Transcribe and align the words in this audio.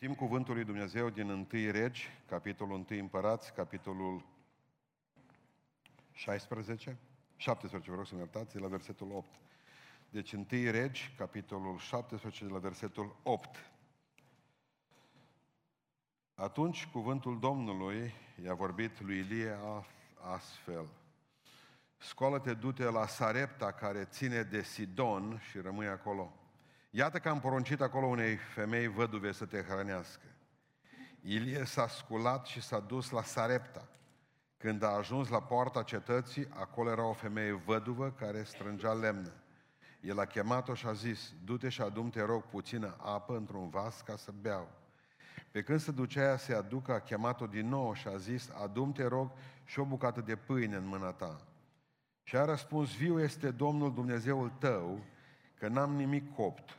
Citim 0.00 0.14
cuvântul 0.14 0.54
lui 0.54 0.64
Dumnezeu 0.64 1.10
din 1.10 1.30
1 1.30 1.46
Regi, 1.70 2.08
capitolul 2.26 2.86
1 2.90 3.00
Împărați, 3.00 3.52
capitolul 3.52 4.24
16, 6.12 6.98
17, 7.36 7.90
vă 7.90 7.96
rog 7.96 8.06
să-mi 8.06 8.20
iertați, 8.20 8.52
de 8.52 8.58
la 8.58 8.68
versetul 8.68 9.12
8. 9.12 9.28
Deci 10.10 10.32
1 10.32 10.46
Regi, 10.50 11.14
capitolul 11.16 11.78
17, 11.78 12.44
de 12.44 12.50
la 12.50 12.58
versetul 12.58 13.16
8. 13.22 13.70
Atunci 16.34 16.86
cuvântul 16.86 17.38
Domnului 17.38 18.12
i-a 18.44 18.54
vorbit 18.54 19.00
lui 19.00 19.18
Ilie 19.18 19.58
astfel. 20.34 20.86
Scoală-te, 21.96 22.54
du-te 22.54 22.84
la 22.84 23.06
Sarepta 23.06 23.72
care 23.72 24.04
ține 24.04 24.42
de 24.42 24.62
Sidon 24.62 25.40
și 25.50 25.58
rămâi 25.58 25.86
acolo. 25.86 26.32
Iată 26.90 27.18
că 27.18 27.28
am 27.28 27.40
poruncit 27.40 27.80
acolo 27.80 28.06
unei 28.06 28.36
femei 28.36 28.86
văduve 28.86 29.32
să 29.32 29.44
te 29.44 29.62
hrănească. 29.62 30.26
Ilie 31.20 31.64
s-a 31.64 31.88
sculat 31.88 32.46
și 32.46 32.62
s-a 32.62 32.80
dus 32.80 33.10
la 33.10 33.22
Sarepta. 33.22 33.88
Când 34.56 34.82
a 34.82 34.88
ajuns 34.88 35.28
la 35.28 35.42
poarta 35.42 35.82
cetății, 35.82 36.48
acolo 36.50 36.90
era 36.90 37.04
o 37.04 37.12
femeie 37.12 37.52
văduvă 37.52 38.10
care 38.10 38.42
strângea 38.42 38.92
lemne. 38.92 39.32
El 40.00 40.18
a 40.18 40.24
chemat-o 40.24 40.74
și 40.74 40.86
a 40.86 40.92
zis, 40.92 41.32
du-te 41.44 41.68
și 41.68 41.80
adum, 41.80 42.10
te 42.10 42.22
rog, 42.22 42.42
puțină 42.42 42.96
apă 42.98 43.36
într-un 43.36 43.68
vas 43.68 44.00
ca 44.00 44.16
să 44.16 44.32
beau. 44.40 44.68
Pe 45.50 45.62
când 45.62 45.80
se 45.80 45.90
ducea 45.90 46.20
ea 46.20 46.36
să 46.36 46.56
aducă, 46.56 46.92
a 46.92 47.00
chemat-o 47.00 47.46
din 47.46 47.68
nou 47.68 47.94
și 47.94 48.08
a 48.08 48.16
zis, 48.16 48.50
adum, 48.62 48.92
te 48.92 49.06
rog, 49.06 49.30
și 49.64 49.78
o 49.78 49.84
bucată 49.84 50.20
de 50.20 50.36
pâine 50.36 50.76
în 50.76 50.86
mâna 50.86 51.12
ta. 51.12 51.40
Și 52.22 52.36
a 52.36 52.44
răspuns, 52.44 52.96
viu 52.96 53.20
este 53.20 53.50
Domnul 53.50 53.94
Dumnezeul 53.94 54.52
tău, 54.58 55.04
că 55.58 55.68
n-am 55.68 55.94
nimic 55.94 56.34
copt. 56.34 56.77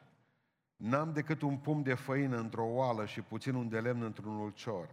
N-am 0.79 1.13
decât 1.13 1.41
un 1.41 1.57
pum 1.57 1.81
de 1.81 1.93
făină 1.93 2.37
într-o 2.37 2.65
oală 2.65 3.05
și 3.05 3.21
puțin 3.21 3.55
un 3.55 3.69
de 3.69 3.79
lemn 3.79 4.01
într-un 4.01 4.35
ulcior. 4.35 4.89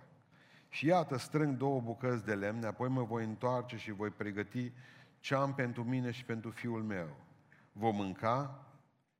Și 0.68 0.86
iată, 0.86 1.16
strâng 1.16 1.56
două 1.56 1.80
bucăți 1.80 2.24
de 2.24 2.34
lemne, 2.34 2.66
apoi 2.66 2.88
mă 2.88 3.02
voi 3.02 3.24
întoarce 3.24 3.76
și 3.76 3.90
voi 3.90 4.10
pregăti 4.10 4.72
ce 5.20 5.34
am 5.34 5.54
pentru 5.54 5.84
mine 5.84 6.10
și 6.10 6.24
pentru 6.24 6.50
fiul 6.50 6.82
meu. 6.82 7.16
Vom 7.72 7.96
mânca 7.96 8.66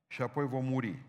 și 0.06 0.22
apoi 0.22 0.46
vom 0.46 0.64
muri. 0.64 1.02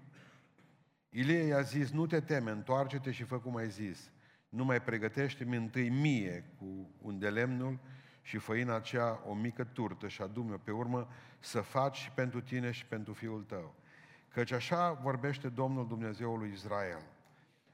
Ilie 1.09 1.43
i-a 1.43 1.61
zis, 1.61 1.91
nu 1.91 2.05
te 2.05 2.19
teme, 2.19 2.51
întoarce-te 2.51 3.11
și 3.11 3.23
fă 3.23 3.39
cum 3.39 3.55
ai 3.55 3.69
zis. 3.69 4.11
Nu 4.49 4.65
mai 4.65 4.81
pregătește-mi 4.81 5.55
întâi 5.55 5.89
mie 5.89 6.53
cu 6.57 6.89
un 7.01 7.19
de 7.19 7.29
lemnul 7.29 7.79
și 8.21 8.37
făina 8.37 8.75
aceea 8.75 9.19
o 9.27 9.33
mică 9.33 9.63
turtă 9.63 10.07
și 10.07 10.21
adu 10.21 10.61
pe 10.63 10.71
urmă 10.71 11.07
să 11.39 11.61
faci 11.61 11.97
și 11.97 12.11
pentru 12.11 12.41
tine 12.41 12.71
și 12.71 12.85
pentru 12.85 13.13
fiul 13.13 13.43
tău. 13.43 13.76
Căci 14.37 14.51
așa 14.51 14.91
vorbește 14.91 15.49
Domnul 15.49 15.87
Dumnezeul 15.87 16.39
lui 16.39 16.51
Israel. 16.53 17.01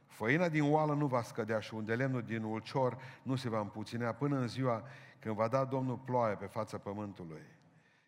Făina 0.05 0.49
din 0.49 0.71
oală 0.71 0.93
nu 0.93 1.07
va 1.07 1.21
scădea 1.21 1.59
și 1.59 1.73
un 1.73 1.85
de 1.85 1.95
lemnul 1.95 2.21
din 2.21 2.43
ulcior 2.43 2.97
nu 3.23 3.35
se 3.35 3.49
va 3.49 3.59
împuținea 3.59 4.13
până 4.13 4.37
în 4.37 4.47
ziua 4.47 4.83
când 5.19 5.35
va 5.35 5.47
da 5.47 5.65
Domnul 5.65 5.97
ploaie 5.97 6.35
pe 6.35 6.45
fața 6.45 6.77
pământului. 6.77 7.41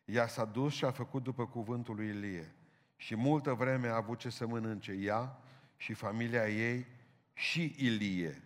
Ea 0.06 0.28
s-a 0.28 0.46
dus 0.46 0.74
și 0.74 0.86
a 0.86 0.92
făcut 0.92 1.24
după 1.24 1.46
cuvântul 1.46 1.96
lui 1.96 2.08
Ilie. 2.08 2.56
Și 2.96 3.16
multă 3.16 3.54
vreme 3.54 3.88
a 3.88 3.96
avut 3.96 4.18
ce 4.18 4.30
să 4.30 4.48
mănânce 4.48 4.92
ea 4.92 5.40
și 5.76 5.94
familia 5.94 6.48
ei 6.48 6.88
și 7.34 7.76
Ilie. 7.78 8.44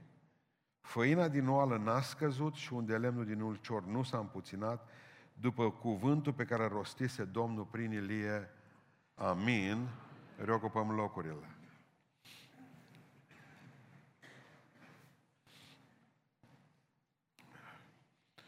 Făina 0.82 1.28
din 1.28 1.50
oală 1.50 1.78
n-a 1.78 2.02
scăzut 2.02 2.54
și 2.54 2.73
unde 2.73 2.98
lemnul 2.98 3.26
din 3.26 3.42
ulcior 3.42 3.86
nu 3.86 4.04
s-a 4.04 4.18
împuținat, 4.18 4.90
după 5.34 5.72
cuvântul 5.72 6.34
pe 6.34 6.46
care 6.46 6.68
rostise 6.68 7.23
Domnul 7.23 7.66
prin 7.66 7.92
Ilie. 7.92 8.50
Amin. 9.20 9.88
Reocupăm 10.38 10.92
locurile. 10.92 11.56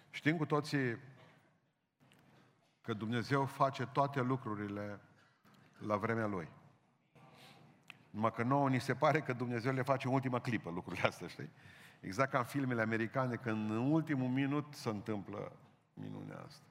Știm 0.10 0.38
cu 0.38 0.46
toții 0.46 0.98
că 2.82 2.94
Dumnezeu 2.94 3.46
face 3.46 3.86
toate 3.86 4.22
lucrurile 4.22 5.00
la 5.78 5.96
vremea 5.96 6.26
Lui. 6.26 6.50
Numai 8.10 8.32
că 8.32 8.44
nouă 8.44 8.70
ni 8.70 8.80
se 8.80 8.96
pare 8.96 9.22
că 9.22 9.34
Dumnezeu 9.34 9.74
le 9.74 9.82
face 9.82 10.08
în 10.08 10.14
ultima 10.14 10.40
clipă 10.40 10.70
lucrurile 10.70 11.08
astea, 11.08 11.28
știi? 11.28 11.50
Exact 12.00 12.32
ca 12.32 12.38
în 12.38 12.46
filmele 12.46 12.82
americane, 12.82 13.36
când 13.36 13.70
în 13.70 13.92
ultimul 13.92 14.30
minut 14.30 14.74
se 14.74 14.90
întâmplă 14.90 15.52
minunea 15.94 16.40
asta. 16.46 16.71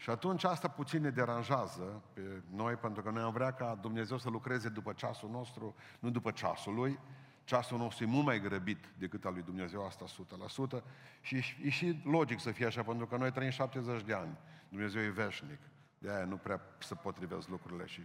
Și 0.00 0.10
atunci 0.10 0.44
asta 0.44 0.68
puțin 0.68 1.02
ne 1.02 1.10
deranjează 1.10 2.02
pe 2.12 2.42
noi, 2.50 2.74
pentru 2.74 3.02
că 3.02 3.10
noi 3.10 3.22
am 3.22 3.32
vrea 3.32 3.52
ca 3.52 3.78
Dumnezeu 3.80 4.18
să 4.18 4.30
lucreze 4.30 4.68
după 4.68 4.92
ceasul 4.92 5.30
nostru, 5.30 5.74
nu 5.98 6.10
după 6.10 6.30
ceasul 6.30 6.74
Lui. 6.74 6.98
Ceasul 7.44 7.78
nostru 7.78 8.04
e 8.04 8.06
mult 8.06 8.24
mai 8.24 8.40
grăbit 8.40 8.92
decât 8.98 9.24
al 9.24 9.32
lui 9.32 9.42
Dumnezeu, 9.42 9.86
asta 9.86 10.04
100%. 10.78 10.82
Și 11.20 11.36
e 11.36 11.68
și 11.68 12.00
logic 12.04 12.40
să 12.40 12.50
fie 12.50 12.66
așa, 12.66 12.82
pentru 12.82 13.06
că 13.06 13.16
noi 13.16 13.32
trăim 13.32 13.50
70 13.50 14.02
de 14.02 14.12
ani. 14.14 14.38
Dumnezeu 14.68 15.02
e 15.02 15.08
veșnic. 15.08 15.58
De 15.98 16.10
aia 16.10 16.24
nu 16.24 16.36
prea 16.36 16.60
se 16.78 16.94
potrivesc 16.94 17.48
lucrurile 17.48 17.86
și... 17.86 18.02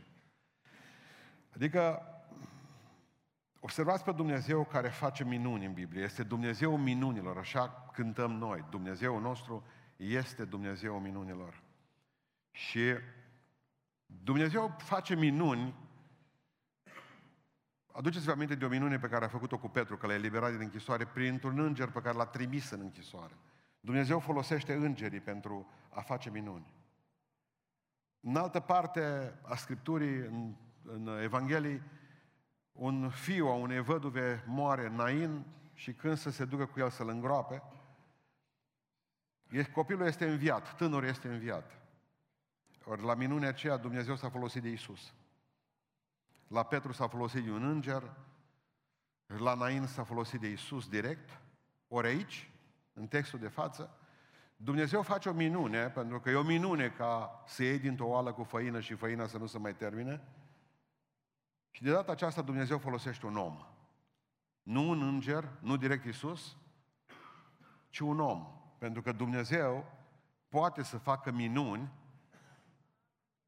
Adică, 1.56 2.02
observați 3.60 4.04
pe 4.04 4.12
Dumnezeu 4.12 4.64
care 4.64 4.90
face 4.90 5.24
minuni 5.24 5.66
în 5.66 5.74
Biblie. 5.74 6.04
Este 6.04 6.24
Dumnezeu 6.24 6.78
minunilor, 6.78 7.38
așa 7.38 7.90
cântăm 7.94 8.32
noi. 8.32 8.66
Dumnezeu 8.70 9.20
nostru 9.20 9.64
este 9.98 10.46
Dumnezeu 10.46 11.00
minunilor. 11.00 11.63
Și 12.54 12.94
Dumnezeu 14.06 14.76
face 14.78 15.16
minuni. 15.16 15.76
Aduceți-vă 17.92 18.32
aminte 18.32 18.56
de 18.56 18.66
o 18.66 18.68
minune 18.68 19.00
pe 19.00 19.08
care 19.08 19.26
a 19.26 19.28
făcut-o 19.28 19.58
cu 19.58 19.68
Petru, 19.68 19.98
că 19.98 20.08
l-a 20.08 20.14
eliberat 20.14 20.52
din 20.52 20.60
închisoare 20.60 21.06
printr-un 21.06 21.60
înger 21.60 21.90
pe 21.90 22.02
care 22.02 22.18
l-a 22.18 22.26
trimis 22.26 22.70
în 22.70 22.80
închisoare. 22.80 23.34
Dumnezeu 23.80 24.20
folosește 24.20 24.74
îngerii 24.74 25.20
pentru 25.20 25.70
a 25.90 26.02
face 26.02 26.30
minuni. 26.30 26.74
În 28.20 28.36
altă 28.36 28.60
parte 28.60 29.34
a 29.42 29.56
Scripturii, 29.56 30.18
în, 30.18 30.56
în 30.84 31.08
Evanghelii, 31.22 31.82
un 32.72 33.10
fiu 33.10 33.48
a 33.48 33.54
unei 33.54 33.82
văduve 33.82 34.44
moare 34.48 34.90
Nain 34.90 35.46
și 35.74 35.94
când 35.94 36.18
să 36.18 36.30
se 36.30 36.46
ducă 36.46 36.66
cu 36.66 36.80
el 36.80 36.90
să-l 36.90 37.10
îngroape, 37.10 37.64
copilul 39.74 40.08
este 40.08 40.30
înviat, 40.30 40.76
tânărul 40.76 41.08
este 41.08 41.28
înviat. 41.28 41.83
Ori 42.86 43.04
la 43.04 43.14
minunea 43.14 43.50
aceea 43.50 43.78
Dumnezeu 43.78 44.16
s-a 44.16 44.30
folosit 44.30 44.62
de 44.62 44.70
Isus. 44.70 45.14
La 46.48 46.64
Petru 46.64 46.92
s-a 46.92 47.08
folosit 47.08 47.44
de 47.44 47.52
un 47.52 47.64
înger, 47.64 48.14
la 49.26 49.54
Nain 49.54 49.86
s-a 49.86 50.04
folosit 50.04 50.40
de 50.40 50.48
Isus 50.48 50.88
direct, 50.88 51.42
ori 51.88 52.08
aici, 52.08 52.52
în 52.94 53.08
textul 53.08 53.40
de 53.40 53.48
față, 53.48 53.98
Dumnezeu 54.56 55.02
face 55.02 55.30
o 55.30 55.34
minune, 55.34 55.90
pentru 55.90 56.20
că 56.20 56.30
e 56.30 56.36
o 56.36 56.44
minune 56.44 56.90
ca 56.90 57.44
să 57.46 57.64
iei 57.64 57.80
dintr-o 57.80 58.08
oală 58.08 58.34
cu 58.34 58.44
făină 58.44 58.80
și 58.80 58.94
făina 58.94 59.28
să 59.28 59.38
nu 59.38 59.46
se 59.46 59.58
mai 59.58 59.76
termine. 59.76 60.22
Și 61.72 61.84
de 61.84 61.92
data 61.92 62.12
aceasta 62.12 62.42
Dumnezeu 62.42 62.78
folosește 62.78 63.26
un 63.26 63.38
om. 63.38 63.66
Nu 64.64 64.90
un 64.90 65.02
înger, 65.02 65.50
nu 65.60 65.78
direct 65.78 66.06
Isus, 66.06 66.58
ci 67.90 68.00
un 68.00 68.20
om. 68.20 68.48
Pentru 68.78 69.02
că 69.02 69.12
Dumnezeu 69.12 69.92
poate 70.50 70.84
să 70.84 70.98
facă 70.98 71.32
minuni 71.32 71.92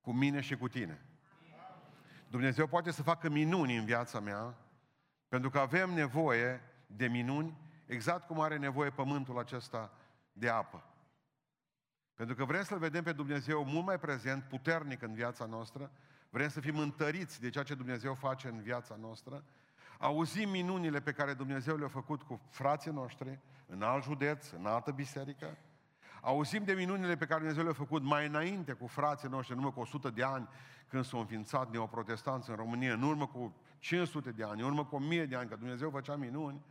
cu 0.05 0.11
mine 0.11 0.41
și 0.41 0.57
cu 0.57 0.67
tine. 0.67 1.01
Dumnezeu 2.27 2.67
poate 2.67 2.91
să 2.91 3.03
facă 3.03 3.29
minuni 3.29 3.77
în 3.77 3.85
viața 3.85 4.19
mea, 4.19 4.57
pentru 5.27 5.49
că 5.49 5.59
avem 5.59 5.93
nevoie 5.93 6.61
de 6.87 7.07
minuni, 7.07 7.57
exact 7.85 8.27
cum 8.27 8.39
are 8.39 8.57
nevoie 8.57 8.89
pământul 8.89 9.39
acesta 9.39 9.91
de 10.33 10.49
apă. 10.49 10.83
Pentru 12.13 12.35
că 12.35 12.45
vrem 12.45 12.63
să-L 12.63 12.77
vedem 12.77 13.03
pe 13.03 13.11
Dumnezeu 13.11 13.65
mult 13.65 13.85
mai 13.85 13.99
prezent, 13.99 14.43
puternic 14.43 15.01
în 15.01 15.13
viața 15.13 15.45
noastră, 15.45 15.91
vrem 16.29 16.49
să 16.49 16.59
fim 16.59 16.77
întăriți 16.77 17.41
de 17.41 17.49
ceea 17.49 17.63
ce 17.63 17.75
Dumnezeu 17.75 18.13
face 18.13 18.47
în 18.47 18.61
viața 18.61 18.95
noastră, 18.95 19.43
auzim 19.99 20.49
minunile 20.49 21.01
pe 21.01 21.11
care 21.11 21.33
Dumnezeu 21.33 21.77
le-a 21.77 21.87
făcut 21.87 22.21
cu 22.21 22.41
frații 22.49 22.91
noștri, 22.91 23.39
în 23.65 23.81
alt 23.81 24.03
județ, 24.03 24.49
în 24.51 24.65
altă 24.65 24.91
biserică, 24.91 25.57
Auzim 26.25 26.63
de 26.63 26.73
minunile 26.73 27.15
pe 27.15 27.25
care 27.25 27.39
Dumnezeu 27.39 27.63
le-a 27.63 27.73
făcut 27.73 28.03
mai 28.03 28.25
înainte 28.25 28.71
cu 28.71 28.87
frații 28.87 29.29
noștri, 29.29 29.53
în 29.53 29.59
urmă 29.59 29.71
cu 29.71 29.79
100 29.79 30.09
de 30.09 30.23
ani, 30.23 30.47
când 30.87 31.05
s-au 31.05 31.19
înființat 31.19 31.71
neoprotestanți 31.71 32.49
în 32.49 32.55
România, 32.55 32.93
în 32.93 33.01
urmă 33.01 33.27
cu 33.27 33.55
500 33.79 34.31
de 34.31 34.43
ani, 34.43 34.61
în 34.61 34.67
urmă 34.67 34.85
cu 34.85 34.95
1000 34.95 35.25
de 35.25 35.35
ani, 35.35 35.49
că 35.49 35.55
Dumnezeu 35.55 35.89
făcea 35.89 36.15
minuni. 36.15 36.61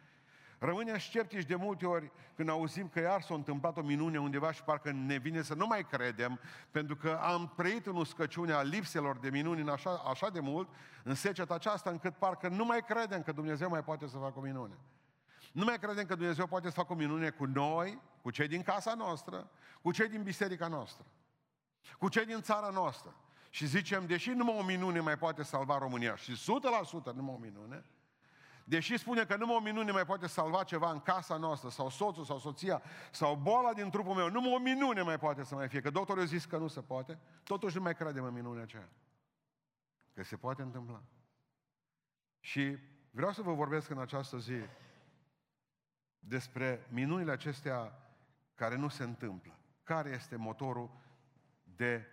Rămânem 0.58 0.98
sceptici 0.98 1.44
de 1.44 1.54
multe 1.54 1.86
ori 1.86 2.10
când 2.36 2.48
auzim 2.48 2.88
că 2.88 3.00
iar 3.00 3.22
s-a 3.22 3.34
întâmplat 3.34 3.76
o 3.76 3.82
minune 3.82 4.20
undeva 4.20 4.52
și 4.52 4.62
parcă 4.62 4.90
ne 4.90 5.16
vine 5.16 5.42
să 5.42 5.54
nu 5.54 5.66
mai 5.66 5.86
credem, 5.90 6.40
pentru 6.70 6.96
că 6.96 7.18
am 7.22 7.52
trăit 7.56 7.86
în 7.86 7.96
uscăciunea 7.96 8.62
lipselor 8.62 9.18
de 9.18 9.30
minuni 9.30 9.60
în 9.60 9.68
așa, 9.68 10.02
așa 10.10 10.30
de 10.30 10.40
mult, 10.40 10.68
în 11.02 11.14
seceta 11.14 11.54
aceasta, 11.54 11.90
încât 11.90 12.14
parcă 12.14 12.48
nu 12.48 12.64
mai 12.64 12.84
credem 12.86 13.22
că 13.22 13.32
Dumnezeu 13.32 13.68
mai 13.68 13.84
poate 13.84 14.06
să 14.06 14.16
facă 14.16 14.38
o 14.38 14.42
minune. 14.42 14.74
Nu 15.52 15.64
mai 15.64 15.78
credem 15.78 16.04
că 16.04 16.14
Dumnezeu 16.14 16.46
poate 16.46 16.66
să 16.66 16.74
facă 16.74 16.92
o 16.92 16.96
minune 16.96 17.30
cu 17.30 17.44
noi, 17.44 17.98
cu 18.24 18.30
cei 18.30 18.48
din 18.48 18.62
casa 18.62 18.94
noastră, 18.94 19.50
cu 19.82 19.92
cei 19.92 20.08
din 20.08 20.22
biserica 20.22 20.68
noastră, 20.68 21.04
cu 21.98 22.08
cei 22.08 22.24
din 22.24 22.40
țara 22.40 22.68
noastră. 22.68 23.14
Și 23.50 23.66
zicem, 23.66 24.06
deși 24.06 24.30
numai 24.30 24.58
o 24.58 24.62
minune 24.62 25.00
mai 25.00 25.18
poate 25.18 25.42
salva 25.42 25.78
România, 25.78 26.16
și 26.16 26.32
100% 26.32 27.14
numai 27.14 27.34
o 27.34 27.38
minune, 27.38 27.84
deși 28.64 28.96
spune 28.96 29.24
că 29.24 29.36
numai 29.36 29.56
o 29.56 29.60
minune 29.60 29.90
mai 29.90 30.04
poate 30.04 30.26
salva 30.26 30.62
ceva 30.62 30.90
în 30.90 31.00
casa 31.00 31.36
noastră, 31.36 31.68
sau 31.68 31.90
soțul, 31.90 32.24
sau 32.24 32.38
soția, 32.38 32.82
sau 33.10 33.36
boala 33.36 33.72
din 33.72 33.90
trupul 33.90 34.14
meu, 34.14 34.30
numai 34.30 34.52
o 34.52 34.58
minune 34.58 35.02
mai 35.02 35.18
poate 35.18 35.44
să 35.44 35.54
mai 35.54 35.68
fie, 35.68 35.80
că 35.80 35.90
doctorul 35.90 36.22
a 36.22 36.26
zis 36.26 36.44
că 36.44 36.56
nu 36.56 36.66
se 36.66 36.80
poate, 36.80 37.18
totuși 37.42 37.76
nu 37.76 37.82
mai 37.82 37.94
credem 37.94 38.24
în 38.24 38.32
minunea 38.32 38.62
aceea. 38.62 38.88
Că 40.14 40.22
se 40.22 40.36
poate 40.36 40.62
întâmpla. 40.62 41.02
Și 42.40 42.78
vreau 43.10 43.32
să 43.32 43.42
vă 43.42 43.52
vorbesc 43.52 43.90
în 43.90 43.98
această 43.98 44.38
zi 44.38 44.60
despre 46.18 46.86
minunile 46.90 47.32
acestea 47.32 47.98
care 48.54 48.76
nu 48.76 48.88
se 48.88 49.02
întâmplă. 49.02 49.58
Care 49.82 50.10
este 50.10 50.36
motorul 50.36 50.90
de 51.76 52.06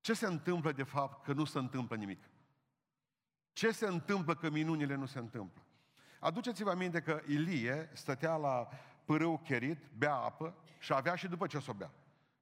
ce 0.00 0.14
se 0.14 0.26
întâmplă 0.26 0.72
de 0.72 0.82
fapt 0.82 1.24
că 1.24 1.32
nu 1.32 1.44
se 1.44 1.58
întâmplă 1.58 1.96
nimic? 1.96 2.24
Ce 3.52 3.70
se 3.70 3.86
întâmplă 3.86 4.34
că 4.34 4.50
minunile 4.50 4.94
nu 4.94 5.06
se 5.06 5.18
întâmplă? 5.18 5.62
Aduceți-vă 6.20 6.70
aminte 6.70 7.00
că 7.00 7.20
Ilie 7.26 7.90
stătea 7.92 8.36
la 8.36 8.68
pârâu 9.04 9.38
cherit, 9.38 9.78
bea 9.98 10.14
apă 10.14 10.54
și 10.78 10.92
avea 10.92 11.14
și 11.14 11.28
după 11.28 11.46
ce 11.46 11.56
o 11.56 11.60
să 11.60 11.70
o 11.70 11.74
bea. 11.74 11.90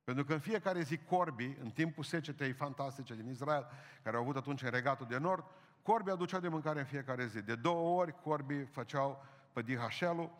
Pentru 0.04 0.24
că 0.24 0.32
în 0.32 0.40
fiecare 0.40 0.82
zi 0.82 0.98
corbii, 0.98 1.56
în 1.60 1.70
timpul 1.70 2.04
secetei 2.04 2.52
fantastice 2.52 3.14
din 3.14 3.28
Israel, 3.28 3.66
care 4.02 4.16
au 4.16 4.22
avut 4.22 4.36
atunci 4.36 4.62
în 4.62 4.70
regatul 4.70 5.06
de 5.06 5.18
nord, 5.18 5.44
corbii 5.82 6.12
aduceau 6.12 6.40
de 6.40 6.48
mâncare 6.48 6.78
în 6.78 6.86
fiecare 6.86 7.26
zi. 7.26 7.42
De 7.42 7.54
două 7.54 8.00
ori 8.00 8.20
corbii 8.20 8.64
făceau 8.64 9.24
pe 9.52 9.62
dihașelul 9.62 10.30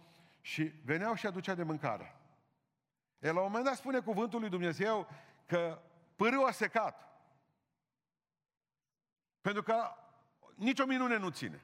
și 0.44 0.72
veneau 0.84 1.14
și 1.14 1.26
aducea 1.26 1.54
de 1.54 1.62
mâncare. 1.62 2.16
E, 3.18 3.32
la 3.32 3.40
un 3.40 3.46
moment 3.46 3.64
dat 3.64 3.76
spune 3.76 4.00
cuvântul 4.00 4.40
lui 4.40 4.48
Dumnezeu 4.48 5.08
că 5.46 5.82
pârâul 6.16 6.46
a 6.46 6.50
secat. 6.50 7.18
Pentru 9.40 9.62
că 9.62 9.94
nicio 10.54 10.84
minune 10.84 11.16
nu 11.16 11.28
ține. 11.28 11.62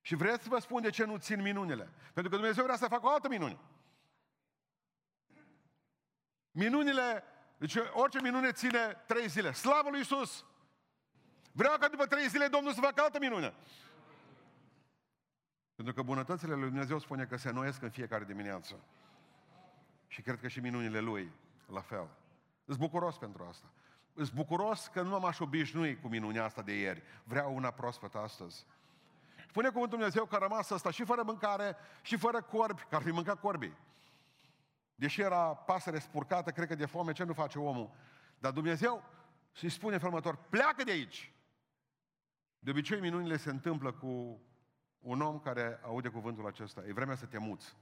Și 0.00 0.14
vreți 0.14 0.42
să 0.42 0.48
vă 0.48 0.58
spun 0.58 0.82
de 0.82 0.90
ce 0.90 1.04
nu 1.04 1.16
țin 1.16 1.42
minunile? 1.42 1.88
Pentru 2.12 2.30
că 2.32 2.38
Dumnezeu 2.38 2.64
vrea 2.64 2.76
să 2.76 2.86
facă 2.86 3.06
o 3.06 3.10
altă 3.10 3.28
minune. 3.28 3.58
Minunile, 6.50 7.24
deci 7.58 7.76
orice 7.92 8.20
minune 8.20 8.52
ține 8.52 9.04
trei 9.06 9.28
zile. 9.28 9.52
Slavă 9.52 9.90
lui 9.90 10.00
Isus! 10.00 10.44
Vreau 11.52 11.78
ca 11.78 11.88
după 11.88 12.06
trei 12.06 12.28
zile 12.28 12.48
Domnul 12.48 12.72
să 12.72 12.80
facă 12.80 13.02
altă 13.02 13.18
minune. 13.18 13.54
Pentru 15.80 15.98
că 15.98 16.02
bunătățile 16.02 16.54
lui 16.54 16.68
Dumnezeu 16.68 16.98
spune 16.98 17.24
că 17.24 17.36
se 17.36 17.48
înnoiesc 17.48 17.82
în 17.82 17.90
fiecare 17.90 18.24
dimineață. 18.24 18.74
Și 20.06 20.22
cred 20.22 20.40
că 20.40 20.48
și 20.48 20.60
minunile 20.60 21.00
Lui, 21.00 21.32
la 21.66 21.80
fel. 21.80 22.08
Îs 22.64 22.76
bucuros 22.76 23.16
pentru 23.18 23.46
asta. 23.48 23.66
Îs 24.14 24.30
bucuros 24.30 24.86
că 24.86 25.02
nu 25.02 25.18
m-aș 25.18 25.38
obișnui 25.38 26.00
cu 26.00 26.08
minunea 26.08 26.44
asta 26.44 26.62
de 26.62 26.78
ieri. 26.78 27.02
Vreau 27.24 27.54
una 27.54 27.70
proaspătă 27.70 28.18
astăzi. 28.18 28.66
Spune 29.48 29.68
cuvântul 29.68 29.98
Dumnezeu 29.98 30.24
că 30.24 30.34
a 30.34 30.38
rămas 30.38 30.70
asta 30.70 30.90
și 30.90 31.04
fără 31.04 31.22
mâncare 31.22 31.76
și 32.02 32.16
fără 32.16 32.42
corbi, 32.42 32.86
că 32.88 32.96
ar 32.96 33.02
fi 33.02 33.10
mâncat 33.10 33.40
corbii. 33.40 33.76
Deși 34.94 35.20
era 35.20 35.54
pasăre 35.54 35.98
spurcată, 35.98 36.50
cred 36.50 36.68
că 36.68 36.74
de 36.74 36.86
foame, 36.86 37.12
ce 37.12 37.24
nu 37.24 37.32
face 37.32 37.58
omul? 37.58 37.90
Dar 38.38 38.52
Dumnezeu 38.52 39.04
și 39.52 39.68
spune 39.68 39.98
în 40.02 40.36
pleacă 40.50 40.84
de 40.84 40.90
aici. 40.90 41.32
De 42.58 42.70
obicei 42.70 43.00
minunile 43.00 43.36
se 43.36 43.50
întâmplă 43.50 43.92
cu 43.92 44.40
un 45.00 45.20
om 45.20 45.40
care 45.40 45.80
aude 45.82 46.08
cuvântul 46.08 46.46
acesta. 46.46 46.82
E 46.86 46.92
vremea 46.92 47.16
să 47.16 47.26
te 47.26 47.38
muți. 47.38 47.76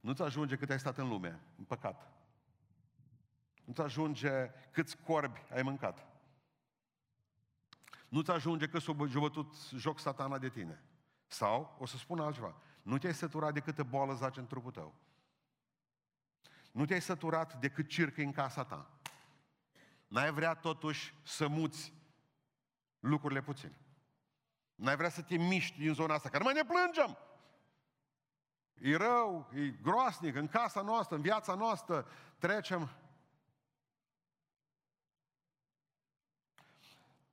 Nu-ți 0.00 0.22
ajunge 0.22 0.56
cât 0.56 0.70
ai 0.70 0.78
stat 0.78 0.98
în 0.98 1.08
lume, 1.08 1.40
în 1.58 1.64
păcat. 1.64 2.12
Nu-ți 3.64 3.80
ajunge 3.80 4.50
câți 4.70 4.96
corbi 4.96 5.42
ai 5.52 5.62
mâncat. 5.62 6.06
Nu-ți 8.08 8.30
ajunge 8.30 8.68
că 8.68 8.78
s-a 8.78 8.92
bătut 8.92 9.54
joc 9.76 9.98
satana 9.98 10.38
de 10.38 10.48
tine. 10.48 10.82
Sau, 11.26 11.76
o 11.78 11.86
să 11.86 11.96
spun 11.96 12.20
altceva, 12.20 12.54
nu 12.82 12.98
te-ai 12.98 13.14
săturat 13.14 13.52
de 13.52 13.60
câtă 13.60 13.82
boală 13.82 14.14
zace 14.14 14.40
în 14.40 14.46
trupul 14.46 14.70
tău. 14.70 14.94
Nu 16.72 16.84
te-ai 16.84 17.00
săturat 17.00 17.60
de 17.60 17.68
cât 17.68 17.88
circă 17.88 18.20
în 18.20 18.32
casa 18.32 18.64
ta. 18.64 18.90
N-ai 20.06 20.32
vrea 20.32 20.54
totuși 20.54 21.14
să 21.22 21.48
muți 21.48 21.92
lucrurile 22.98 23.42
puțin. 23.42 23.72
N-ai 24.80 24.96
vrea 24.96 25.08
să 25.08 25.22
te 25.22 25.36
miști 25.36 25.78
din 25.78 25.94
zona 25.94 26.14
asta, 26.14 26.28
că 26.28 26.38
nu 26.38 26.44
mai 26.44 26.54
ne 26.54 26.64
plângem. 26.64 27.18
E 28.74 28.96
rău, 28.96 29.50
e 29.54 29.68
groasnic, 29.68 30.34
în 30.34 30.48
casa 30.48 30.82
noastră, 30.82 31.16
în 31.16 31.22
viața 31.22 31.54
noastră, 31.54 32.06
trecem 32.38 32.90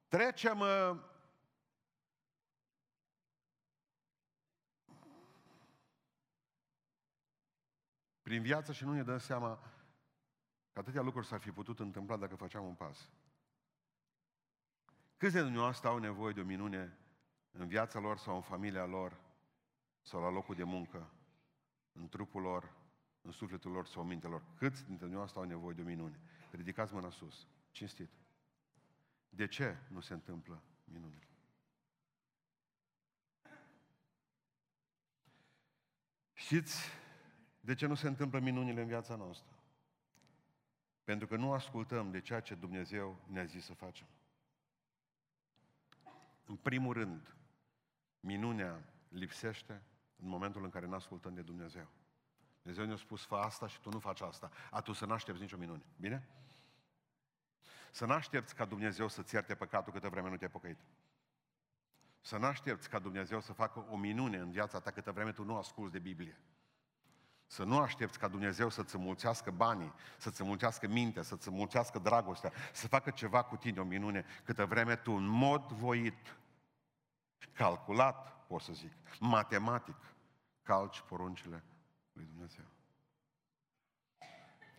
Trecem 0.08 0.60
uh, 0.60 0.98
prin 8.22 8.42
viață 8.42 8.72
și 8.72 8.84
nu 8.84 8.94
ne 8.94 9.04
dăm 9.04 9.18
seama 9.18 9.60
că 10.74 10.80
atâtea 10.80 11.02
lucruri 11.02 11.28
s-ar 11.28 11.40
fi 11.40 11.52
putut 11.52 11.80
întâmpla 11.80 12.18
dacă 12.18 12.36
făceam 12.36 12.66
un 12.66 12.76
pas. 12.76 13.10
Câți 15.18 15.34
de 15.34 15.42
dumneavoastră 15.42 15.90
au 15.90 15.98
nevoie 15.98 16.34
de 16.34 16.42
o 16.42 16.44
minune 16.44 16.98
în 17.58 17.68
viața 17.68 18.00
lor 18.00 18.18
sau 18.18 18.36
în 18.36 18.42
familia 18.42 18.86
lor 18.86 19.20
sau 20.02 20.22
la 20.22 20.30
locul 20.30 20.56
de 20.56 20.64
muncă, 20.64 21.12
în 21.92 22.10
trupul 22.10 22.42
lor, 22.42 22.76
în 23.22 23.32
sufletul 23.32 23.72
lor 23.72 23.86
sau 23.86 24.02
în 24.02 24.08
mintelor? 24.08 24.44
Câți 24.58 24.78
dintre 24.78 25.00
dumneavoastră 25.00 25.40
au 25.40 25.46
nevoie 25.46 25.74
de 25.74 25.82
o 25.82 25.86
minune? 25.86 26.20
Ridicați 26.52 26.94
mâna 26.94 27.10
sus, 27.10 27.48
cinstit. 27.72 28.10
De 29.30 29.48
ce 29.48 29.78
nu 29.88 30.00
se 30.00 30.14
întâmplă 30.14 30.64
minunile? 30.84 31.28
Știți 36.34 36.90
de 37.60 37.74
ce 37.74 37.86
nu 37.86 37.96
se 37.96 38.08
întâmplă 38.08 38.40
minunile 38.40 38.82
în 38.82 38.88
viața 38.88 39.16
noastră? 39.16 39.54
Pentru 41.04 41.28
că 41.28 41.36
nu 41.36 41.54
ascultăm 41.54 42.12
de 42.12 42.22
ceea 42.22 42.40
ce 42.40 42.56
Dumnezeu 42.56 43.20
ne-a 43.28 43.46
zis 43.46 43.66
să 43.66 43.74
facem. 43.74 44.08
În 46.46 46.56
primul 46.56 46.94
rând, 46.94 47.37
minunea 48.20 48.84
lipsește 49.10 49.82
în 50.16 50.28
momentul 50.28 50.64
în 50.64 50.70
care 50.70 50.86
nu 50.86 50.96
ascultăm 50.96 51.34
de 51.34 51.42
Dumnezeu. 51.42 51.88
Dumnezeu 52.62 52.86
ne-a 52.86 52.96
spus, 52.96 53.26
fă 53.26 53.36
asta 53.36 53.68
și 53.68 53.80
tu 53.80 53.90
nu 53.90 54.00
faci 54.00 54.22
asta. 54.22 54.52
Atunci 54.72 54.98
să 54.98 55.06
nu 55.06 55.14
aștepți 55.14 55.42
nicio 55.42 55.58
minune. 55.58 55.84
Bine? 56.00 56.28
Să 57.92 58.06
nu 58.06 58.14
aștepți 58.14 58.56
ca 58.56 58.66
Dumnezeu 58.66 59.08
să-ți 59.08 59.34
ierte 59.34 59.56
păcatul 59.56 59.94
câtă 59.94 60.10
vreme 60.10 60.30
nu 60.30 60.38
te-ai 60.38 60.50
pocăit. 60.50 60.78
Să 62.22 62.38
nu 62.38 62.46
aștepți 62.46 62.90
ca 62.90 63.00
Dumnezeu 63.00 63.40
să 63.40 63.54
facă 63.54 63.86
o 63.90 63.98
minune 63.98 64.38
în 64.38 64.52
viața 64.52 64.80
ta 64.80 64.92
câtă 64.92 65.12
vreme 65.12 65.32
tu 65.32 65.44
nu 65.44 65.58
asculți 65.58 65.92
de 65.92 66.00
Biblie. 66.00 66.42
Să 67.46 67.64
nu 67.64 67.78
aștepți 67.80 68.20
ca 68.20 68.28
Dumnezeu 68.28 68.70
să-ți 68.70 68.98
mulțească 68.98 69.52
banii, 69.52 69.94
să-ți 70.18 70.44
mulțească 70.44 70.88
mintea, 70.88 71.22
să-ți 71.22 71.50
mulțească 71.50 72.00
dragostea, 72.00 72.52
să 72.74 72.88
facă 72.88 73.10
ceva 73.10 73.44
cu 73.44 73.56
tine, 73.56 73.80
o 73.80 73.84
minune, 73.84 74.26
câtă 74.44 74.66
vreme 74.66 74.96
tu, 74.96 75.12
în 75.12 75.26
mod 75.26 75.72
voit, 75.72 76.38
calculat, 77.54 78.46
pot 78.48 78.62
să 78.62 78.74
zic, 78.74 78.92
matematic, 79.20 79.96
calci 80.64 81.02
poruncile 81.02 81.64
lui 82.12 82.26
Dumnezeu. 82.26 82.66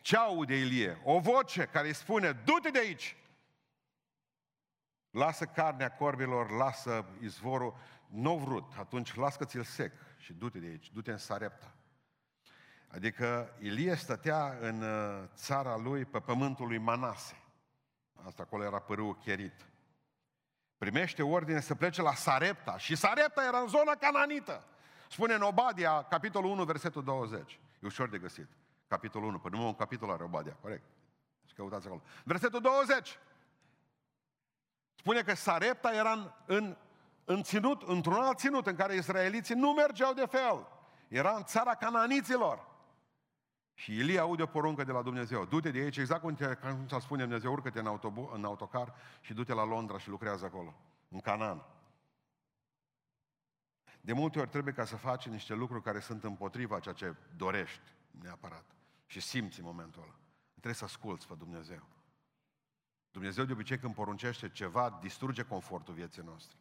Ce 0.00 0.16
aude 0.16 0.56
Ilie? 0.56 1.00
O 1.04 1.18
voce 1.18 1.66
care 1.66 1.86
îi 1.86 1.94
spune, 1.94 2.32
du-te 2.32 2.70
de 2.70 2.78
aici! 2.78 3.16
Lasă 5.10 5.44
carnea 5.44 5.92
corbilor, 5.92 6.50
lasă 6.50 7.06
izvorul, 7.20 7.74
nu 8.06 8.36
vrut, 8.36 8.72
atunci 8.78 9.14
lasă 9.14 9.44
ți-l 9.44 9.62
sec 9.62 9.92
și 10.18 10.32
du-te 10.32 10.58
de 10.58 10.66
aici, 10.66 10.92
du-te 10.92 11.10
în 11.10 11.18
Sarepta. 11.18 11.74
Adică 12.88 13.56
Ilie 13.58 13.94
stătea 13.94 14.56
în 14.60 14.82
uh, 14.82 15.28
țara 15.34 15.76
lui, 15.76 16.04
pe 16.04 16.20
pământul 16.20 16.66
lui 16.66 16.78
Manase. 16.78 17.42
Asta 18.14 18.42
acolo 18.42 18.64
era 18.64 18.78
părâul 18.78 19.16
cherit. 19.16 19.66
Primește 20.78 21.22
ordine 21.22 21.60
să 21.60 21.74
plece 21.74 22.02
la 22.02 22.14
Sarepta. 22.14 22.78
Și 22.78 22.96
Sarepta 22.96 23.44
era 23.44 23.58
în 23.58 23.68
zona 23.68 23.94
cananită. 23.94 24.64
Spune 25.08 25.34
în 25.34 25.42
Obadia, 25.42 26.02
capitolul 26.02 26.50
1, 26.50 26.64
versetul 26.64 27.04
20. 27.04 27.60
E 27.80 27.86
ușor 27.86 28.08
de 28.08 28.18
găsit 28.18 28.48
capitolul 28.88 29.28
1, 29.28 29.38
până 29.38 29.54
numai 29.54 29.70
un 29.70 29.76
capitol 29.76 30.10
are 30.10 30.24
Obadia, 30.24 30.56
corect. 30.60 30.84
Și 31.46 31.54
căutați 31.54 31.86
acolo. 31.86 32.02
Versetul 32.24 32.60
20. 32.60 33.18
Spune 34.94 35.22
că 35.22 35.34
Sarepta 35.34 35.94
era 35.94 36.12
în, 36.12 36.30
în, 36.46 36.76
în 37.24 37.42
ținut, 37.42 37.82
într-un 37.82 38.22
alt 38.22 38.38
ținut 38.38 38.66
în 38.66 38.74
care 38.74 38.94
israeliții 38.94 39.54
nu 39.54 39.72
mergeau 39.72 40.12
de 40.12 40.26
fel. 40.26 40.66
Era 41.08 41.36
în 41.36 41.44
țara 41.44 41.74
cananiților. 41.74 42.66
Și 43.78 43.94
Ilie 43.94 44.18
aude 44.18 44.42
o 44.42 44.46
poruncă 44.46 44.84
de 44.84 44.92
la 44.92 45.02
Dumnezeu. 45.02 45.44
Du-te 45.44 45.70
de 45.70 45.78
aici, 45.78 45.96
exact 45.96 46.20
cum 46.20 46.34
ți-a 46.86 46.98
spune 46.98 47.22
Dumnezeu, 47.22 47.52
urcă-te 47.52 47.78
în, 47.78 47.86
autobu- 47.86 48.30
în 48.34 48.44
autocar 48.44 48.94
și 49.20 49.34
du-te 49.34 49.52
la 49.52 49.64
Londra 49.64 49.98
și 49.98 50.08
lucrează 50.08 50.44
acolo, 50.44 50.74
în 51.08 51.20
Canaan. 51.20 51.64
De 54.00 54.12
multe 54.12 54.38
ori 54.38 54.48
trebuie 54.48 54.74
ca 54.74 54.84
să 54.84 54.96
faci 54.96 55.26
niște 55.28 55.54
lucruri 55.54 55.82
care 55.82 56.00
sunt 56.00 56.24
împotriva 56.24 56.80
ceea 56.80 56.94
ce 56.94 57.14
dorești 57.36 57.92
neapărat 58.10 58.64
și 59.06 59.20
simți 59.20 59.58
în 59.58 59.64
momentul 59.64 60.02
ăla. 60.02 60.18
Trebuie 60.50 60.74
să 60.74 60.84
asculți 60.84 61.26
pe 61.26 61.34
Dumnezeu. 61.34 61.82
Dumnezeu 63.10 63.44
de 63.44 63.52
obicei 63.52 63.78
când 63.78 63.94
poruncește 63.94 64.48
ceva, 64.48 64.98
distruge 65.00 65.42
confortul 65.42 65.94
vieții 65.94 66.22
noastre. 66.22 66.56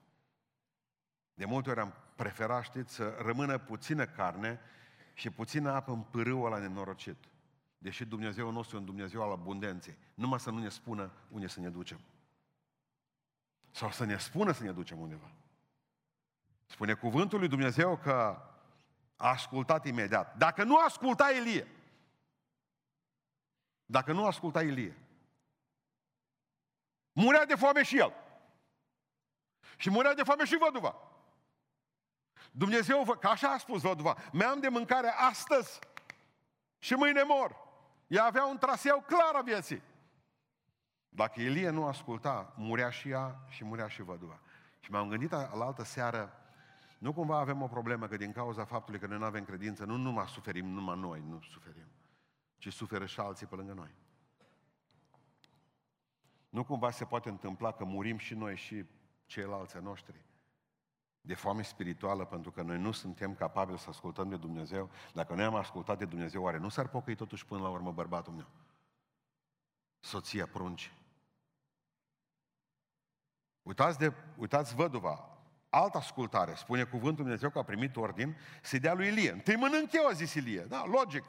De 1.33 1.45
multe 1.45 1.69
ori 1.69 1.79
am 1.79 1.93
preferat, 2.15 2.63
știți, 2.63 2.93
să 2.93 3.17
rămână 3.19 3.57
puțină 3.57 4.05
carne 4.05 4.59
și 5.17 5.29
puțină 5.29 5.71
apă 5.71 5.91
în 5.91 6.01
pârâul 6.01 6.45
ăla 6.45 6.57
nenorocit. 6.57 7.15
Deși 7.77 8.05
Dumnezeu 8.05 8.51
nostru 8.51 8.75
e 8.75 8.79
un 8.79 8.85
Dumnezeu 8.85 9.21
al 9.21 9.31
abundenței. 9.31 9.97
Numai 10.13 10.39
să 10.39 10.49
nu 10.49 10.59
ne 10.59 10.69
spună 10.69 11.11
unde 11.29 11.47
să 11.47 11.59
ne 11.59 11.69
ducem. 11.69 11.99
Sau 13.71 13.91
să 13.91 14.03
ne 14.03 14.17
spună 14.17 14.51
să 14.51 14.63
ne 14.63 14.71
ducem 14.71 14.99
undeva. 14.99 15.31
Spune 16.65 16.93
cuvântul 16.93 17.39
lui 17.39 17.47
Dumnezeu 17.47 17.97
că 17.97 18.11
a 19.15 19.29
ascultat 19.29 19.85
imediat. 19.85 20.37
Dacă 20.37 20.63
nu 20.63 20.77
asculta 20.77 21.31
Elie, 21.31 21.67
dacă 23.85 24.13
nu 24.13 24.25
asculta 24.25 24.63
Ilie, 24.63 24.97
murea 27.11 27.45
de 27.45 27.55
foame 27.55 27.83
și 27.83 27.97
el. 27.97 28.13
Și 29.77 29.89
murea 29.89 30.13
de 30.13 30.23
foame 30.23 30.45
și 30.45 30.57
văduva. 30.57 30.95
Dumnezeu, 32.57 33.17
că 33.19 33.27
așa 33.27 33.47
a 33.47 33.57
spus 33.57 33.81
văduva, 33.81 34.17
mi-am 34.31 34.59
de 34.59 34.67
mâncare 34.67 35.09
astăzi 35.09 35.79
și 36.79 36.93
mâine 36.93 37.23
mor. 37.23 37.55
Ea 38.07 38.23
avea 38.23 38.45
un 38.45 38.57
traseu 38.57 39.03
clar 39.07 39.35
a 39.35 39.41
vieții. 39.41 39.81
Dacă 41.09 41.41
Elie 41.41 41.69
nu 41.69 41.85
asculta, 41.85 42.53
murea 42.55 42.89
și 42.89 43.09
ea 43.09 43.39
și 43.49 43.63
murea 43.63 43.87
și 43.87 44.01
văduva. 44.01 44.39
Și 44.79 44.91
m-am 44.91 45.09
gândit 45.09 45.31
la 45.31 45.65
altă 45.65 45.83
seară, 45.83 46.33
nu 46.97 47.13
cumva 47.13 47.39
avem 47.39 47.61
o 47.61 47.67
problemă 47.67 48.07
că 48.07 48.17
din 48.17 48.31
cauza 48.31 48.65
faptului 48.65 48.99
că 48.99 49.07
noi 49.07 49.17
nu 49.17 49.25
avem 49.25 49.43
credință, 49.43 49.85
nu 49.85 49.95
numai 49.95 50.27
suferim, 50.27 50.65
numai 50.65 50.97
noi 50.99 51.23
nu 51.27 51.41
suferim, 51.41 51.87
ci 52.57 52.73
suferă 52.73 53.05
și 53.05 53.19
alții 53.19 53.47
pe 53.47 53.55
lângă 53.55 53.73
noi. 53.73 53.95
Nu 56.49 56.63
cumva 56.63 56.91
se 56.91 57.05
poate 57.05 57.29
întâmpla 57.29 57.71
că 57.71 57.83
murim 57.83 58.17
și 58.17 58.33
noi 58.33 58.55
și 58.55 58.85
ceilalți 59.25 59.77
noștri 59.77 60.25
de 61.27 61.33
foame 61.33 61.61
spirituală 61.61 62.25
pentru 62.25 62.51
că 62.51 62.61
noi 62.61 62.77
nu 62.77 62.91
suntem 62.91 63.35
capabili 63.35 63.79
să 63.79 63.89
ascultăm 63.89 64.29
de 64.29 64.37
Dumnezeu. 64.37 64.89
Dacă 65.13 65.33
noi 65.33 65.45
am 65.45 65.55
ascultat 65.55 65.97
de 65.97 66.05
Dumnezeu, 66.05 66.43
oare 66.43 66.57
nu 66.57 66.69
s-ar 66.69 66.87
pocăi 66.87 67.15
totuși 67.15 67.45
până 67.45 67.61
la 67.61 67.69
urmă 67.69 67.91
bărbatul 67.91 68.33
meu? 68.33 68.47
Soția, 69.99 70.47
prunci. 70.47 70.93
Uitați, 73.61 73.97
de, 73.97 74.13
uitați 74.37 74.75
văduva, 74.75 75.37
altă 75.69 75.97
ascultare. 75.97 76.53
Spune 76.53 76.83
cuvântul 76.83 77.23
Dumnezeu 77.23 77.49
că 77.49 77.59
a 77.59 77.63
primit 77.63 77.95
ordin 77.95 78.37
să 78.61 78.77
dea 78.77 78.93
lui 78.93 79.07
Ilie. 79.07 79.31
Întâi 79.31 79.55
mănânc 79.55 79.91
eu, 79.91 80.07
a 80.07 80.11
zis 80.11 80.33
Ilie. 80.33 80.61
Da, 80.61 80.85
logic. 80.85 81.23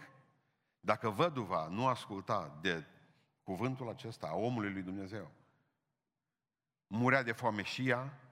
Dacă 0.81 1.11
văduva 1.11 1.69
nu 1.69 1.87
asculta 1.87 2.59
de 2.61 2.85
cuvântul 3.43 3.89
acesta 3.89 4.27
a 4.27 4.35
omului 4.35 4.73
lui 4.73 4.83
Dumnezeu, 4.83 5.31
murea 6.87 7.23
de 7.23 7.33
foame 7.33 7.63
și 7.63 7.89
ea, 7.89 8.28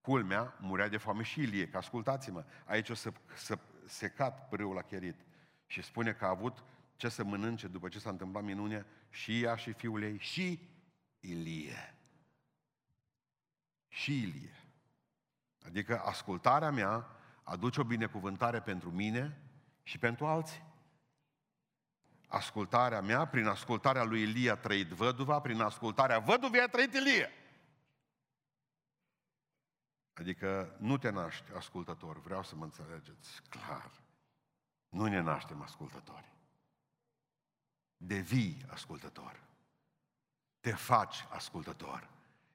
culmea, 0.00 0.56
murea 0.60 0.88
de 0.88 0.96
foame 0.96 1.22
și 1.22 1.40
Ilie, 1.40 1.68
că 1.68 1.76
ascultați-mă, 1.76 2.44
aici 2.64 2.88
o 2.88 2.94
să, 2.94 3.12
să 3.34 3.58
secat 3.86 4.48
pârâul 4.48 4.74
la 4.74 4.82
cherit 4.82 5.20
și 5.66 5.82
spune 5.82 6.12
că 6.12 6.24
a 6.24 6.28
avut 6.28 6.64
ce 6.96 7.08
să 7.08 7.24
mănânce 7.24 7.66
după 7.66 7.88
ce 7.88 7.98
s-a 7.98 8.10
întâmplat 8.10 8.42
minunea 8.42 8.86
și 9.10 9.42
ea 9.42 9.56
și 9.56 9.72
fiul 9.72 10.02
ei 10.02 10.18
și 10.18 10.68
Ilie. 11.20 11.94
Și 13.88 14.22
Ilie. 14.22 14.56
Adică 15.66 16.00
ascultarea 16.04 16.70
mea 16.70 17.06
aduce 17.42 17.80
o 17.80 17.84
binecuvântare 17.84 18.60
pentru 18.60 18.90
mine 18.90 19.40
și 19.82 19.98
pentru 19.98 20.26
alții 20.26 20.66
ascultarea 22.28 23.00
mea, 23.00 23.26
prin 23.26 23.46
ascultarea 23.46 24.04
lui 24.04 24.22
Ilie 24.22 24.50
a 24.50 24.56
trăit 24.56 24.88
văduva, 24.88 25.40
prin 25.40 25.60
ascultarea 25.60 26.18
văduvei 26.18 26.60
a 26.60 26.66
trăit 26.66 26.94
Ilie. 26.94 27.30
Adică 30.18 30.76
nu 30.78 30.98
te 30.98 31.10
naști 31.10 31.52
ascultător, 31.52 32.20
vreau 32.20 32.42
să 32.42 32.56
mă 32.56 32.64
înțelegeți 32.64 33.42
clar. 33.48 33.90
Nu 34.88 35.06
ne 35.06 35.20
naștem 35.20 35.62
ascultători. 35.62 36.32
Devii 37.96 38.64
ascultător. 38.70 39.42
Te 40.60 40.72
faci 40.72 41.26
ascultător. 41.30 42.08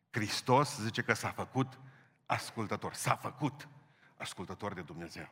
Hristos 0.09 0.79
zice 0.79 1.01
că 1.01 1.13
s-a 1.13 1.31
făcut 1.31 1.79
ascultător. 2.25 2.93
S-a 2.93 3.15
făcut 3.15 3.67
ascultător 4.17 4.73
de 4.73 4.81
Dumnezeu. 4.81 5.29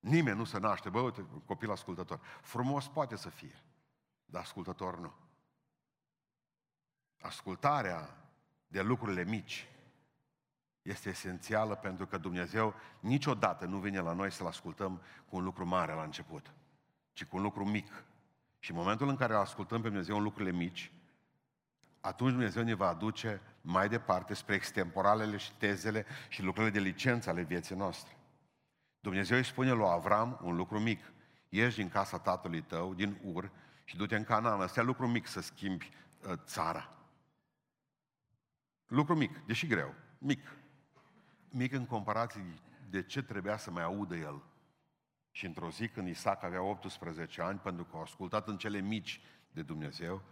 Nimeni 0.00 0.36
nu 0.36 0.44
se 0.44 0.58
naște, 0.58 0.90
bă, 0.90 1.00
uite, 1.00 1.26
copil 1.44 1.70
ascultător. 1.70 2.20
Frumos 2.42 2.88
poate 2.88 3.16
să 3.16 3.28
fie, 3.28 3.62
dar 4.24 4.42
ascultător 4.42 4.98
nu. 4.98 5.14
Ascultarea 7.20 8.16
de 8.66 8.82
lucrurile 8.82 9.24
mici 9.24 9.68
este 10.88 11.08
esențială 11.08 11.74
pentru 11.74 12.06
că 12.06 12.18
Dumnezeu 12.18 12.74
niciodată 13.00 13.64
nu 13.64 13.78
vine 13.78 14.00
la 14.00 14.12
noi 14.12 14.32
să-L 14.32 14.46
ascultăm 14.46 15.00
cu 15.28 15.36
un 15.36 15.44
lucru 15.44 15.66
mare 15.66 15.92
la 15.92 16.02
început, 16.02 16.52
ci 17.12 17.24
cu 17.24 17.36
un 17.36 17.42
lucru 17.42 17.64
mic. 17.64 18.04
Și 18.58 18.70
în 18.70 18.76
momentul 18.76 19.08
în 19.08 19.16
care 19.16 19.32
îl 19.32 19.38
ascultăm 19.40 19.80
pe 19.80 19.88
Dumnezeu 19.88 20.16
în 20.16 20.22
lucrurile 20.22 20.56
mici, 20.56 20.92
atunci 22.00 22.30
Dumnezeu 22.30 22.62
ne 22.62 22.74
va 22.74 22.88
aduce 22.88 23.40
mai 23.60 23.88
departe 23.88 24.34
spre 24.34 24.54
extemporalele 24.54 25.36
și 25.36 25.52
tezele 25.52 26.06
și 26.28 26.42
lucrurile 26.42 26.72
de 26.72 26.80
licență 26.80 27.30
ale 27.30 27.42
vieții 27.42 27.76
noastre. 27.76 28.16
Dumnezeu 29.00 29.36
îi 29.36 29.44
spune 29.44 29.72
lui 29.72 29.88
Avram 29.88 30.40
un 30.42 30.56
lucru 30.56 30.80
mic. 30.80 31.12
Ieși 31.48 31.76
din 31.76 31.88
casa 31.88 32.18
tatălui 32.18 32.62
tău, 32.62 32.94
din 32.94 33.18
Ur, 33.22 33.50
și 33.84 33.96
du-te 33.96 34.16
în 34.16 34.24
Canaan. 34.24 34.60
Asta 34.60 34.80
e 34.80 34.82
lucru 34.82 35.06
mic 35.06 35.26
să 35.26 35.40
schimbi 35.40 35.90
uh, 36.26 36.32
țara. 36.44 36.92
Lucru 38.86 39.14
mic, 39.14 39.38
deși 39.46 39.66
greu. 39.66 39.94
Mic. 40.18 40.40
Mic 41.50 41.72
în 41.72 41.86
comparație 41.86 42.54
de 42.90 43.02
ce 43.02 43.22
trebuia 43.22 43.56
să 43.56 43.70
mai 43.70 43.82
audă 43.82 44.16
el. 44.16 44.42
Și 45.30 45.46
într-o 45.46 45.70
zi 45.70 45.88
când 45.88 46.08
Isaac 46.08 46.42
avea 46.42 46.62
18 46.62 47.42
ani, 47.42 47.58
pentru 47.58 47.84
că 47.84 47.96
a 47.96 48.00
ascultat 48.00 48.48
în 48.48 48.58
cele 48.58 48.80
mici 48.80 49.20
de 49.52 49.62
Dumnezeu, 49.62 50.22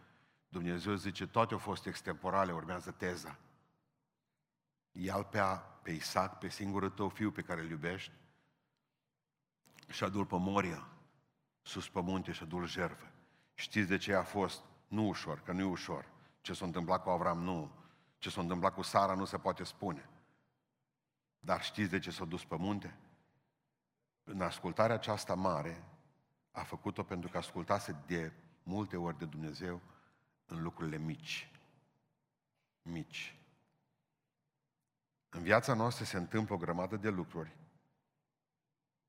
Dumnezeu 0.49 0.95
zice, 0.95 1.27
toate 1.27 1.53
au 1.53 1.59
fost 1.59 1.87
extemporale, 1.87 2.53
urmează 2.53 2.91
teza. 2.91 3.39
Ia-l 4.93 5.25
pe, 5.25 5.41
pe 5.83 5.91
Isaac, 5.91 6.39
pe 6.39 6.49
singurul 6.49 6.91
tău 6.91 7.09
fiu 7.09 7.31
pe 7.31 7.43
care 7.43 7.61
îl 7.61 7.71
iubești, 7.71 8.13
și 9.89 10.05
a 10.05 10.11
pe 10.11 10.37
Moria, 10.37 10.89
sus 11.63 11.89
pe 11.89 12.01
munte 12.01 12.33
și 12.33 12.47
a 12.53 12.65
jertfă. 12.65 13.07
Știți 13.55 13.89
de 13.89 13.97
ce 13.97 14.15
a 14.15 14.23
fost? 14.23 14.65
Nu 14.89 15.07
ușor, 15.07 15.41
că 15.41 15.53
nu 15.53 15.61
e 15.61 15.65
ușor. 15.65 16.09
Ce 16.41 16.53
s-a 16.53 16.65
întâmplat 16.65 17.03
cu 17.03 17.11
Avram, 17.11 17.39
nu. 17.39 17.71
Ce 18.19 18.31
s-a 18.31 18.41
întâmplat 18.41 18.75
cu 18.75 18.83
Sara 18.83 19.15
nu 19.15 19.25
se 19.25 19.39
poate 19.39 19.65
spune. 19.65 20.09
Dar 21.47 21.63
știți 21.63 21.91
de 21.91 21.99
ce 21.99 22.11
s-a 22.11 22.25
dus 22.25 22.45
pe 22.45 22.57
munte? 22.57 22.97
În 24.25 24.41
ascultarea 24.41 24.95
aceasta 24.95 25.35
mare, 25.35 25.85
a 26.51 26.63
făcut-o 26.63 27.03
pentru 27.03 27.31
că 27.31 27.37
ascultase 27.37 27.97
de 28.07 28.33
multe 28.63 28.97
ori 28.97 29.19
de 29.19 29.25
Dumnezeu 29.25 29.81
în 30.47 30.63
lucrurile 30.63 30.97
mici. 30.97 31.51
Mici. 32.83 33.39
În 35.29 35.43
viața 35.43 35.75
noastră 35.75 36.05
se 36.05 36.17
întâmplă 36.17 36.55
o 36.55 36.59
grămadă 36.59 36.97
de 36.97 37.09
lucruri 37.09 37.57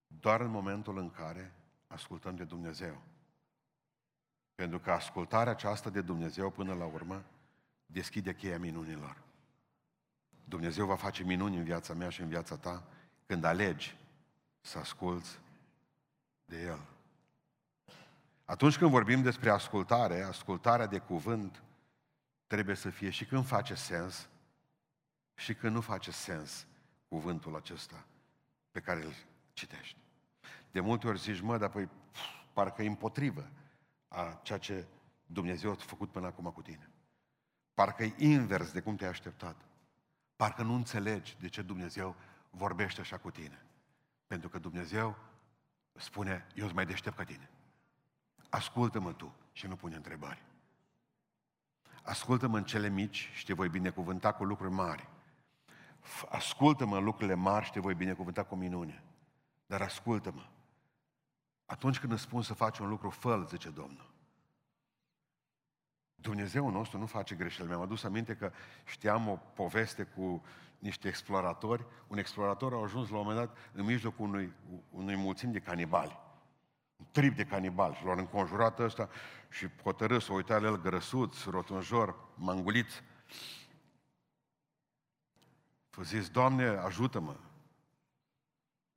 doar 0.07 0.41
în 0.41 0.49
momentul 0.49 0.97
în 0.97 1.11
care 1.11 1.53
ascultăm 1.87 2.35
de 2.35 2.43
Dumnezeu. 2.43 3.01
Pentru 4.55 4.79
că 4.79 4.91
ascultarea 4.91 5.51
aceasta 5.51 5.89
de 5.89 6.01
Dumnezeu 6.01 6.51
până 6.51 6.73
la 6.73 6.85
urmă 6.85 7.25
deschide 7.85 8.35
cheia 8.35 8.59
minunilor. 8.59 9.26
Dumnezeu 10.49 10.85
va 10.85 10.95
face 10.95 11.23
minuni 11.23 11.57
în 11.57 11.63
viața 11.63 11.93
mea 11.93 12.09
și 12.09 12.21
în 12.21 12.27
viața 12.27 12.57
ta 12.57 12.83
când 13.25 13.43
alegi 13.43 13.97
să 14.61 14.77
asculți 14.77 15.39
de 16.45 16.61
El. 16.61 16.79
Atunci 18.45 18.77
când 18.77 18.91
vorbim 18.91 19.21
despre 19.21 19.49
ascultare, 19.49 20.21
ascultarea 20.21 20.85
de 20.85 20.99
cuvânt 20.99 21.63
trebuie 22.47 22.75
să 22.75 22.89
fie 22.89 23.09
și 23.09 23.25
când 23.25 23.45
face 23.45 23.73
sens 23.73 24.29
și 25.35 25.53
când 25.53 25.73
nu 25.73 25.81
face 25.81 26.11
sens 26.11 26.67
cuvântul 27.07 27.55
acesta 27.55 28.05
pe 28.71 28.79
care 28.79 29.05
îl 29.05 29.13
citești. 29.53 29.97
De 30.71 30.79
multe 30.79 31.07
ori 31.07 31.19
zici, 31.19 31.41
mă, 31.41 31.57
dar 31.57 31.69
păi, 31.69 31.89
parcă 32.53 32.83
e 32.83 32.87
împotrivă 32.87 33.49
a 34.07 34.39
ceea 34.43 34.59
ce 34.59 34.85
Dumnezeu 35.25 35.71
a 35.71 35.75
făcut 35.75 36.11
până 36.11 36.25
acum 36.27 36.45
cu 36.45 36.61
tine. 36.61 36.89
Parcă 37.73 38.03
e 38.03 38.13
invers 38.17 38.71
de 38.71 38.81
cum 38.81 38.95
te-ai 38.95 39.09
așteptat. 39.09 39.66
Parcă 40.37 40.63
nu 40.63 40.73
înțelegi 40.73 41.37
de 41.39 41.47
ce 41.47 41.61
Dumnezeu 41.61 42.15
vorbește 42.49 43.01
așa 43.01 43.17
cu 43.17 43.31
tine. 43.31 43.65
Pentru 44.27 44.49
că 44.49 44.59
Dumnezeu 44.59 45.17
spune, 45.93 46.47
eu 46.55 46.63
sunt 46.63 46.75
mai 46.75 46.85
deștept 46.85 47.17
ca 47.17 47.23
tine. 47.23 47.49
Ascultă-mă 48.49 49.13
tu 49.13 49.35
și 49.51 49.67
nu 49.67 49.75
pune 49.75 49.95
întrebări. 49.95 50.43
Ascultă-mă 52.03 52.57
în 52.57 52.63
cele 52.63 52.89
mici 52.89 53.29
și 53.33 53.45
te 53.45 53.53
voi 53.53 53.69
binecuvânta 53.69 54.33
cu 54.33 54.43
lucruri 54.43 54.71
mari. 54.71 55.09
Ascultă-mă 56.29 56.97
în 56.97 57.03
lucrurile 57.03 57.35
mari 57.35 57.65
și 57.65 57.71
te 57.71 57.79
voi 57.79 57.95
binecuvânta 57.95 58.43
cu 58.43 58.55
minune. 58.55 59.03
Dar 59.65 59.81
ascultă-mă. 59.81 60.45
Atunci 61.65 61.99
când 61.99 62.11
îți 62.11 62.21
spun 62.21 62.41
să 62.41 62.53
faci 62.53 62.77
un 62.77 62.87
lucru, 62.87 63.09
fă 63.09 63.45
zice 63.49 63.69
Domnul. 63.69 64.15
Dumnezeu 66.21 66.69
nostru 66.69 66.97
nu 66.97 67.05
face 67.05 67.35
greșeli. 67.35 67.67
Mi-am 67.67 67.81
adus 67.81 68.03
aminte 68.03 68.35
că 68.35 68.51
știam 68.85 69.27
o 69.27 69.35
poveste 69.35 70.03
cu 70.03 70.43
niște 70.79 71.07
exploratori. 71.07 71.85
Un 72.07 72.17
explorator 72.17 72.73
a 72.73 72.81
ajuns 72.83 73.09
la 73.09 73.17
un 73.17 73.23
moment 73.25 73.45
dat 73.45 73.57
în 73.71 73.85
mijlocul 73.85 74.25
unui, 74.25 74.53
unui 74.89 75.15
mulțim 75.15 75.51
de 75.51 75.59
canibali. 75.59 76.19
Un 76.95 77.05
trip 77.11 77.35
de 77.35 77.45
canibali. 77.45 77.95
Și 77.95 78.05
l-au 78.05 78.17
înconjurat 78.17 78.79
ăsta 78.79 79.09
și 79.49 79.67
hotărât 79.83 80.21
să 80.21 80.33
uita 80.33 80.57
la 80.57 80.67
el 80.67 80.81
grăsuți, 80.81 81.49
rotunjor, 81.49 82.15
manguliți. 82.35 83.03
Vă 85.89 86.03
zis, 86.03 86.29
Doamne, 86.29 86.67
ajută-mă. 86.67 87.35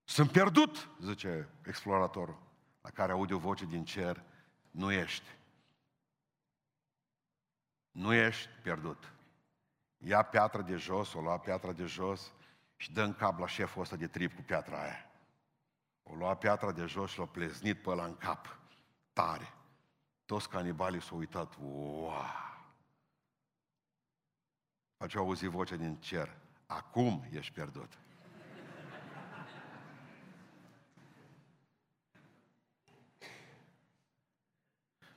Sunt 0.04 0.30
pierdut, 0.30 0.88
zice 1.02 1.48
exploratorul, 1.66 2.38
la 2.80 2.90
care 2.90 3.12
aude 3.12 3.34
o 3.34 3.38
voce 3.38 3.64
din 3.64 3.84
cer, 3.84 4.22
nu 4.70 4.92
ești. 4.92 5.38
Nu 7.90 8.12
ești 8.14 8.48
pierdut. 8.62 9.12
Ia 9.98 10.22
piatra 10.22 10.62
de 10.62 10.76
jos, 10.76 11.14
o 11.14 11.20
lua 11.20 11.38
piatra 11.38 11.72
de 11.72 11.84
jos 11.84 12.32
și 12.76 12.92
dă 12.92 13.02
în 13.02 13.14
cap 13.14 13.38
la 13.38 13.46
șeful 13.46 13.82
ăsta 13.82 13.96
de 13.96 14.06
trip 14.06 14.34
cu 14.34 14.42
piatra 14.42 14.82
aia. 14.82 15.10
O 16.02 16.14
lua 16.14 16.36
piatra 16.36 16.72
de 16.72 16.86
jos 16.86 17.10
și 17.10 17.18
l-a 17.18 17.26
pleznit 17.26 17.82
pe 17.82 17.90
ăla 17.90 18.04
în 18.04 18.16
cap. 18.16 18.58
Tare. 19.12 19.54
Toți 20.24 20.48
canibalii 20.48 21.02
s-au 21.02 21.18
uitat. 21.18 21.56
Wow! 21.60 22.50
Face 24.96 25.18
auzi 25.18 25.46
vocea 25.46 25.76
din 25.76 25.96
cer. 25.96 26.36
Acum 26.66 27.26
ești 27.30 27.52
pierdut. 27.52 27.98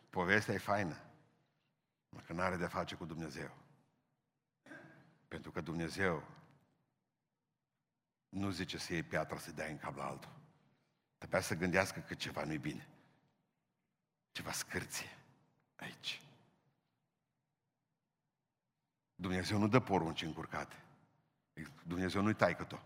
Povestea 0.10 0.54
e 0.54 0.58
faină, 0.58 0.98
că 2.22 2.34
nu 2.34 2.42
are 2.42 2.58
de 2.58 2.66
face 2.66 2.96
cu 2.96 3.06
Dumnezeu. 3.06 3.58
Pentru 5.28 5.52
că 5.52 5.62
Dumnezeu 5.62 6.28
nu 8.30 8.50
zice 8.50 8.78
să 8.78 8.94
iei 8.94 9.04
piatra 9.04 9.38
să 9.38 9.52
dai 9.52 9.72
în 9.72 9.78
cap 9.78 9.96
la 9.96 10.06
altul. 10.06 10.32
Trebuia 11.18 11.42
să 11.42 11.56
gândească 11.56 12.00
că 12.00 12.14
ceva 12.14 12.44
nu-i 12.44 12.58
bine. 12.58 12.88
Ceva 14.32 14.52
scârție 14.52 15.18
aici. 15.76 16.22
Dumnezeu 19.16 19.58
nu 19.58 19.68
dă 19.68 19.80
porunci 19.80 20.22
încurcate. 20.22 20.76
Dumnezeu 21.84 22.22
nu-i 22.22 22.34
taică 22.36 22.64
tot. 22.64 22.82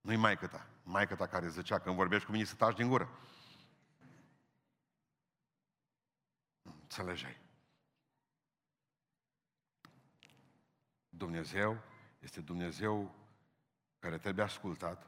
Nu-i 0.00 0.16
maică 0.16 0.46
ta. 0.46 0.66
Maică 0.82 1.14
ta 1.14 1.26
care 1.26 1.48
zicea, 1.48 1.80
când 1.80 1.96
vorbești 1.96 2.26
cu 2.26 2.32
mine 2.32 2.44
să 2.44 2.54
taci 2.54 2.76
din 2.76 2.88
gură. 2.88 3.08
Înțelegeai. 6.62 7.40
Dumnezeu 11.10 11.82
este 12.18 12.40
Dumnezeu 12.40 13.14
care 13.98 14.18
trebuie 14.18 14.44
ascultat, 14.44 15.06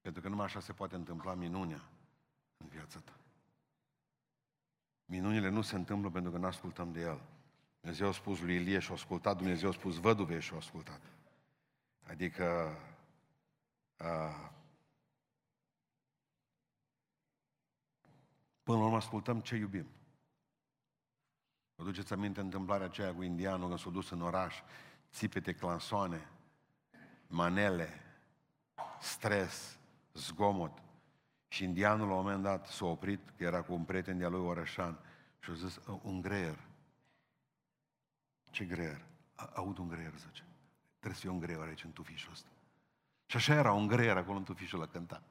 pentru 0.00 0.22
că 0.22 0.28
numai 0.28 0.44
așa 0.44 0.60
se 0.60 0.72
poate 0.72 0.94
întâmpla 0.94 1.34
minunea 1.34 1.88
în 2.56 2.66
viața 2.68 3.00
ta. 3.00 3.14
Minunile 5.04 5.48
nu 5.48 5.62
se 5.62 5.76
întâmplă 5.76 6.10
pentru 6.10 6.30
că 6.30 6.38
nu 6.38 6.46
ascultăm 6.46 6.92
de 6.92 7.00
El. 7.00 7.20
Dumnezeu 7.80 8.08
a 8.08 8.12
spus 8.12 8.40
lui 8.40 8.54
Ilie 8.54 8.78
și 8.78 8.90
a 8.90 8.94
ascultat, 8.94 9.36
Dumnezeu 9.36 9.68
a 9.68 9.72
spus 9.72 9.96
văduve 9.96 10.40
și 10.40 10.52
a 10.52 10.56
ascultat. 10.56 11.00
Adică 12.02 12.76
a, 13.96 14.52
până 18.62 18.78
la 18.78 18.84
urmă 18.84 18.96
ascultăm 18.96 19.40
ce 19.40 19.56
iubim. 19.56 19.86
Vă 21.80 21.86
duceți 21.86 22.12
aminte 22.12 22.40
întâmplarea 22.40 22.86
aceea 22.86 23.14
cu 23.14 23.22
indianul 23.22 23.66
când 23.66 23.78
s-a 23.78 23.90
dus 23.90 24.10
în 24.10 24.20
oraș, 24.20 24.62
țipete, 25.12 25.52
clansoane, 25.52 26.28
manele, 27.26 27.88
stres, 29.00 29.78
zgomot. 30.14 30.82
Și 31.48 31.64
indianul 31.64 32.08
la 32.08 32.14
un 32.14 32.22
moment 32.22 32.42
dat 32.42 32.66
s-a 32.66 32.84
oprit, 32.84 33.30
că 33.36 33.44
era 33.44 33.62
cu 33.62 33.72
un 33.72 33.84
prieten 33.84 34.18
de-a 34.18 34.28
lui 34.28 34.40
Orășan, 34.40 34.98
și 35.38 35.50
a 35.50 35.54
zis, 35.54 35.80
un 36.02 36.20
greier. 36.20 36.58
Ce 38.50 38.64
greier? 38.64 39.04
Aud 39.54 39.78
un 39.78 39.88
greier, 39.88 40.12
zice. 40.16 40.44
Trebuie 40.98 41.14
să 41.14 41.20
fie 41.20 41.30
un 41.30 41.38
greier 41.38 41.60
aici 41.60 41.84
în 41.84 41.92
tufișul 41.92 42.32
ăsta. 42.32 42.48
Și 43.26 43.36
așa 43.36 43.54
era 43.54 43.72
un 43.72 43.86
greier 43.86 44.16
acolo 44.16 44.36
în 44.36 44.44
tufișul 44.44 44.78
la 44.78 44.86
cânta. 44.86 45.22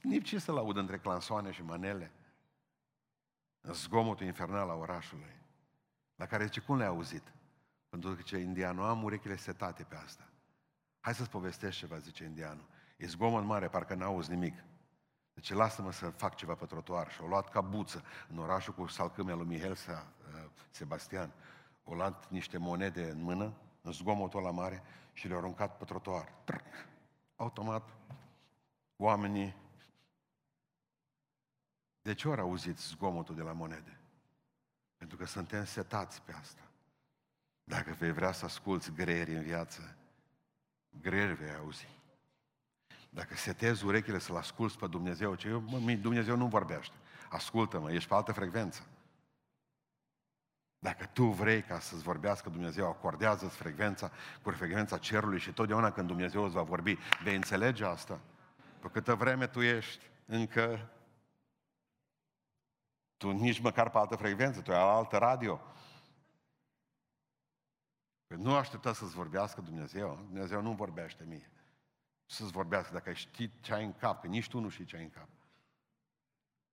Nici 0.00 0.28
ce 0.28 0.38
să-l 0.38 0.56
aud 0.56 0.76
între 0.76 0.98
clansoane 0.98 1.50
și 1.50 1.62
manele 1.62 2.10
zgomotul 3.72 4.26
infernal 4.26 4.70
a 4.70 4.74
orașului, 4.74 5.36
la 6.16 6.26
care 6.26 6.44
zice, 6.44 6.60
cum 6.60 6.76
le-ai 6.76 6.88
auzit? 6.88 7.32
Pentru 7.88 8.14
că 8.14 8.22
ce 8.22 8.36
indianul, 8.36 8.84
am 8.84 9.02
urechile 9.02 9.36
setate 9.36 9.82
pe 9.82 9.96
asta. 9.96 10.28
Hai 11.00 11.14
să-ți 11.14 11.30
povestesc 11.30 11.76
ceva, 11.76 11.98
zice 11.98 12.24
indianul. 12.24 12.64
E 12.96 13.06
zgomot 13.06 13.44
mare, 13.44 13.68
parcă 13.68 13.94
n-auzi 13.94 14.30
nimic. 14.30 14.64
Deci 15.34 15.52
lasă-mă 15.52 15.92
să 15.92 16.10
fac 16.10 16.34
ceva 16.34 16.54
pe 16.54 16.64
trotuar. 16.64 17.10
Și 17.10 17.20
au 17.20 17.26
luat 17.26 17.48
ca 17.48 17.60
buță 17.60 18.02
în 18.28 18.38
orașul 18.38 18.74
cu 18.74 18.86
salcâmea 18.86 19.34
lui 19.34 19.46
Mihel 19.46 19.70
uh, 19.70 20.02
Sebastian. 20.70 21.32
Au 21.84 21.94
luat 21.94 22.30
niște 22.30 22.58
monede 22.58 23.10
în 23.10 23.22
mână, 23.22 23.52
în 23.82 23.92
zgomotul 23.92 24.42
la 24.42 24.50
mare, 24.50 24.82
și 25.12 25.26
le-au 25.26 25.38
aruncat 25.38 25.76
pe 25.76 25.84
trotuar. 25.84 26.32
Automat, 27.36 27.88
oamenii 28.96 29.54
de 32.06 32.14
ce 32.14 32.28
ori 32.28 32.40
auziți 32.40 32.88
zgomotul 32.88 33.34
de 33.34 33.42
la 33.42 33.52
monede? 33.52 33.98
Pentru 34.96 35.16
că 35.16 35.24
suntem 35.24 35.64
setați 35.64 36.22
pe 36.22 36.32
asta. 36.32 36.62
Dacă 37.64 37.96
vei 37.98 38.12
vrea 38.12 38.32
să 38.32 38.44
asculți 38.44 38.92
greieri 38.92 39.34
în 39.34 39.42
viață, 39.42 39.96
greieri 41.00 41.34
vei 41.34 41.54
auzi. 41.54 41.88
Dacă 43.10 43.36
setezi 43.36 43.84
urechile 43.84 44.18
să-L 44.18 44.36
asculți 44.36 44.78
pe 44.78 44.86
Dumnezeu, 44.86 45.34
ce 45.34 45.48
eu, 45.48 45.60
mă, 45.60 45.92
Dumnezeu 45.92 46.36
nu 46.36 46.46
vorbește. 46.46 46.94
Ascultă-mă, 47.28 47.92
ești 47.92 48.08
pe 48.08 48.14
altă 48.14 48.32
frecvență. 48.32 48.86
Dacă 50.78 51.06
tu 51.06 51.24
vrei 51.24 51.62
ca 51.62 51.78
să-ți 51.78 52.02
vorbească 52.02 52.48
Dumnezeu, 52.48 52.88
acordează-ți 52.88 53.56
frecvența 53.56 54.10
cu 54.42 54.50
frecvența 54.50 54.98
cerului 54.98 55.38
și 55.38 55.52
totdeauna 55.52 55.92
când 55.92 56.06
Dumnezeu 56.06 56.44
îți 56.44 56.54
va 56.54 56.62
vorbi, 56.62 56.98
vei 57.22 57.34
înțelege 57.34 57.84
asta. 57.84 58.20
Pe 58.80 58.88
câtă 58.88 59.14
vreme 59.14 59.46
tu 59.46 59.62
ești 59.62 60.04
încă 60.26 60.90
tu 63.16 63.30
nici 63.30 63.60
măcar 63.60 63.90
pe 63.90 63.98
altă 63.98 64.16
frecvență, 64.16 64.60
tu 64.60 64.72
ai 64.72 64.78
altă 64.78 65.16
radio. 65.16 65.60
Păi 68.26 68.36
nu 68.36 68.54
aștepta 68.54 68.92
să-ți 68.92 69.14
vorbească 69.14 69.60
Dumnezeu. 69.60 70.18
Dumnezeu 70.24 70.62
nu 70.62 70.72
vorbește 70.72 71.24
mie. 71.24 71.50
Să-ți 72.26 72.52
vorbească 72.52 72.92
dacă 72.92 73.08
ai 73.08 73.14
ști 73.14 73.50
ce 73.60 73.74
ai 73.74 73.84
în 73.84 73.92
cap, 73.92 74.20
că 74.20 74.26
nici 74.26 74.48
tu 74.48 74.58
nu 74.58 74.68
știi 74.68 74.84
ce 74.84 74.96
ai 74.96 75.02
în 75.02 75.10
cap. 75.10 75.28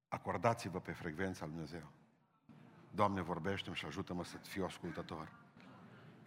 Acordați-vă 0.08 0.80
pe 0.80 0.92
frecvența 0.92 1.46
lui 1.46 1.54
Dumnezeu. 1.54 1.92
Doamne, 2.92 3.22
vorbește 3.22 3.74
și 3.74 3.86
ajută-mă 3.86 4.24
să 4.24 4.38
fiu 4.38 4.66
ascultător. 4.66 5.32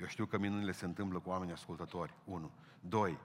Eu 0.01 0.07
știu 0.07 0.27
că 0.27 0.39
minunile 0.39 0.73
se 0.73 0.85
întâmplă 0.85 1.21
cu 1.21 1.29
oameni 1.29 1.53
ascultători. 1.53 2.15
Unu. 2.25 2.51
Doi. 2.81 3.19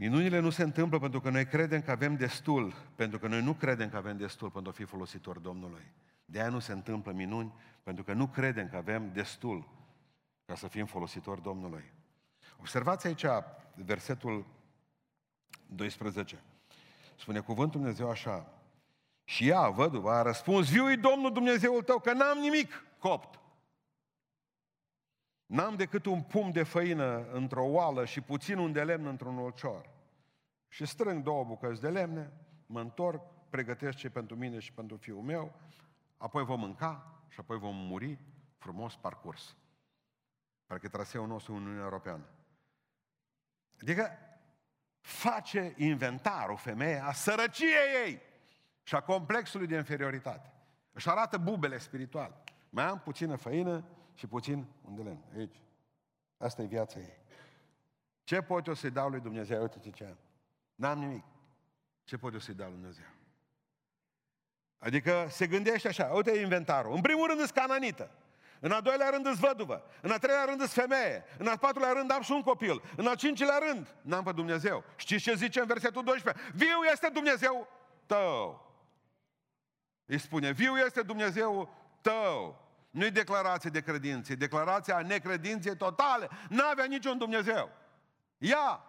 Minunile 0.00 0.38
nu 0.38 0.50
se 0.50 0.62
întâmplă 0.62 0.98
pentru 0.98 1.20
că 1.20 1.30
noi 1.30 1.46
credem 1.46 1.82
că 1.82 1.90
avem 1.90 2.16
destul, 2.16 2.74
pentru 2.94 3.18
că 3.18 3.28
noi 3.28 3.42
nu 3.42 3.52
credem 3.54 3.88
că 3.88 3.96
avem 3.96 4.16
destul 4.16 4.50
pentru 4.50 4.70
a 4.70 4.74
fi 4.74 4.84
folositori 4.84 5.42
Domnului. 5.42 5.92
De 6.24 6.40
aia 6.40 6.48
nu 6.48 6.58
se 6.58 6.72
întâmplă 6.72 7.12
minuni, 7.12 7.54
pentru 7.82 8.04
că 8.04 8.12
nu 8.12 8.26
credem 8.26 8.68
că 8.68 8.76
avem 8.76 9.12
destul 9.12 9.68
ca 10.44 10.54
să 10.54 10.68
fim 10.68 10.86
folositori 10.86 11.42
Domnului. 11.42 11.92
Observați 12.58 13.06
aici 13.06 13.24
versetul 13.74 14.46
12. 15.66 16.42
Spune 17.18 17.40
cuvântul 17.40 17.80
Dumnezeu 17.80 18.10
așa. 18.10 18.46
Și 19.24 19.48
ea, 19.48 19.68
văduva, 19.68 20.18
a 20.18 20.22
răspuns, 20.22 20.70
viu 20.70 20.96
Domnul 20.96 21.32
Dumnezeul 21.32 21.82
tău, 21.82 21.98
că 21.98 22.12
n-am 22.12 22.38
nimic 22.38 22.84
copt. 22.98 23.39
N-am 25.50 25.76
decât 25.76 26.06
un 26.06 26.22
pum 26.22 26.50
de 26.50 26.62
făină 26.62 27.26
într-o 27.32 27.64
oală 27.64 28.04
și 28.04 28.20
puțin 28.20 28.58
un 28.58 28.72
de 28.72 28.84
lemn 28.84 29.06
într-un 29.06 29.36
ulcior. 29.36 29.90
Și 30.68 30.86
strâng 30.86 31.22
două 31.22 31.44
bucăți 31.44 31.80
de 31.80 31.88
lemne, 31.88 32.32
mă 32.66 32.80
întorc, 32.80 33.22
pregătesc 33.48 33.96
ce 33.96 34.10
pentru 34.10 34.36
mine 34.36 34.58
și 34.58 34.72
pentru 34.72 34.96
fiul 34.96 35.22
meu, 35.22 35.52
apoi 36.16 36.44
vom 36.44 36.60
mânca 36.60 37.22
și 37.28 37.40
apoi 37.40 37.58
vom 37.58 37.76
muri 37.76 38.18
frumos 38.58 38.96
parcurs. 38.96 39.56
Parcă 40.66 40.88
traseul 40.88 41.26
nostru 41.26 41.54
în 41.54 41.62
Uniunea 41.62 41.82
Europeană. 41.82 42.24
Adică 43.82 44.10
face 45.00 45.74
inventar 45.76 46.48
o 46.48 46.56
femeie 46.56 47.02
a 47.04 47.12
sărăciei 47.12 48.04
ei 48.06 48.20
și 48.82 48.94
a 48.94 49.00
complexului 49.00 49.66
de 49.66 49.76
inferioritate. 49.76 50.52
Își 50.92 51.08
arată 51.08 51.38
bubele 51.38 51.78
spirituale. 51.78 52.34
Mai 52.68 52.84
am 52.84 52.98
puțină 52.98 53.36
făină, 53.36 53.84
și 54.20 54.26
puțin 54.26 54.66
unde 54.88 55.02
lemn. 55.02 55.24
Aici. 55.36 55.56
Asta 56.38 56.62
e 56.62 56.66
viața 56.66 56.98
ei. 56.98 57.18
Ce 58.24 58.40
pot 58.40 58.66
eu 58.66 58.74
să-i 58.74 58.90
dau 58.90 59.08
lui 59.08 59.20
Dumnezeu? 59.20 59.60
Uite 59.60 59.90
ce 59.90 60.04
am. 60.04 60.18
N-am 60.74 60.98
nimic. 60.98 61.24
Ce 62.04 62.16
pot 62.16 62.32
eu 62.32 62.38
să-i 62.38 62.54
dau 62.54 62.68
lui 62.68 62.76
Dumnezeu? 62.76 63.04
Adică 64.78 65.26
se 65.30 65.46
gândește 65.46 65.88
așa, 65.88 66.04
uite 66.04 66.38
inventarul. 66.38 66.94
În 66.94 67.00
primul 67.00 67.26
rând 67.26 67.40
îți 67.40 67.52
cananită. 67.52 68.10
În 68.60 68.72
al 68.72 68.82
doilea 68.82 69.08
rând 69.10 69.26
îți 69.26 69.40
văduvă. 69.40 69.82
În 70.02 70.10
al 70.10 70.18
treilea 70.18 70.44
rând 70.44 70.60
îți 70.60 70.74
femeie. 70.74 71.24
În 71.38 71.46
al 71.46 71.58
patrulea 71.58 71.92
rând 71.92 72.10
am 72.10 72.22
și 72.22 72.32
un 72.32 72.42
copil. 72.42 72.82
În 72.96 73.06
al 73.06 73.16
cincilea 73.16 73.58
rând 73.58 73.94
n-am 74.02 74.24
pe 74.24 74.32
Dumnezeu. 74.32 74.84
Știți 74.96 75.22
ce 75.22 75.34
zice 75.34 75.60
în 75.60 75.66
versetul 75.66 76.04
12? 76.04 76.44
Viu 76.54 76.82
este 76.92 77.08
Dumnezeu 77.08 77.68
tău. 78.06 78.68
Îi 80.06 80.18
spune, 80.18 80.50
viu 80.50 80.76
este 80.76 81.02
Dumnezeu 81.02 81.74
tău. 82.00 82.68
Nu-i 82.90 83.10
declarație 83.10 83.70
de 83.70 83.80
credință, 83.80 84.32
e 84.32 84.34
declarația 84.34 85.00
necredinței 85.00 85.76
totale. 85.76 86.28
N-avea 86.48 86.84
niciun 86.84 87.18
Dumnezeu. 87.18 87.70
Ea 88.38 88.84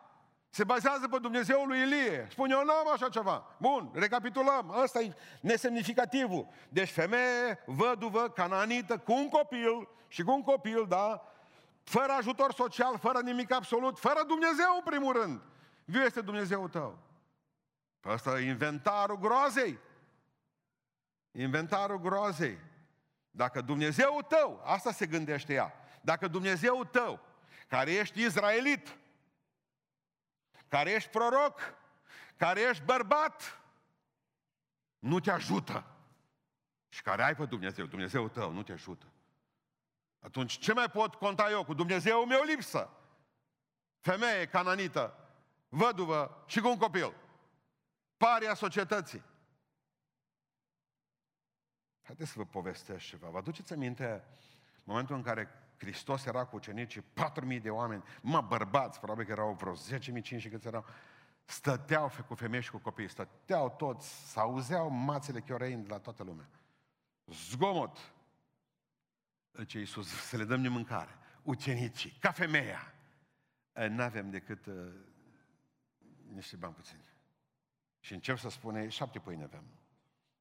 se 0.49 0.63
bazează 0.63 1.07
pe 1.07 1.17
Dumnezeul 1.17 1.67
lui 1.67 1.81
Ilie. 1.81 2.27
Spune, 2.31 2.53
eu 2.57 2.65
n-am 2.65 2.91
așa 2.93 3.09
ceva. 3.09 3.45
Bun, 3.57 3.91
recapitulăm. 3.93 4.71
Asta 4.71 4.99
e 4.99 5.15
nesemnificativul. 5.41 6.47
Deci 6.69 6.89
femeie, 6.89 7.63
văduvă, 7.65 8.29
cananită, 8.29 8.97
cu 8.97 9.13
un 9.13 9.29
copil 9.29 9.89
și 10.07 10.23
cu 10.23 10.31
un 10.31 10.41
copil, 10.41 10.85
da? 10.87 11.21
Fără 11.83 12.11
ajutor 12.11 12.53
social, 12.53 12.97
fără 12.97 13.19
nimic 13.19 13.53
absolut, 13.53 13.99
fără 13.99 14.23
Dumnezeu 14.27 14.75
în 14.75 14.83
primul 14.83 15.13
rând. 15.13 15.41
Viu 15.85 16.01
este 16.01 16.21
Dumnezeul 16.21 16.69
tău. 16.69 16.97
Asta 18.01 18.39
e 18.39 18.47
inventarul 18.47 19.19
groazei. 19.19 19.79
Inventarul 21.31 21.99
groazei. 21.99 22.57
Dacă 23.31 23.61
Dumnezeul 23.61 24.21
tău, 24.21 24.61
asta 24.65 24.91
se 24.91 25.05
gândește 25.05 25.53
ea, 25.53 25.73
dacă 26.01 26.27
Dumnezeul 26.27 26.85
tău, 26.85 27.19
care 27.67 27.91
ești 27.91 28.21
izraelit, 28.21 28.97
care 30.67 30.91
ești 30.91 31.09
proroc, 31.09 31.59
care 32.37 32.61
ești 32.61 32.83
bărbat, 32.83 33.61
nu 34.99 35.19
te 35.19 35.31
ajută 35.31 35.85
și 36.89 37.01
care 37.01 37.23
ai 37.23 37.35
pe 37.35 37.45
Dumnezeu, 37.45 37.85
Dumnezeul 37.85 38.29
tău 38.29 38.51
nu 38.51 38.63
te 38.63 38.71
ajută, 38.71 39.05
atunci 40.19 40.57
ce 40.57 40.73
mai 40.73 40.89
pot 40.89 41.15
conta 41.15 41.49
eu? 41.49 41.63
Cu 41.63 41.73
Dumnezeul 41.73 42.25
meu 42.25 42.43
lipsă. 42.43 42.89
Femeie 43.99 44.47
cananită, 44.47 45.29
văduvă 45.69 46.43
și 46.47 46.59
cu 46.59 46.67
un 46.67 46.77
copil. 46.77 47.13
Paria 48.17 48.53
societății. 48.53 49.23
Haideți 52.03 52.29
să 52.31 52.37
vă 52.37 52.45
povestesc 52.45 53.05
ceva. 53.05 53.29
Vă 53.29 53.37
aduceți 53.37 53.73
aminte 53.73 54.23
momentul 54.83 55.15
în 55.15 55.21
care 55.21 55.49
Hristos 55.77 56.25
era 56.25 56.45
cu 56.45 56.55
ucenicii, 56.55 57.01
4.000 57.01 57.61
de 57.61 57.69
oameni, 57.69 58.03
mă, 58.21 58.41
bărbați, 58.41 58.99
probabil 58.99 59.25
că 59.25 59.31
erau 59.31 59.53
vreo 59.53 59.73
10.000, 59.75 60.23
și 60.23 60.49
câți 60.49 60.67
erau, 60.67 60.85
stăteau 61.45 62.11
cu 62.27 62.35
femeși 62.35 62.65
și 62.65 62.71
cu 62.71 62.77
copii, 62.77 63.09
stăteau 63.09 63.69
toți, 63.69 64.31
să 64.31 64.39
auzeau 64.39 64.89
mațele 64.89 65.41
chioreind 65.41 65.91
la 65.91 65.97
toată 65.97 66.23
lumea. 66.23 66.49
Zgomot. 67.25 68.13
Zice 69.57 69.79
Iisus, 69.79 70.07
să 70.07 70.37
le 70.37 70.43
dăm 70.43 70.61
de 70.61 70.67
mâncare. 70.67 71.17
Ucenicii, 71.43 72.17
ca 72.19 72.31
femeia. 72.31 72.93
N-avem 73.73 74.29
decât 74.29 74.65
uh, 74.65 74.93
niște 76.33 76.55
bani 76.55 76.73
puțini. 76.73 77.03
Și 77.99 78.13
încep 78.13 78.37
să 78.37 78.49
spune, 78.49 78.87
șapte 78.87 79.19
pâine 79.19 79.43
avem. 79.43 79.63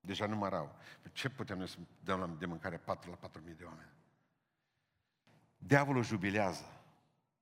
Deja 0.01 0.27
nu 0.27 0.37
mă 0.37 0.49
rau. 0.49 0.77
Ce 1.13 1.29
putem 1.29 1.59
noi 1.59 1.69
să 1.69 1.77
dăm 2.05 2.37
de 2.39 2.47
mâncare 2.47 2.77
4 2.77 3.11
la 3.11 3.29
4.000 3.29 3.57
de 3.57 3.65
oameni? 3.65 3.91
Diavolul 5.59 6.03
jubilează. 6.03 6.65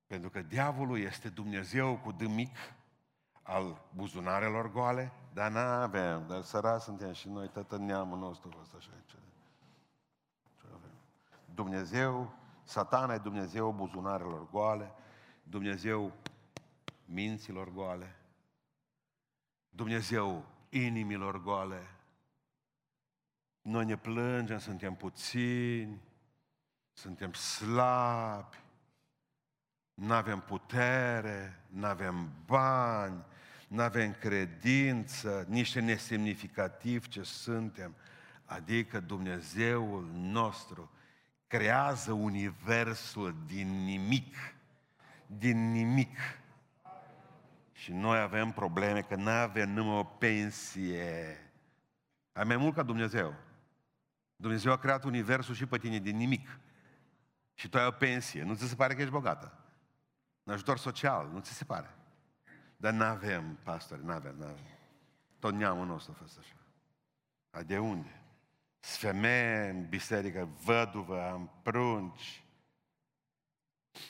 Pentru 0.07 0.31
că 0.31 0.43
diavolul 0.43 0.99
este 0.99 1.29
Dumnezeu 1.29 1.97
cu 1.97 2.13
D 2.13 2.21
mic 2.21 2.57
al 3.43 3.85
buzunarelor 3.95 4.73
goale, 4.73 5.13
dar 5.33 5.51
n-avem, 5.51 6.27
dar 6.27 6.43
sărați 6.43 6.85
suntem 6.85 7.13
și 7.13 7.29
noi, 7.29 7.49
tătă 7.49 7.77
neamul 7.77 8.19
nostru 8.19 8.51
fost 8.51 8.75
așa. 8.75 8.91
Ce, 9.07 9.17
ce 10.61 10.67
avem? 10.67 10.91
Dumnezeu, 11.55 12.33
satana 12.63 13.15
e 13.15 13.19
Dumnezeu 13.19 13.73
buzunarelor 13.73 14.51
goale, 14.51 14.93
Dumnezeu 15.43 16.13
minților 17.05 17.73
goale, 17.73 18.17
Dumnezeu 19.69 20.45
inimilor 20.69 21.43
goale. 21.43 21.98
Noi 23.69 23.85
ne 23.85 23.97
plângem, 23.97 24.59
suntem 24.59 24.95
puțini, 24.95 26.01
suntem 26.93 27.33
slabi, 27.33 28.57
nu 29.95 30.13
avem 30.13 30.41
putere, 30.41 31.61
nu 31.67 31.87
avem 31.87 32.33
bani, 32.47 33.25
nu 33.69 33.83
avem 33.83 34.13
credință, 34.13 35.45
niște 35.49 35.81
nesemnificativ 35.81 37.09
ce 37.09 37.23
suntem. 37.23 37.95
Adică 38.45 39.01
Dumnezeul 39.01 40.11
nostru 40.13 40.91
creează 41.47 42.13
universul 42.13 43.37
din 43.47 43.85
nimic. 43.85 44.37
Din 45.27 45.71
nimic. 45.71 46.19
Și 47.73 47.93
noi 47.93 48.19
avem 48.19 48.53
probleme 48.53 49.03
că 49.03 49.15
nu 49.15 49.31
avem 49.31 49.71
numai 49.71 49.99
o 49.99 50.05
pensie. 50.05 51.37
Ai 52.33 52.45
mai 52.45 52.57
mult 52.57 52.75
ca 52.75 52.83
Dumnezeu. 52.83 53.47
Dumnezeu 54.41 54.73
a 54.73 54.79
creat 54.79 55.05
universul 55.05 55.55
și 55.55 55.67
pe 55.67 55.79
tine 55.79 55.99
din 55.99 56.17
nimic 56.17 56.61
și 57.55 57.69
tu 57.69 57.79
ai 57.79 57.87
o 57.87 57.91
pensie, 57.91 58.43
nu 58.43 58.55
ți 58.55 58.69
se 58.69 58.75
pare 58.75 58.95
că 58.95 59.01
ești 59.01 59.13
bogată? 59.13 59.59
Un 60.43 60.53
ajutor 60.53 60.79
social, 60.79 61.29
nu 61.29 61.41
ți 61.41 61.53
se 61.53 61.65
pare? 61.65 61.95
Dar 62.77 62.93
nu 62.93 63.05
avem, 63.05 63.59
pastori, 63.63 64.05
nu 64.05 64.13
avem, 64.13 64.37
nu 64.37 64.45
avem. 64.45 64.67
Tot 65.39 65.55
neamul 65.55 65.87
nostru 65.87 66.13
a 66.17 66.19
fost 66.21 66.39
așa. 66.39 66.55
A 67.51 67.63
de 67.63 67.79
unde? 67.79 68.23
Femeie 68.79 69.69
în 69.69 69.89
biserică, 69.89 70.49
văduvă, 70.65 71.23
am 71.23 71.51
prunci. 71.63 72.45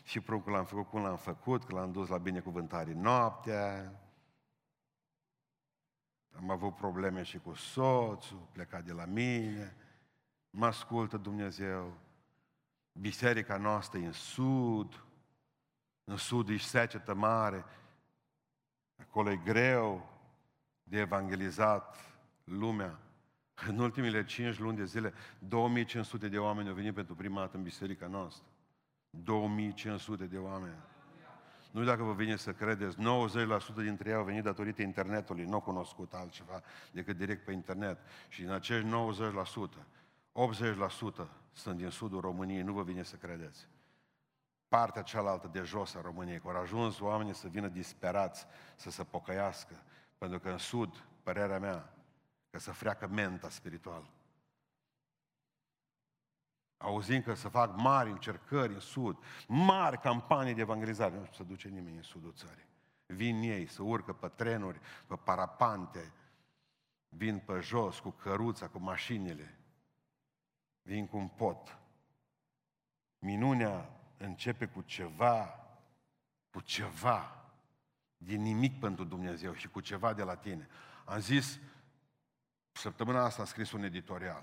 Și 0.03 0.21
pruncul 0.21 0.53
l-am 0.53 0.65
făcut 0.65 0.89
cum 0.89 1.03
l-am 1.03 1.17
făcut, 1.17 1.65
că 1.65 1.75
l-am 1.75 1.93
dus 1.93 2.09
la 2.09 2.19
binecuvântare 2.19 2.93
noaptea. 2.93 3.93
Am 6.37 6.51
avut 6.51 6.77
probleme 6.77 7.23
și 7.23 7.39
cu 7.39 7.55
soțul, 7.55 8.49
plecat 8.53 8.85
de 8.85 8.93
la 8.93 9.05
mine. 9.05 9.77
Mă 10.51 10.67
ascultă 10.67 11.17
Dumnezeu. 11.17 11.99
Biserica 12.93 13.57
noastră 13.57 13.99
e 13.99 14.07
în 14.07 14.13
sud, 14.13 15.05
în 16.05 16.17
sud 16.17 16.49
e 16.49 16.57
secetă 16.57 17.15
mare, 17.15 17.65
acolo 18.97 19.31
e 19.31 19.37
greu 19.37 20.09
de 20.83 20.99
evangelizat 20.99 21.97
lumea. 22.45 22.99
În 23.67 23.79
ultimile 23.79 24.25
cinci 24.25 24.59
luni 24.59 24.77
de 24.77 24.85
zile, 24.85 25.13
2500 25.39 26.29
de 26.29 26.39
oameni 26.39 26.69
au 26.69 26.75
venit 26.75 26.95
pentru 26.95 27.15
prima 27.15 27.41
dată 27.41 27.57
în 27.57 27.63
biserica 27.63 28.07
noastră. 28.07 28.47
2500 29.11 30.25
de 30.25 30.39
oameni. 30.39 30.77
Nu 31.71 31.85
dacă 31.85 32.03
vă 32.03 32.13
vine 32.13 32.37
să 32.37 32.53
credeți, 32.53 32.97
90% 32.97 33.75
dintre 33.75 34.09
ei 34.09 34.15
au 34.15 34.25
venit 34.25 34.43
datorită 34.43 34.83
internetului, 34.83 35.45
nu 35.45 35.55
au 35.55 35.61
cunoscut 35.61 36.13
altceva 36.13 36.63
decât 36.91 37.17
direct 37.17 37.45
pe 37.45 37.53
internet. 37.53 37.99
Și 38.29 38.43
în 38.43 38.51
acești 38.51 38.89
90%, 38.89 39.87
80% 40.39 41.27
sunt 41.53 41.77
din 41.77 41.89
sudul 41.89 42.21
României, 42.21 42.63
nu 42.63 42.73
vă 42.73 42.83
vine 42.83 43.03
să 43.03 43.17
credeți. 43.17 43.69
Partea 44.69 45.03
cealaltă 45.03 45.49
de 45.53 45.63
jos 45.63 45.95
a 45.95 46.01
României, 46.01 46.41
că 46.41 46.49
au 46.49 46.61
ajuns 46.61 47.01
oamenii 47.01 47.35
să 47.35 47.49
vină 47.49 47.69
disperați, 47.69 48.47
să 48.77 48.91
se 48.91 49.05
pocăiască, 49.05 49.83
pentru 50.19 50.39
că 50.39 50.51
în 50.51 50.59
sud, 50.59 51.05
părerea 51.23 51.59
mea, 51.59 51.93
că 52.51 52.59
să 52.59 52.73
freacă 52.73 53.07
menta 53.07 53.49
spiritual. 53.49 54.11
Auzim 56.77 57.23
că 57.23 57.35
să 57.35 57.49
fac 57.49 57.77
mari 57.77 58.11
încercări 58.11 58.73
în 58.73 58.81
sud, 58.81 59.19
mari 59.47 60.01
campanii 60.01 60.55
de 60.55 60.61
evangelizare. 60.61 61.15
Nu 61.15 61.29
se 61.33 61.43
duce 61.43 61.69
nimeni 61.69 61.97
în 61.97 62.03
sudul 62.03 62.33
țării. 62.33 62.67
Vin 63.07 63.41
ei, 63.43 63.67
să 63.67 63.83
urcă 63.83 64.13
pe 64.13 64.29
trenuri, 64.29 64.81
pe 65.07 65.17
parapante, 65.17 66.13
vin 67.09 67.39
pe 67.39 67.61
jos 67.61 67.99
cu 67.99 68.11
căruța, 68.11 68.69
cu 68.69 68.79
mașinile, 68.79 69.58
vin 70.89 71.07
cu 71.07 71.17
un 71.17 71.29
pot. 71.29 71.79
Minunea 73.19 73.91
începe 74.17 74.67
cu 74.67 74.81
ceva, 74.81 75.67
cu 76.51 76.61
ceva, 76.61 77.45
din 78.17 78.43
nimic 78.43 78.81
pentru 78.81 79.05
Dumnezeu 79.05 79.55
și 79.55 79.69
cu 79.69 79.81
ceva 79.81 80.13
de 80.13 80.23
la 80.23 80.37
tine. 80.37 80.69
Am 81.05 81.21
zis, 81.21 81.59
săptămâna 82.73 83.25
asta 83.25 83.41
am 83.41 83.47
scris 83.47 83.73
un 83.73 83.83
editorial. 83.83 84.43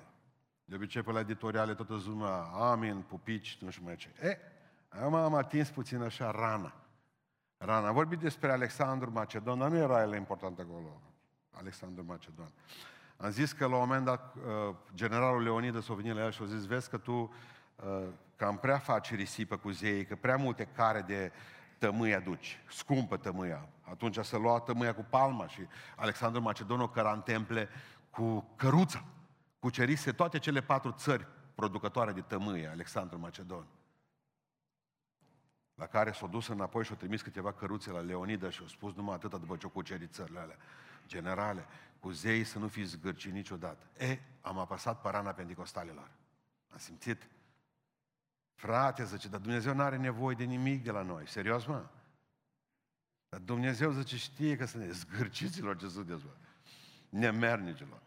De 0.65 0.75
obicei 0.75 1.01
pe 1.01 1.12
la 1.12 1.19
editoriale 1.19 1.75
toată 1.75 2.01
lumea, 2.05 2.41
amin, 2.41 3.01
pupici, 3.01 3.58
nu 3.62 3.69
știu 3.69 3.86
mai 3.86 3.95
ce. 3.95 4.13
E, 4.21 4.38
am, 4.89 5.13
am 5.13 5.34
atins 5.34 5.69
puțin 5.69 6.01
așa 6.01 6.31
rana. 6.31 6.73
Rana. 7.58 7.88
Am 7.88 7.93
vorbit 7.93 8.19
despre 8.19 8.51
Alexandru 8.51 9.12
Macedon, 9.12 9.60
dar 9.60 9.69
nu 9.69 9.77
era 9.77 10.01
el 10.01 10.13
important 10.13 10.60
acolo. 10.60 11.01
Alexandru 11.51 12.03
Macedon. 12.03 12.51
Am 13.17 13.30
zis 13.30 13.51
că 13.51 13.67
la 13.67 13.75
un 13.75 13.80
moment 13.80 14.06
dat 14.06 14.36
uh, 14.36 14.75
generalul 14.93 15.43
Leonidas 15.43 15.89
a 15.89 15.93
venit 15.93 16.13
la 16.13 16.23
el 16.23 16.32
și 16.32 16.41
a 16.41 16.45
zis, 16.45 16.65
vezi 16.65 16.89
că 16.89 16.97
tu 16.97 17.34
uh, 17.75 18.08
cam 18.36 18.58
prea 18.58 18.78
faci 18.78 19.15
risipă 19.15 19.58
cu 19.58 19.69
zeii, 19.69 20.06
că 20.06 20.15
prea 20.15 20.36
multe 20.36 20.65
care 20.65 21.01
de 21.01 21.32
tămâi 21.78 22.15
aduci, 22.15 22.60
scumpă 22.69 23.17
tămâia. 23.17 23.67
Atunci 23.82 24.17
să 24.19 24.38
lua 24.38 24.60
tămâia 24.60 24.95
cu 24.95 25.06
palma 25.10 25.47
și 25.47 25.62
Alexandru 25.95 26.41
Macedonul 26.41 26.89
căra 26.89 27.12
în 27.12 27.21
temple 27.21 27.69
cu 28.10 28.47
căruța, 28.56 29.04
cucerise 29.60 30.12
toate 30.12 30.39
cele 30.39 30.62
patru 30.62 30.91
țări 30.91 31.28
producătoare 31.56 32.12
de 32.12 32.21
tămâie, 32.21 32.67
Alexandru 32.67 33.19
Macedon. 33.19 33.65
La 35.75 35.86
care 35.86 36.12
s-a 36.12 36.28
dus 36.28 36.47
înapoi 36.47 36.84
și 36.84 36.91
a 36.91 36.95
trimis 36.95 37.21
câteva 37.21 37.54
căruțe 37.54 37.91
la 37.91 37.99
Leonida 37.99 38.49
și 38.49 38.62
a 38.65 38.67
spus 38.67 38.93
numai 38.93 39.15
atâta 39.15 39.38
după 39.38 39.56
ce 39.56 39.65
o 39.65 39.69
cucerit 39.69 40.13
țările 40.13 40.39
alea. 40.39 40.58
Generale, 41.08 41.65
cu 42.00 42.12
zei 42.12 42.44
să 42.44 42.60
nu 42.60 42.68
fiți 42.68 42.89
zgârci 42.89 43.30
niciodată. 43.30 43.86
E, 43.98 44.20
am 44.41 44.58
apăsat 44.58 45.02
parana 45.02 45.32
pentecostalilor. 45.32 46.12
Am 46.72 46.78
simțit? 46.78 47.30
Frate, 48.54 49.06
zice, 49.06 49.28
dar 49.28 49.39
Dumnezeu 49.39 49.74
nu 49.74 49.82
are 49.82 49.98
nevoie 49.98 50.36
de 50.36 50.44
nimic 50.44 50.84
de 50.84 50.91
la 50.91 51.02
noi. 51.02 51.28
Serios, 51.28 51.65
mă? 51.65 51.86
Dar 53.30 53.39
Dumnezeu 53.39 53.91
zice, 53.91 54.18
știe 54.18 54.58
că 54.58 54.65
sunt 54.65 54.91
zgârciților 54.91 55.78
ce 55.78 55.88
sunt 55.88 56.06
dezvoltă. 56.06 56.39
Nemernicilor. 57.10 58.02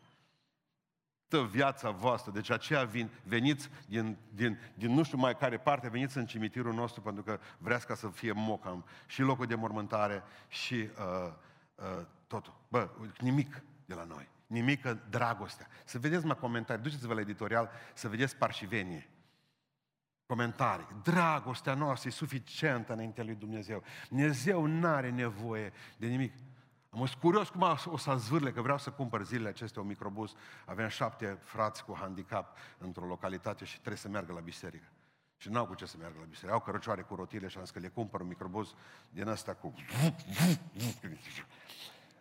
Tă 1.28 1.42
viața 1.42 1.90
voastră, 1.90 2.32
deci 2.32 2.50
aceea 2.50 2.84
vin, 2.84 3.10
veniți 3.24 3.68
din, 3.86 4.16
din, 4.34 4.58
din 4.74 4.92
nu 4.92 5.02
știu 5.02 5.18
mai 5.18 5.36
care 5.36 5.58
parte, 5.58 5.88
veniți 5.88 6.16
în 6.16 6.26
cimitirul 6.26 6.74
nostru 6.74 7.00
pentru 7.00 7.22
că 7.22 7.38
vreți 7.58 7.86
ca 7.86 7.94
să 7.94 8.08
fie 8.08 8.32
mocam 8.32 8.84
și 9.06 9.20
locul 9.20 9.46
de 9.46 9.54
mormântare 9.54 10.22
și 10.48 10.74
uh, 10.74 11.32
uh, 11.74 12.06
totul. 12.28 12.54
Bă, 12.68 12.90
nimic 13.20 13.62
de 13.84 13.94
la 13.94 14.04
noi. 14.04 14.28
Nimică 14.46 14.98
dragostea. 15.10 15.68
Să 15.84 15.98
vedeți 15.98 16.26
mai 16.26 16.36
comentarii, 16.36 16.82
duceți-vă 16.82 17.14
la 17.14 17.20
editorial 17.20 17.70
să 17.94 18.08
vedeți 18.08 18.36
parșivenie. 18.36 19.10
Comentarii. 20.26 20.86
Dragostea 21.02 21.74
noastră 21.74 22.08
e 22.08 22.12
suficientă 22.12 22.92
înaintea 22.92 23.24
lui 23.24 23.34
Dumnezeu. 23.34 23.82
Dumnezeu 24.08 24.66
nu 24.66 24.86
are 24.86 25.10
nevoie 25.10 25.72
de 25.96 26.06
nimic. 26.06 26.32
Am 26.90 26.98
fost 26.98 27.14
curios 27.14 27.48
cum 27.48 27.76
o 27.84 27.96
să 27.96 28.14
zvârle, 28.16 28.52
că 28.52 28.60
vreau 28.62 28.78
să 28.78 28.90
cumpăr 28.90 29.24
zilele 29.24 29.48
acestea 29.48 29.82
un 29.82 29.88
microbus. 29.88 30.34
Aveam 30.64 30.88
șapte 30.88 31.38
frați 31.42 31.84
cu 31.84 31.96
handicap 32.00 32.56
într-o 32.78 33.06
localitate 33.06 33.64
și 33.64 33.74
trebuie 33.74 33.96
să 33.96 34.08
meargă 34.08 34.32
la 34.32 34.40
biserică. 34.40 34.86
Și 35.36 35.50
n-au 35.50 35.66
cu 35.66 35.74
ce 35.74 35.86
să 35.86 35.96
meargă 35.98 36.16
la 36.20 36.24
biserică. 36.24 36.52
Au 36.52 36.60
cărăcioare 36.60 37.02
cu 37.02 37.14
rotile 37.14 37.48
și 37.48 37.56
am 37.56 37.64
zis 37.64 37.72
că 37.72 37.78
le 37.78 37.88
cumpăr 37.88 38.20
un 38.20 38.26
microbus 38.26 38.74
din 39.10 39.28
ăsta 39.28 39.54
cu... 39.54 39.74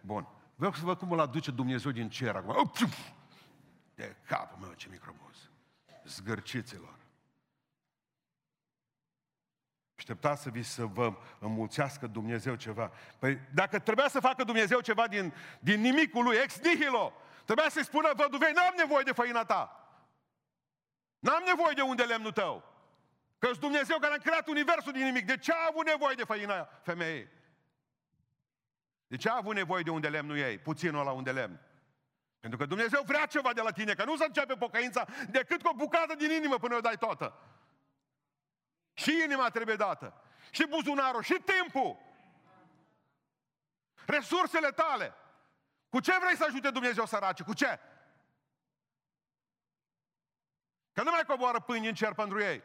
Bun. 0.02 0.28
Vreau 0.56 0.74
să 0.74 0.86
văd 0.86 0.98
cum 0.98 1.12
îl 1.12 1.20
aduce 1.20 1.52
Dumnezeu 1.52 1.92
din 1.92 2.10
cer 2.10 2.36
acum. 2.36 2.72
De 3.96 4.16
capul 4.28 4.58
meu 4.62 4.74
ce 4.74 4.88
microbuz. 4.92 5.50
Zgârciților. 6.06 6.96
Așteptați 9.98 10.42
să 10.42 10.50
vi 10.50 10.64
să 10.64 10.86
vă 10.86 11.14
înmulțească 11.40 12.08
Dumnezeu 12.08 12.56
ceva. 12.56 12.92
Păi 13.20 13.40
dacă 13.54 13.80
trebuia 13.80 14.08
să 14.08 14.20
facă 14.20 14.44
Dumnezeu 14.44 14.80
ceva 14.80 15.08
din, 15.08 15.34
din 15.60 15.82
nimicul 15.82 16.24
lui, 16.24 16.36
ex 16.36 16.60
nihilo, 16.60 17.14
trebuia 17.46 17.70
să-i 17.70 17.84
spună 17.84 18.12
văduvei, 18.16 18.52
n-am 18.52 18.74
nevoie 18.78 19.04
de 19.04 19.12
făina 19.12 19.44
ta. 19.44 19.90
N-am 21.20 21.44
nevoie 21.46 21.74
de 21.74 21.82
unde 21.82 22.04
lemnul 22.04 22.32
tău. 22.32 22.64
Că 23.40 23.50
Dumnezeu 23.60 23.98
care 23.98 24.14
a 24.14 24.18
creat 24.18 24.48
universul 24.48 24.92
din 24.92 25.04
nimic. 25.04 25.26
De 25.26 25.38
ce 25.38 25.52
a 25.52 25.68
avut 25.70 25.86
nevoie 25.86 26.16
de 26.16 26.24
făina 26.24 26.70
femeii? 26.82 27.28
De 29.08 29.16
ce 29.16 29.30
a 29.30 29.36
avut 29.36 29.56
nevoie 29.56 29.84
de 29.84 29.90
unde 29.90 30.10
lemnul 30.10 30.38
ei? 30.38 30.58
Puținul 30.58 31.06
la 31.06 31.12
unde 31.12 31.32
lemn. 31.32 31.60
Pentru 32.40 32.60
că 32.60 32.66
Dumnezeu 32.66 33.04
vrea 33.06 33.26
ceva 33.26 33.54
de 33.54 33.62
la 33.62 33.72
tine, 33.72 33.94
că 33.94 34.04
nu 34.04 34.18
se 34.18 34.26
începe 34.26 34.54
pocăința 34.54 35.06
decât 35.30 35.62
cu 35.62 35.70
o 35.70 35.74
bucată 35.74 36.16
din 36.16 36.32
inimă 36.32 36.58
până 36.58 36.76
o 36.76 36.80
dai 36.80 36.98
toată. 36.98 37.40
Și 38.94 39.22
inima 39.24 39.50
trebuie 39.50 39.76
dată. 39.76 40.22
Și 40.52 40.68
buzunarul, 40.68 41.22
și 41.22 41.42
timpul. 41.46 41.98
Resursele 44.06 44.72
tale. 44.72 45.14
Cu 45.90 46.00
ce 46.00 46.18
vrei 46.22 46.36
să 46.36 46.44
ajute 46.48 46.70
Dumnezeu 46.70 47.06
săraci? 47.06 47.42
Cu 47.42 47.54
ce? 47.54 47.80
Că 50.94 51.04
nu 51.04 51.12
mai 51.12 51.24
coboară 51.28 51.60
pâini 51.60 51.88
în 51.88 51.94
cer 51.94 52.14
pentru 52.14 52.42
ei. 52.42 52.64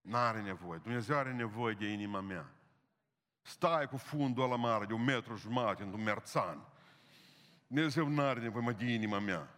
N-are 0.00 0.40
nevoie. 0.40 0.78
Dumnezeu 0.78 1.16
are 1.16 1.32
nevoie 1.32 1.74
de 1.74 1.86
inima 1.86 2.20
mea. 2.20 2.55
Stai 3.46 3.88
cu 3.88 3.96
fundul 3.96 4.44
ăla 4.44 4.56
mare 4.56 4.84
de 4.84 4.92
un 4.92 5.04
metru 5.04 5.36
jumate 5.36 5.82
într-un 5.82 6.02
merțan. 6.02 6.66
Dumnezeu 7.66 8.08
nu 8.08 8.22
are 8.22 8.40
nevoie 8.40 8.64
mă 8.64 8.72
de 8.72 8.84
inima 8.84 9.18
mea. 9.18 9.48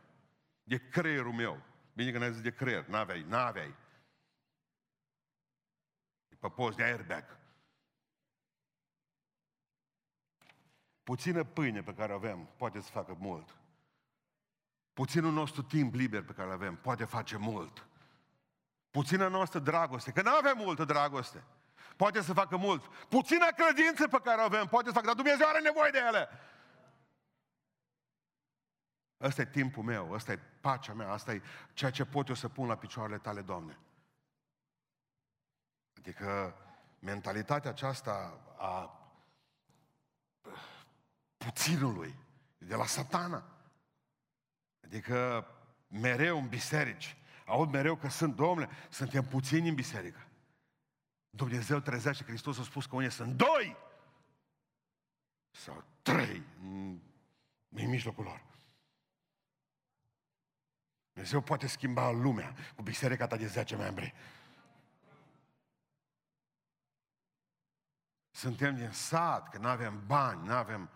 De 0.63 0.89
creierul 0.89 1.33
meu. 1.33 1.63
Bine 1.93 2.11
că 2.11 2.19
n-ai 2.19 2.33
zis 2.33 2.43
de 2.43 2.55
creier. 2.55 2.87
N-aveai, 2.87 3.23
n-aveai. 3.23 3.75
E 6.29 6.35
pe 6.35 6.49
post 6.49 6.77
de 6.77 6.83
airbag. 6.83 7.39
Puțină 11.03 11.45
pâine 11.45 11.83
pe 11.83 11.95
care 11.95 12.13
o 12.13 12.17
avem 12.17 12.49
poate 12.57 12.81
să 12.81 12.91
facă 12.91 13.17
mult. 13.19 13.57
Puținul 14.93 15.33
nostru 15.33 15.63
timp 15.63 15.95
liber 15.95 16.25
pe 16.25 16.33
care 16.33 16.49
îl 16.49 16.55
avem 16.55 16.77
poate 16.77 17.05
face 17.05 17.37
mult. 17.37 17.87
Puțină 18.91 19.29
noastră 19.29 19.59
dragoste, 19.59 20.13
că 20.13 20.23
nu 20.23 20.31
avem 20.31 20.57
multă 20.57 20.85
dragoste 20.85 21.45
poate 21.99 22.21
să 22.21 22.33
facă 22.33 22.57
mult. 22.57 22.85
Puțina 23.09 23.47
credință 23.47 24.09
pe 24.09 24.21
care 24.25 24.41
o 24.41 24.45
avem 24.45 24.67
poate 24.67 24.87
să 24.87 24.93
facă, 24.93 25.07
dar 25.07 25.15
Dumnezeu 25.15 25.47
are 25.49 25.61
nevoie 25.61 25.91
de 25.91 25.99
ele. 25.99 26.29
Ăsta 29.21 29.43
e 29.43 29.47
timpul 29.47 29.83
meu, 29.83 30.13
ăsta 30.13 30.33
e 30.33 30.39
pacea 30.61 30.93
mea, 30.93 31.11
asta 31.11 31.33
e 31.33 31.43
ceea 31.73 31.91
ce 31.91 32.05
pot 32.05 32.29
eu 32.29 32.35
să 32.35 32.49
pun 32.49 32.67
la 32.67 32.77
picioarele 32.77 33.19
tale, 33.19 33.41
Doamne. 33.41 33.79
Adică 35.97 36.57
mentalitatea 36.99 37.71
aceasta 37.71 38.41
a 38.59 39.01
puținului, 41.37 42.15
de 42.59 42.75
la 42.75 42.87
satana. 42.87 43.45
Adică 44.85 45.47
mereu 45.89 46.39
în 46.39 46.49
biserici, 46.49 47.17
aud 47.47 47.71
mereu 47.71 47.97
că 47.97 48.09
sunt, 48.09 48.35
domnule, 48.35 48.69
suntem 48.89 49.25
puțini 49.25 49.69
în 49.69 49.75
biserică. 49.75 50.28
Dumnezeu 51.31 51.81
trezește, 51.81 52.25
Hristos 52.25 52.59
a 52.59 52.63
spus 52.63 52.87
că 52.87 52.97
unii 52.97 53.11
sunt 53.11 53.37
doi 53.37 53.77
sau 55.51 55.85
trei 56.03 56.43
în, 56.61 57.01
în 57.69 57.89
mijlocul 57.89 58.25
lor. 58.25 58.47
Dumnezeu 61.13 61.41
poate 61.41 61.67
schimba 61.67 62.11
lumea 62.11 62.55
cu 62.77 62.83
biserica 62.83 63.27
ta 63.27 63.37
de 63.37 63.47
10 63.47 63.77
membri. 63.77 64.15
Suntem 68.31 68.77
din 68.77 68.91
sat, 68.91 69.49
că 69.49 69.59
nu 69.59 69.69
avem 69.69 70.07
bani, 70.07 70.47
nu 70.47 70.53
avem... 70.53 70.91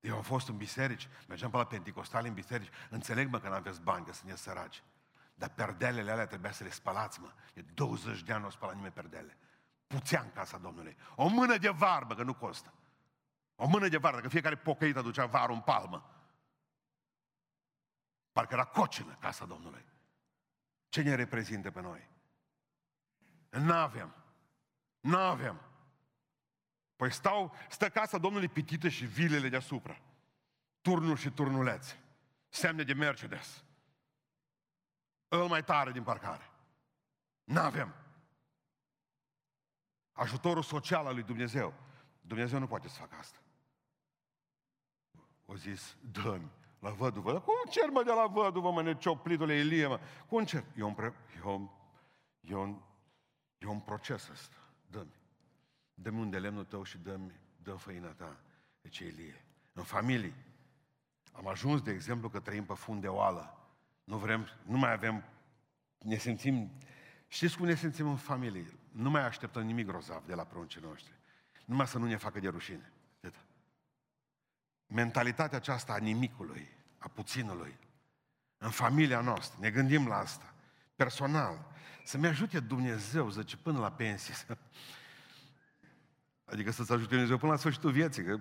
Eu 0.00 0.16
am 0.16 0.22
fost 0.22 0.48
în 0.48 0.56
biserici, 0.56 1.08
mergeam 1.28 1.50
pe 1.50 1.56
la 1.56 1.66
Pentecostal 1.66 2.26
în 2.26 2.34
biserici, 2.34 2.70
înțeleg 2.90 3.28
mă 3.28 3.40
că 3.40 3.48
nu 3.48 3.54
aveți 3.54 3.80
bani, 3.80 4.04
că 4.04 4.12
sunteți 4.12 4.42
săraci. 4.42 4.82
Dar 5.42 5.50
perdelele 5.50 6.10
alea 6.10 6.26
trebuia 6.26 6.52
să 6.52 6.64
le 6.64 6.70
spălați, 6.70 7.20
mă. 7.20 7.32
De 7.54 7.60
20 7.60 8.22
de 8.22 8.32
ani 8.32 8.40
nu 8.40 8.46
o 8.46 8.50
spăla 8.50 8.72
nimeni 8.72 8.92
perdele. 8.92 9.36
Puțea 9.86 10.20
în 10.20 10.32
casa 10.32 10.58
Domnului. 10.58 10.96
O 11.14 11.28
mână 11.28 11.56
de 11.56 11.68
varbă, 11.68 12.14
că 12.14 12.22
nu 12.22 12.34
costă. 12.34 12.72
O 13.56 13.66
mână 13.66 13.88
de 13.88 13.96
varbă, 13.96 14.20
că 14.20 14.28
fiecare 14.28 14.56
pocăit 14.56 14.96
aducea 14.96 15.26
varul 15.26 15.54
în 15.54 15.60
palmă. 15.60 16.10
Parcă 18.32 18.54
era 18.54 18.64
cocină 18.64 19.16
casa 19.20 19.44
Domnului. 19.44 19.84
Ce 20.88 21.02
ne 21.02 21.14
reprezintă 21.14 21.70
pe 21.70 21.80
noi? 21.80 22.08
N-avem. 23.50 24.14
N-avem. 25.00 25.60
Păi 26.96 27.12
stau, 27.12 27.54
stă 27.68 27.88
casa 27.88 28.18
Domnului 28.18 28.48
pitită 28.48 28.88
și 28.88 29.04
vilele 29.04 29.48
deasupra. 29.48 30.00
Turnul 30.80 31.16
și 31.16 31.30
turnulețe. 31.30 32.02
Semne 32.48 32.82
de 32.82 32.92
Mercedes 32.92 33.64
îl 35.40 35.48
mai 35.48 35.64
tare 35.64 35.92
din 35.92 36.02
parcare. 36.02 36.50
N-avem. 37.44 37.94
Ajutorul 40.12 40.62
social 40.62 41.06
al 41.06 41.14
lui 41.14 41.22
Dumnezeu. 41.22 41.74
Dumnezeu 42.20 42.58
nu 42.58 42.66
poate 42.66 42.88
să 42.88 42.98
facă 42.98 43.14
asta. 43.18 43.38
O 45.44 45.56
zis, 45.56 45.96
dă 46.00 46.40
la 46.78 46.90
văduvă. 46.90 47.40
Cum 47.40 47.54
cer 47.70 47.88
mă 47.88 48.02
de 48.02 48.10
la 48.10 48.26
văduvă, 48.26 48.70
mă, 48.70 48.82
necioplitule 48.82 49.54
Ilie, 49.54 49.86
mă? 49.86 50.00
Cum 50.26 50.44
cer? 50.44 50.64
E 50.76 50.82
un, 50.82 50.94
pre... 50.94 51.14
e 51.38 51.48
un, 51.48 51.68
e 52.40 52.54
un, 52.54 52.80
e 53.58 53.66
un 53.66 53.80
proces 53.80 54.28
ăsta. 54.28 54.56
Dă-mi. 54.86 55.14
Dă-mi 55.94 56.20
unde 56.20 56.38
lemnul 56.38 56.64
tău 56.64 56.82
și 56.82 56.98
dă-mi, 56.98 57.40
dă 57.56 57.72
făina 57.72 58.08
ta. 58.08 58.40
Deci 58.80 58.98
Ilie. 58.98 59.44
În 59.72 59.82
familie. 59.82 60.34
Am 61.32 61.46
ajuns, 61.46 61.82
de 61.82 61.90
exemplu, 61.90 62.28
că 62.28 62.40
trăim 62.40 62.64
pe 62.64 62.74
fund 62.74 63.00
de 63.00 63.08
oală. 63.08 63.61
Nu 64.04 64.16
vrem, 64.16 64.48
nu 64.62 64.78
mai 64.78 64.92
avem, 64.92 65.24
ne 65.98 66.16
simțim, 66.16 66.70
știți 67.28 67.56
cum 67.56 67.66
ne 67.66 67.74
simțim 67.74 68.08
în 68.08 68.16
familie? 68.16 68.78
Nu 68.92 69.10
mai 69.10 69.24
așteptăm 69.26 69.62
nimic 69.62 69.86
grozav 69.86 70.26
de 70.26 70.34
la 70.34 70.44
pruncii 70.44 70.80
noștri. 70.80 71.12
Numai 71.64 71.86
să 71.86 71.98
nu 71.98 72.06
ne 72.06 72.16
facă 72.16 72.40
de 72.40 72.48
rușine. 72.48 72.92
Atât. 73.16 73.34
Mentalitatea 74.86 75.58
aceasta 75.58 75.92
a 75.92 75.96
nimicului, 75.96 76.68
a 76.98 77.08
puținului, 77.08 77.78
în 78.58 78.70
familia 78.70 79.20
noastră, 79.20 79.58
ne 79.60 79.70
gândim 79.70 80.06
la 80.06 80.16
asta, 80.16 80.54
personal, 80.96 81.66
să-mi 82.04 82.26
ajute 82.26 82.60
Dumnezeu, 82.60 83.30
zice, 83.30 83.56
până 83.56 83.78
la 83.78 83.92
pensie. 83.92 84.34
Adică 86.52 86.70
să-ți 86.70 86.92
ajute 86.92 87.08
Dumnezeu 87.08 87.36
până 87.36 87.52
la 87.52 87.58
sfârșitul 87.58 87.90
vieții, 87.90 88.24
că 88.24 88.40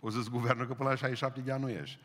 o 0.00 0.10
să-ți 0.10 0.30
guvernă 0.30 0.66
că 0.66 0.74
până 0.74 0.88
la 0.88 0.94
67 0.94 1.40
de 1.40 1.52
ani 1.52 1.62
nu 1.62 1.70
ești. 1.70 2.00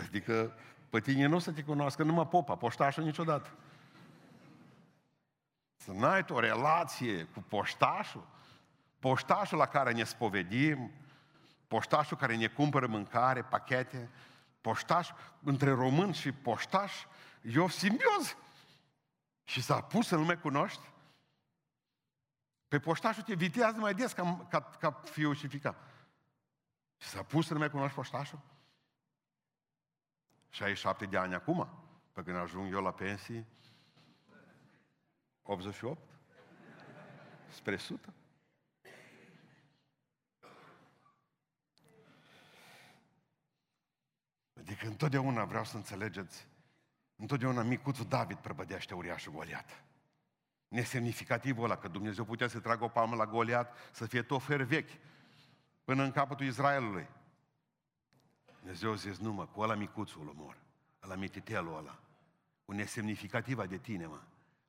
Adică 0.00 0.52
pe 0.90 1.00
tine 1.00 1.26
nu 1.26 1.36
o 1.36 1.38
să 1.38 1.52
te 1.52 1.62
cunoască 1.62 2.02
numai 2.02 2.26
popa, 2.26 2.56
poștașul 2.56 3.04
niciodată. 3.04 3.50
Să 5.76 5.92
n-ai 5.92 6.24
o 6.28 6.40
relație 6.40 7.24
cu 7.24 7.40
poștașul, 7.48 8.26
poștașul 8.98 9.58
la 9.58 9.66
care 9.66 9.92
ne 9.92 10.04
spovedim, 10.04 10.90
poștașul 11.68 12.16
care 12.16 12.36
ne 12.36 12.46
cumpără 12.46 12.86
mâncare, 12.86 13.42
pachete, 13.42 14.10
poștaș, 14.60 15.10
între 15.42 15.70
român 15.70 16.12
și 16.12 16.32
poștaș, 16.32 16.92
e 17.42 17.58
o 17.58 17.68
simbioză. 17.68 18.36
Și 19.44 19.62
s-a 19.62 19.80
pus 19.80 20.06
să 20.06 20.16
nu 20.16 20.24
mai 20.24 20.40
cunoști? 20.40 20.90
Pe 22.68 22.78
poștașul 22.78 23.22
te 23.22 23.34
vitează 23.34 23.78
mai 23.78 23.94
des 23.94 24.12
ca, 24.12 24.46
ca, 24.50 24.60
ca 24.60 24.90
fiul 24.90 25.34
și 25.34 25.48
fica. 25.48 25.76
Și 26.96 27.08
s-a 27.08 27.22
pus 27.22 27.46
să 27.46 27.52
nu 27.52 27.58
mai 27.58 27.70
cunoști 27.70 27.94
poștașul? 27.94 28.38
67 30.52 31.06
de 31.06 31.16
ani 31.16 31.34
acum, 31.34 31.68
pe 32.12 32.22
când 32.22 32.36
ajung 32.36 32.72
eu 32.72 32.82
la 32.82 32.92
pensii, 32.92 33.46
88? 35.42 36.00
Spre 37.48 37.74
100? 37.74 38.14
Adică 44.58 44.86
întotdeauna 44.86 45.44
vreau 45.44 45.64
să 45.64 45.76
înțelegeți, 45.76 46.46
întotdeauna 47.16 47.62
micuțul 47.62 48.06
David 48.06 48.36
prăbădește 48.36 48.94
uriașul 48.94 49.32
Goliat. 49.32 49.84
Nesemnificativul 50.68 51.64
ăla, 51.64 51.76
că 51.76 51.88
Dumnezeu 51.88 52.24
putea 52.24 52.48
să 52.48 52.60
tragă 52.60 52.84
o 52.84 52.88
palmă 52.88 53.14
la 53.14 53.26
Goliat, 53.26 53.76
să 53.92 54.06
fie 54.06 54.22
tot 54.22 54.42
fer 54.42 54.62
vechi, 54.62 54.90
până 55.84 56.02
în 56.02 56.12
capătul 56.12 56.46
Israelului. 56.46 57.08
Dumnezeu 58.62 58.94
zis, 58.94 59.18
nu 59.18 59.32
mă, 59.32 59.46
cu 59.46 59.60
ăla 59.60 59.74
micuțul 59.74 60.22
îl 60.22 60.28
omor, 60.28 60.56
ăla 61.02 61.14
mititelul 61.14 61.76
ăla, 61.76 61.98
cu 62.64 62.72
nesemnificativa 62.72 63.66
de 63.66 63.78
tine, 63.78 64.06
mă. 64.06 64.20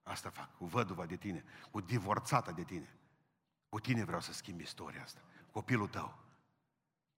Asta 0.03 0.29
fac, 0.29 0.57
cu 0.57 0.65
văduva 0.65 1.05
de 1.05 1.15
tine, 1.15 1.43
cu 1.71 1.81
divorțata 1.81 2.51
de 2.51 2.63
tine. 2.63 2.95
Cu 3.69 3.79
tine 3.79 4.03
vreau 4.03 4.21
să 4.21 4.33
schimb 4.33 4.59
istoria 4.59 5.01
asta, 5.01 5.21
copilul 5.51 5.87
tău. 5.87 6.17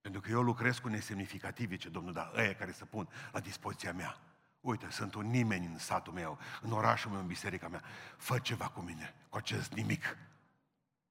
Pentru 0.01 0.21
că 0.21 0.29
eu 0.29 0.41
lucrez 0.41 0.77
cu 0.77 0.87
nesemnificativi, 0.87 1.77
ce 1.77 1.89
Domnul, 1.89 2.13
dar 2.13 2.31
ăia 2.35 2.55
care 2.55 2.71
să 2.71 2.85
pun 2.85 3.07
la 3.31 3.39
dispoziția 3.39 3.93
mea. 3.93 4.19
Uite, 4.59 4.89
sunt 4.89 5.13
un 5.13 5.25
nimeni 5.25 5.65
în 5.65 5.77
satul 5.77 6.13
meu, 6.13 6.39
în 6.61 6.71
orașul 6.71 7.11
meu, 7.11 7.19
în 7.19 7.27
biserica 7.27 7.67
mea. 7.67 7.83
Fă 8.17 8.39
ceva 8.39 8.69
cu 8.69 8.81
mine, 8.81 9.15
cu 9.29 9.37
acest 9.37 9.73
nimic. 9.73 10.17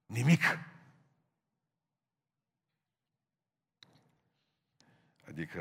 Nimic. 0.06 0.42
Adică, 5.28 5.60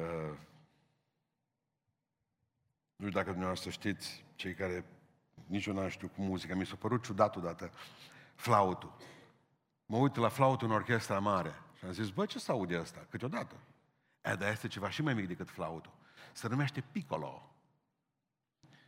nu 2.95 3.05
știu 3.05 3.19
dacă 3.19 3.29
dumneavoastră 3.29 3.69
știți, 3.69 4.25
cei 4.35 4.53
care 4.53 4.85
nici 5.45 5.65
eu 5.65 5.73
n-am 5.73 5.87
știut 5.87 6.13
cu 6.13 6.21
muzica, 6.21 6.55
mi 6.55 6.65
s-a 6.65 6.75
părut 6.75 7.03
ciudat 7.03 7.35
odată 7.35 7.71
flautul. 8.35 8.95
Mă 9.85 9.97
uit 9.97 10.15
la 10.15 10.29
flautul 10.29 10.67
în 10.67 10.73
orchestra 10.73 11.19
mare 11.19 11.53
și 11.77 11.85
am 11.85 11.91
zis, 11.91 12.09
bă, 12.09 12.25
ce 12.25 12.39
se 12.39 12.51
aude 12.51 12.75
asta? 12.75 13.05
Câteodată. 13.09 13.55
E, 14.21 14.35
dar 14.35 14.51
este 14.51 14.67
ceva 14.67 14.89
și 14.89 15.01
mai 15.01 15.13
mic 15.13 15.27
decât 15.27 15.49
flautul. 15.49 15.93
Se 16.33 16.47
numește 16.47 16.81
piccolo. 16.91 17.55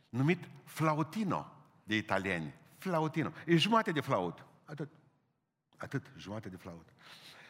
Numit 0.08 0.48
flautino 0.64 1.52
de 1.84 1.96
italieni. 1.96 2.54
Flautino. 2.78 3.32
E 3.46 3.56
jumate 3.56 3.92
de 3.92 4.00
flaut. 4.00 4.46
Atât. 4.64 4.90
Atât, 5.76 6.12
jumate 6.16 6.48
de 6.48 6.56
flaut. 6.56 6.88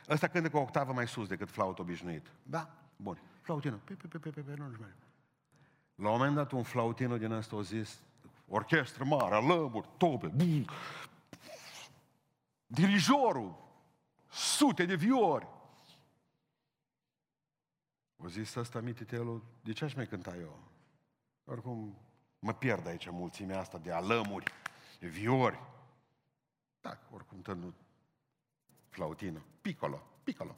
Ăsta 0.09 0.29
cântă 0.29 0.51
cu 0.51 0.57
o 0.57 0.61
octavă 0.61 0.93
mai 0.93 1.09
sus 1.09 1.29
decât 1.29 1.51
flaut 1.51 1.79
obișnuit. 1.79 2.27
Da? 2.43 2.86
Bun. 2.97 3.19
Flautino. 3.41 3.77
Pe, 3.85 3.95
pe, 3.95 4.07
pe, 4.07 4.19
pe, 4.19 4.31
pe, 4.31 4.41
pe, 4.41 4.55
nu, 4.55 4.69
nu, 4.69 4.77
La 5.95 6.11
un 6.11 6.17
moment 6.17 6.35
dat 6.35 6.53
un 6.53 6.63
flautino 6.63 7.17
din 7.17 7.31
ăsta 7.31 7.57
a 7.57 7.63
zis, 7.63 8.03
orchestră 8.49 9.05
mare, 9.05 9.47
lămuri, 9.47 9.89
tobe, 9.97 10.27
bum, 10.27 10.65
dirijorul, 12.67 13.57
sute 14.31 14.85
de 14.85 14.95
viori. 14.95 15.47
O 18.17 18.29
zis 18.29 18.55
ăsta 18.55 18.81
mititelul, 18.81 19.45
de 19.63 19.73
ce 19.73 19.85
aș 19.85 19.95
mai 19.95 20.07
cânta 20.07 20.37
eu? 20.37 20.59
Oricum, 21.45 21.99
mă 22.39 22.53
pierd 22.53 22.87
aici 22.87 23.11
mulțimea 23.11 23.61
asta 23.61 23.79
de 23.79 23.93
alămuri, 23.93 24.53
de 24.99 25.07
viori. 25.07 25.61
Da, 26.81 26.99
oricum 27.11 27.43
tănu 27.43 27.75
flautină, 28.89 29.43
piccolo, 29.61 30.03
piccolo. 30.23 30.57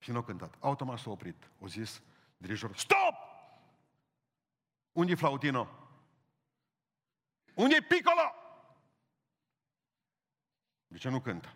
Și 0.00 0.10
nu 0.10 0.18
a 0.18 0.24
cântat. 0.24 0.54
Automat 0.60 0.98
s-a 0.98 1.10
oprit. 1.10 1.50
O 1.60 1.68
zis 1.68 2.02
dirijorul, 2.36 2.76
stop! 2.76 3.14
Unde 4.92 5.12
e 5.12 5.14
flautino? 5.14 5.68
Unde 7.54 7.74
e 7.74 7.82
piccolo? 7.82 8.34
De 10.86 10.96
ce 10.96 11.08
nu 11.08 11.20
cântă? 11.20 11.54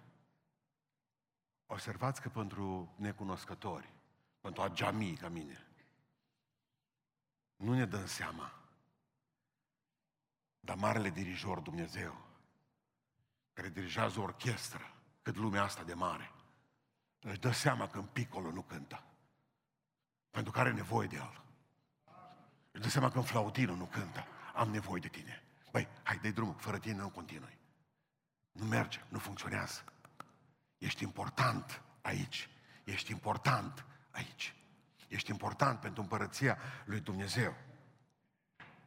Observați 1.67 2.21
că 2.21 2.29
pentru 2.29 2.95
necunoscători, 2.97 3.93
pentru 4.41 4.63
ageamii 4.63 5.17
ca 5.17 5.29
mine, 5.29 5.67
nu 7.57 7.75
ne 7.75 7.87
dăm 7.87 8.07
seama. 8.07 8.53
Dar 10.61 10.77
marele 10.77 11.11
dirijor 11.11 11.61
Dumnezeu, 11.61 12.25
care 13.53 13.69
dirigează 13.69 14.21
o 14.21 14.23
orchestră, 14.23 14.95
cât 15.23 15.37
lumea 15.37 15.63
asta 15.63 15.83
de 15.83 15.95
mare, 15.95 16.34
își 17.25 17.39
dă 17.39 17.51
seama 17.51 17.89
că 17.89 17.99
în 17.99 18.05
piccolo 18.05 18.51
nu 18.51 18.63
cântă. 18.63 19.03
Pentru 20.31 20.53
că 20.53 20.61
are 20.61 20.73
nevoie 20.73 21.09
de 21.09 21.17
el. 21.17 21.43
Își 22.71 22.83
dă 22.83 22.89
seama 22.89 23.11
că 23.11 23.19
în 23.19 23.25
flautinul 23.25 23.77
nu 23.77 23.85
cântă. 23.85 24.27
Am 24.55 24.71
nevoie 24.71 25.01
de 25.01 25.09
tine. 25.09 25.43
Băi, 25.71 25.89
hai, 26.03 26.19
dai 26.19 26.33
drumul, 26.33 26.55
fără 26.59 26.79
tine 26.79 26.95
nu 26.95 27.09
continui. 27.09 27.59
Nu 28.53 28.65
merge, 28.65 29.01
nu 29.09 29.19
funcționează. 29.19 29.85
Ești 30.79 31.03
important 31.03 31.83
aici. 32.03 32.49
Ești 32.85 33.11
important 33.11 33.85
aici. 34.11 34.55
Ești 35.09 35.31
important 35.31 35.81
pentru 35.81 36.03
împărăția 36.03 36.59
lui 36.85 37.01
Dumnezeu. 37.01 37.55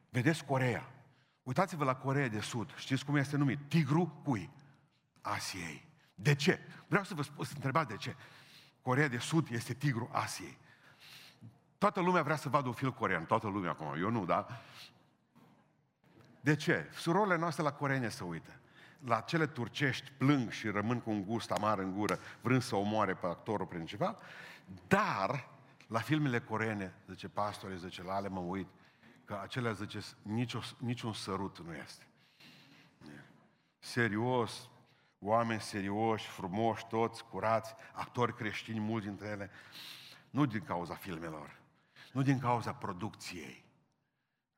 Vedeți 0.09 0.45
Corea. 0.45 0.91
Uitați-vă 1.43 1.83
la 1.83 1.95
Corea 1.95 2.27
de 2.27 2.39
Sud. 2.39 2.75
Știți 2.75 3.05
cum 3.05 3.15
este 3.15 3.37
numit? 3.37 3.69
Tigru 3.69 4.07
cui? 4.23 4.49
Asiei. 5.21 5.86
De 6.19 6.35
ce? 6.35 6.59
Vreau 6.87 7.03
să 7.03 7.13
vă 7.13 7.21
spun, 7.21 7.45
să 7.45 7.51
întrebați 7.55 7.89
de 7.89 7.97
ce. 7.97 8.15
Corea 8.81 9.07
de 9.07 9.17
Sud 9.17 9.47
este 9.51 9.73
tigru 9.73 10.09
Asiei. 10.11 10.57
Toată 11.77 11.99
lumea 11.99 12.23
vrea 12.23 12.35
să 12.35 12.49
vadă 12.49 12.67
un 12.67 12.73
film 12.73 12.91
corean. 12.91 13.25
Toată 13.25 13.47
lumea 13.47 13.69
acum. 13.69 13.95
Eu 13.99 14.09
nu, 14.09 14.25
da? 14.25 14.47
De 16.41 16.55
ce? 16.55 16.89
Surorile 16.93 17.37
noastre 17.37 17.63
la 17.63 17.73
coreene 17.73 18.09
se 18.09 18.23
uită. 18.23 18.59
La 19.05 19.19
cele 19.19 19.47
turcești 19.47 20.11
plâng 20.17 20.51
și 20.51 20.67
rămân 20.67 20.99
cu 20.99 21.09
un 21.09 21.25
gust 21.25 21.51
amar 21.51 21.79
în 21.79 21.93
gură, 21.93 22.19
vrând 22.41 22.61
să 22.61 22.75
omoare 22.75 23.13
pe 23.13 23.25
actorul 23.25 23.65
principal, 23.65 24.19
dar 24.87 25.49
la 25.87 25.99
filmele 25.99 26.39
coreene, 26.39 26.93
zice 27.09 27.27
pastorii, 27.27 27.77
zice, 27.77 28.03
la 28.03 28.13
ale 28.13 28.27
mă 28.27 28.39
uit, 28.39 28.67
că 29.25 29.39
acelea, 29.43 29.71
zice, 29.71 29.99
nicio, 30.21 30.59
niciun 30.77 31.13
sărut 31.13 31.59
nu 31.65 31.73
este. 31.73 32.07
Serios, 33.79 34.69
oameni 35.19 35.61
serioși, 35.61 36.27
frumoși, 36.27 36.87
toți, 36.87 37.23
curați, 37.23 37.75
actori 37.93 38.35
creștini, 38.35 38.79
mulți 38.79 39.07
dintre 39.07 39.27
ele, 39.27 39.49
nu 40.29 40.45
din 40.45 40.63
cauza 40.63 40.93
filmelor, 40.93 41.59
nu 42.11 42.21
din 42.21 42.39
cauza 42.39 42.73
producției, 42.73 43.67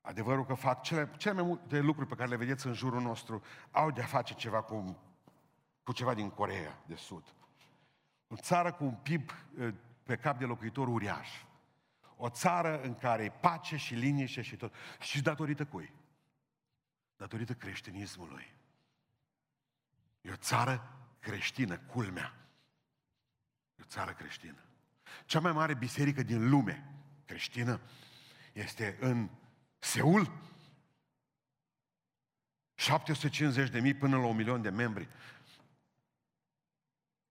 Adevărul 0.01 0.45
că 0.45 0.53
fac 0.53 0.81
cele, 0.81 1.11
cele 1.17 1.33
mai 1.33 1.43
multe 1.43 1.79
lucruri 1.79 2.09
pe 2.09 2.15
care 2.15 2.29
le 2.29 2.35
vedeți 2.35 2.67
în 2.67 2.73
jurul 2.73 3.01
nostru 3.01 3.43
au 3.71 3.91
de-a 3.91 4.05
face 4.05 4.33
ceva 4.33 4.61
cu, 4.61 4.97
cu 5.83 5.91
ceva 5.91 6.13
din 6.13 6.29
Corea 6.29 6.83
de 6.85 6.95
Sud. 6.95 7.33
O 8.27 8.35
țară 8.35 8.71
cu 8.73 8.83
un 8.83 8.93
PIB 8.93 9.31
pe 10.03 10.15
cap 10.15 10.37
de 10.37 10.45
locuitor 10.45 10.87
uriaș. 10.87 11.29
O 12.15 12.29
țară 12.29 12.81
în 12.81 12.95
care 12.95 13.23
e 13.23 13.29
pace 13.29 13.77
și 13.77 13.93
liniște 13.93 14.41
și 14.41 14.55
tot. 14.55 14.73
Și 14.99 15.21
datorită 15.21 15.65
cui? 15.65 15.93
Datorită 17.15 17.53
creștinismului. 17.53 18.53
E 20.21 20.31
o 20.31 20.35
țară 20.35 20.97
creștină, 21.19 21.77
culmea. 21.77 22.47
E 23.75 23.81
o 23.81 23.87
țară 23.87 24.13
creștină. 24.13 24.63
Cea 25.25 25.39
mai 25.39 25.51
mare 25.51 25.73
biserică 25.73 26.23
din 26.23 26.49
lume 26.49 26.95
creștină 27.25 27.81
este 28.53 28.97
în 28.99 29.29
Seul? 29.79 30.31
750 32.73 33.69
de 33.69 33.79
mii 33.79 33.93
până 33.93 34.17
la 34.17 34.25
un 34.25 34.35
milion 34.35 34.61
de 34.61 34.69
membri. 34.69 35.07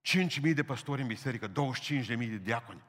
5 0.00 0.40
mii 0.40 0.54
de 0.54 0.64
păstori 0.64 1.00
în 1.00 1.06
biserică, 1.06 1.46
25 1.46 2.06
de 2.06 2.14
mii 2.14 2.28
de 2.28 2.36
diaconi. 2.36 2.82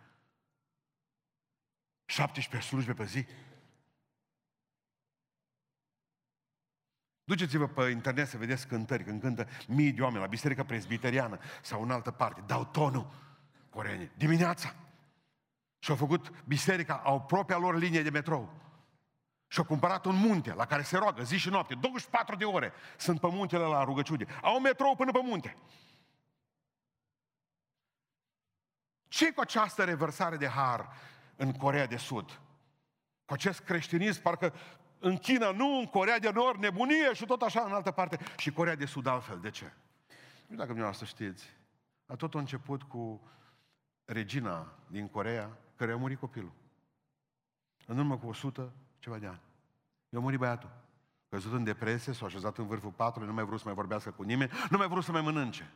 17 2.06 2.70
slujbe 2.70 2.94
pe 2.94 3.06
zi. 3.06 3.26
Duceți-vă 7.30 7.68
pe 7.68 7.90
internet 7.90 8.28
să 8.28 8.38
vedeți 8.38 8.68
cântări, 8.68 9.04
când 9.04 9.22
cântă 9.22 9.48
mii 9.68 9.92
de 9.92 10.02
oameni 10.02 10.22
la 10.22 10.28
Biserica 10.28 10.64
Presbiteriană 10.64 11.40
sau 11.62 11.82
în 11.82 11.92
altă 11.92 12.12
parte. 12.12 12.44
Dau 12.46 12.66
tonul 12.66 13.12
coreene. 13.70 14.12
Dimineața. 14.18 14.76
Și-au 15.80 15.98
făcut 15.98 16.44
biserica, 16.46 17.02
au 17.04 17.22
propria 17.22 17.58
lor 17.58 17.78
linie 17.78 18.02
de 18.02 18.10
metrou. 18.10 18.54
Și-au 19.48 19.66
cumpărat 19.66 20.06
un 20.06 20.16
munte 20.16 20.54
la 20.54 20.66
care 20.66 20.82
se 20.82 20.98
roagă 20.98 21.24
zi 21.24 21.38
și 21.38 21.50
noapte, 21.50 21.76
24 21.76 22.36
de 22.36 22.46
ore. 22.46 22.74
Sunt 22.98 23.20
pe 23.20 23.28
muntele 23.28 23.64
la 23.64 23.84
rugăciune. 23.84 24.26
Au 24.42 24.60
metrou 24.60 24.96
până 24.96 25.12
pe 25.12 25.22
munte. 25.24 25.56
ce 29.08 29.32
cu 29.32 29.42
această 29.42 29.84
revărsare 29.84 30.38
de 30.38 30.48
har 30.48 30.90
în 31.36 31.52
Corea 31.52 31.88
de 31.88 31.98
Sud? 31.98 32.40
Cu 33.26 33.34
acest 33.34 33.60
creștinism, 33.60 34.22
parcă 34.22 34.54
în 35.00 35.18
China 35.18 35.52
nu, 35.52 35.78
în 35.78 35.86
Corea 35.86 36.20
de 36.20 36.32
Nord, 36.32 36.60
nebunie 36.60 37.14
și 37.14 37.26
tot 37.26 37.42
așa 37.42 37.62
în 37.62 37.72
altă 37.72 37.92
parte. 37.92 38.18
Și 38.38 38.52
Corea 38.52 38.76
de 38.76 38.86
Sud 38.86 39.06
altfel. 39.06 39.40
De 39.40 39.50
ce? 39.50 39.64
Nu 39.64 40.44
știu 40.44 40.56
dacă 40.56 40.66
dumneavoastră 40.66 41.06
știți. 41.06 41.58
A 42.06 42.16
tot 42.16 42.36
a 42.36 42.40
început 42.40 42.84
cu 42.84 43.22
regina 44.06 44.74
din 44.88 45.08
Corea, 45.08 45.58
care 45.76 45.92
a 45.92 45.98
murit 45.98 46.20
copilul. 46.20 46.52
În 47.86 47.98
urmă 47.98 48.18
cu 48.18 48.28
100 48.28 48.74
ceva 49.00 49.18
de 49.18 49.28
ani. 49.28 49.42
I-a 50.10 50.20
murit 50.20 50.40
băiatul. 50.40 50.70
Căzut 51.30 51.54
în 51.54 51.64
depresie, 51.64 52.14
s-a 52.14 52.26
așezat 52.26 52.58
în 52.58 52.68
vârful 52.68 52.92
patului, 52.92 53.28
nu 53.28 53.34
mai 53.34 53.44
vrut 53.44 53.60
să 53.60 53.66
mai 53.66 53.74
vorbească 53.74 54.12
cu 54.12 54.24
nimeni, 54.24 54.52
nu 54.70 54.78
mai 54.78 54.88
vrut 54.88 55.04
să 55.04 55.12
mai 55.12 55.22
mănânce. 55.22 55.72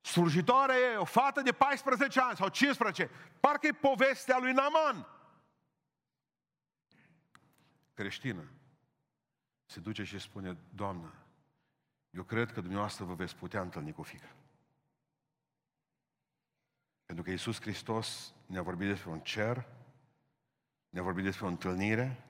Slujitoare 0.00 0.74
e 0.92 0.96
o 0.96 1.04
fată 1.04 1.40
de 1.40 1.52
14 1.52 2.20
ani 2.20 2.36
sau 2.36 2.48
15. 2.48 3.10
Parcă 3.40 3.66
e 3.66 3.72
povestea 3.72 4.38
lui 4.38 4.52
Naman. 4.52 5.06
Creștină. 7.94 8.50
Se 9.64 9.80
duce 9.80 10.04
și 10.04 10.18
spune, 10.18 10.58
Doamnă, 10.74 11.14
eu 12.10 12.22
cred 12.22 12.52
că 12.52 12.60
dumneavoastră 12.60 13.04
vă 13.04 13.14
veți 13.14 13.36
putea 13.36 13.60
întâlni 13.60 13.92
cu 13.92 14.02
fică. 14.02 14.28
Pentru 17.04 17.24
că 17.24 17.30
Iisus 17.30 17.60
Hristos 17.60 18.34
ne-a 18.46 18.62
vorbit 18.62 18.88
despre 18.88 19.10
un 19.10 19.20
cer, 19.20 19.66
ne-a 20.88 21.02
vorbit 21.02 21.24
despre 21.24 21.44
o 21.44 21.48
întâlnire, 21.48 22.26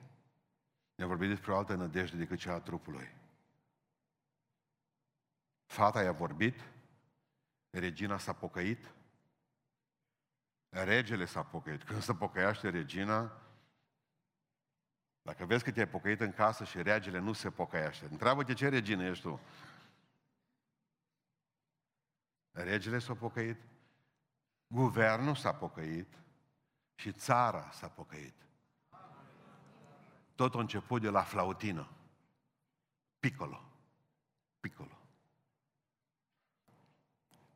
ne-a 0.95 1.07
vorbit 1.07 1.29
despre 1.29 1.51
o 1.51 1.57
altă 1.57 1.75
nădejde 1.75 2.17
decât 2.17 2.39
cea 2.39 2.53
a 2.53 2.59
trupului. 2.59 3.15
Fata 5.65 6.03
i-a 6.03 6.11
vorbit, 6.11 6.59
regina 7.69 8.17
s-a 8.17 8.33
pocăit, 8.33 8.93
regele 10.69 11.25
s-a 11.25 11.43
pocăit. 11.43 11.83
Când 11.83 12.01
se 12.01 12.13
pocăiaște 12.13 12.69
regina, 12.69 13.42
dacă 15.23 15.45
vezi 15.45 15.63
că 15.63 15.71
te-ai 15.71 15.87
pocăit 15.87 16.19
în 16.19 16.33
casă 16.33 16.63
și 16.63 16.81
regele 16.81 17.19
nu 17.19 17.33
se 17.33 17.49
pocăiește, 17.49 18.07
întreabă-te 18.11 18.53
ce 18.53 18.67
regină 18.67 19.03
ești 19.03 19.23
tu. 19.23 19.39
Regele 22.51 22.99
s-a 22.99 23.13
pocăit, 23.13 23.61
guvernul 24.67 25.35
s-a 25.35 25.53
pocăit 25.53 26.19
și 26.95 27.11
țara 27.11 27.69
s-a 27.71 27.87
pocăit. 27.87 28.35
Tot 30.35 30.55
a 30.55 30.59
început 30.59 31.01
de 31.01 31.09
la 31.09 31.21
flautină. 31.21 31.89
Piccolo. 33.19 33.61
Piccolo. 34.59 34.97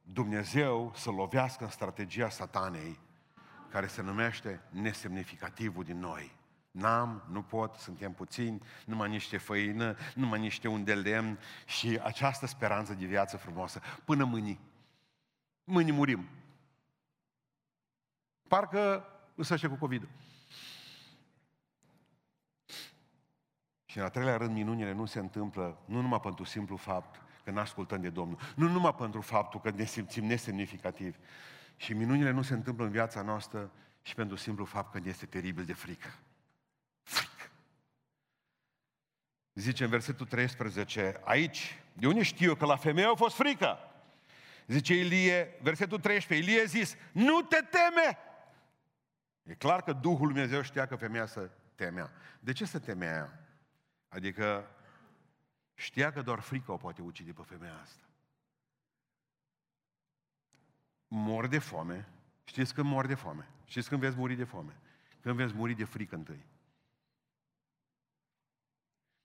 Dumnezeu 0.01 0.93
să 0.95 1.11
lovească 1.11 1.63
în 1.63 1.69
strategia 1.69 2.29
satanei 2.29 2.99
care 3.69 3.87
se 3.87 4.01
numește 4.01 4.61
nesemnificativul 4.69 5.83
din 5.83 5.99
noi. 5.99 6.36
N-am, 6.77 7.23
nu 7.31 7.41
pot, 7.41 7.75
suntem 7.75 8.13
puțini, 8.13 8.61
numai 8.85 9.09
niște 9.09 9.37
făină, 9.37 9.97
numai 10.15 10.39
niște 10.39 10.67
unde 10.67 10.95
lemn 10.95 11.39
și 11.65 11.99
această 12.03 12.45
speranță 12.45 12.93
de 12.93 13.05
viață 13.05 13.37
frumoasă. 13.37 13.81
Până 14.05 14.23
mâini. 14.23 14.59
Mâini 15.63 15.91
murim. 15.91 16.27
Parcă 18.47 19.05
însă 19.35 19.67
cu 19.67 19.75
covid 19.75 20.07
Și 23.85 23.97
în 23.97 24.03
al 24.03 24.09
treilea 24.09 24.37
rând, 24.37 24.53
minunile 24.53 24.93
nu 24.93 25.05
se 25.05 25.19
întâmplă 25.19 25.77
nu 25.85 26.01
numai 26.01 26.19
pentru 26.19 26.43
simplu 26.43 26.75
fapt 26.75 27.21
că 27.43 27.51
ne 27.51 27.59
ascultăm 27.59 28.01
de 28.01 28.09
Domnul. 28.09 28.39
Nu 28.55 28.67
numai 28.67 28.95
pentru 28.95 29.21
faptul 29.21 29.59
că 29.59 29.69
ne 29.69 29.85
simțim 29.85 30.25
nesemnificativi. 30.25 31.17
Și 31.75 31.93
minunile 31.93 32.31
nu 32.31 32.41
se 32.41 32.53
întâmplă 32.53 32.85
în 32.85 32.91
viața 32.91 33.21
noastră 33.21 33.71
și 34.01 34.15
pentru 34.15 34.35
simplu 34.35 34.65
fapt 34.65 34.91
că 34.91 34.99
ne 34.99 35.09
este 35.09 35.25
teribil 35.25 35.65
de 35.65 35.73
frică. 35.73 36.07
Frică. 36.07 36.26
Zice 39.57 39.83
în 39.83 39.89
versetul 39.89 40.25
13, 40.25 41.21
aici, 41.23 41.79
de 41.93 42.07
unde 42.07 42.23
știu 42.23 42.47
eu 42.47 42.55
că 42.55 42.65
la 42.65 42.75
femeie 42.75 43.07
a 43.07 43.15
fost 43.15 43.35
frică? 43.35 43.77
Zice 44.67 44.93
Ilie, 44.93 45.57
versetul 45.61 45.99
13, 45.99 46.49
Ilie 46.49 46.61
a 46.61 46.65
zis, 46.65 46.95
nu 47.11 47.41
te 47.41 47.55
teme! 47.55 48.17
E 49.43 49.53
clar 49.53 49.83
că 49.83 49.93
Duhul 49.93 50.25
Lui 50.25 50.33
Dumnezeu 50.33 50.61
știa 50.61 50.85
că 50.87 50.95
femeia 50.95 51.25
să 51.25 51.49
temea. 51.75 52.11
De 52.39 52.51
ce 52.51 52.65
să 52.65 52.79
temea 52.79 53.39
Adică 54.07 54.67
Știa 55.73 56.11
că 56.11 56.21
doar 56.21 56.39
frica 56.39 56.73
o 56.73 56.77
poate 56.77 57.01
ucide 57.01 57.31
pe 57.31 57.41
femeia 57.45 57.79
asta. 57.81 58.03
Mor 61.07 61.47
de 61.47 61.59
foame. 61.59 62.07
Știți 62.43 62.73
când 62.73 62.87
mor 62.87 63.05
de 63.05 63.15
foame? 63.15 63.47
Știți 63.65 63.89
când 63.89 64.01
veți 64.01 64.15
muri 64.15 64.35
de 64.35 64.43
foame? 64.43 64.75
Când 65.21 65.35
veți 65.35 65.53
muri 65.53 65.73
de 65.73 65.83
frică 65.83 66.15
întâi. 66.15 66.45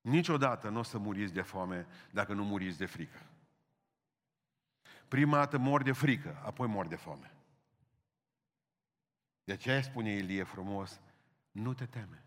Niciodată 0.03 0.69
nu 0.69 0.79
o 0.79 0.83
să 0.83 0.99
muriți 0.99 1.33
de 1.33 1.43
foame 1.43 1.87
dacă 2.11 2.33
nu 2.33 2.45
muriți 2.45 2.79
de 2.79 2.87
frică. 2.87 3.27
Prima 5.09 5.37
dată 5.37 5.59
mor 5.59 5.83
de 5.83 5.93
frică, 5.93 6.41
apoi 6.45 6.67
mor 6.67 6.87
de 6.87 6.97
foame. 6.97 7.35
De 9.45 9.53
aceea 9.53 9.83
spune 9.83 10.11
Ilie 10.11 10.43
frumos, 10.43 11.01
nu 11.51 11.75
te 11.75 11.87
teme. 11.87 12.25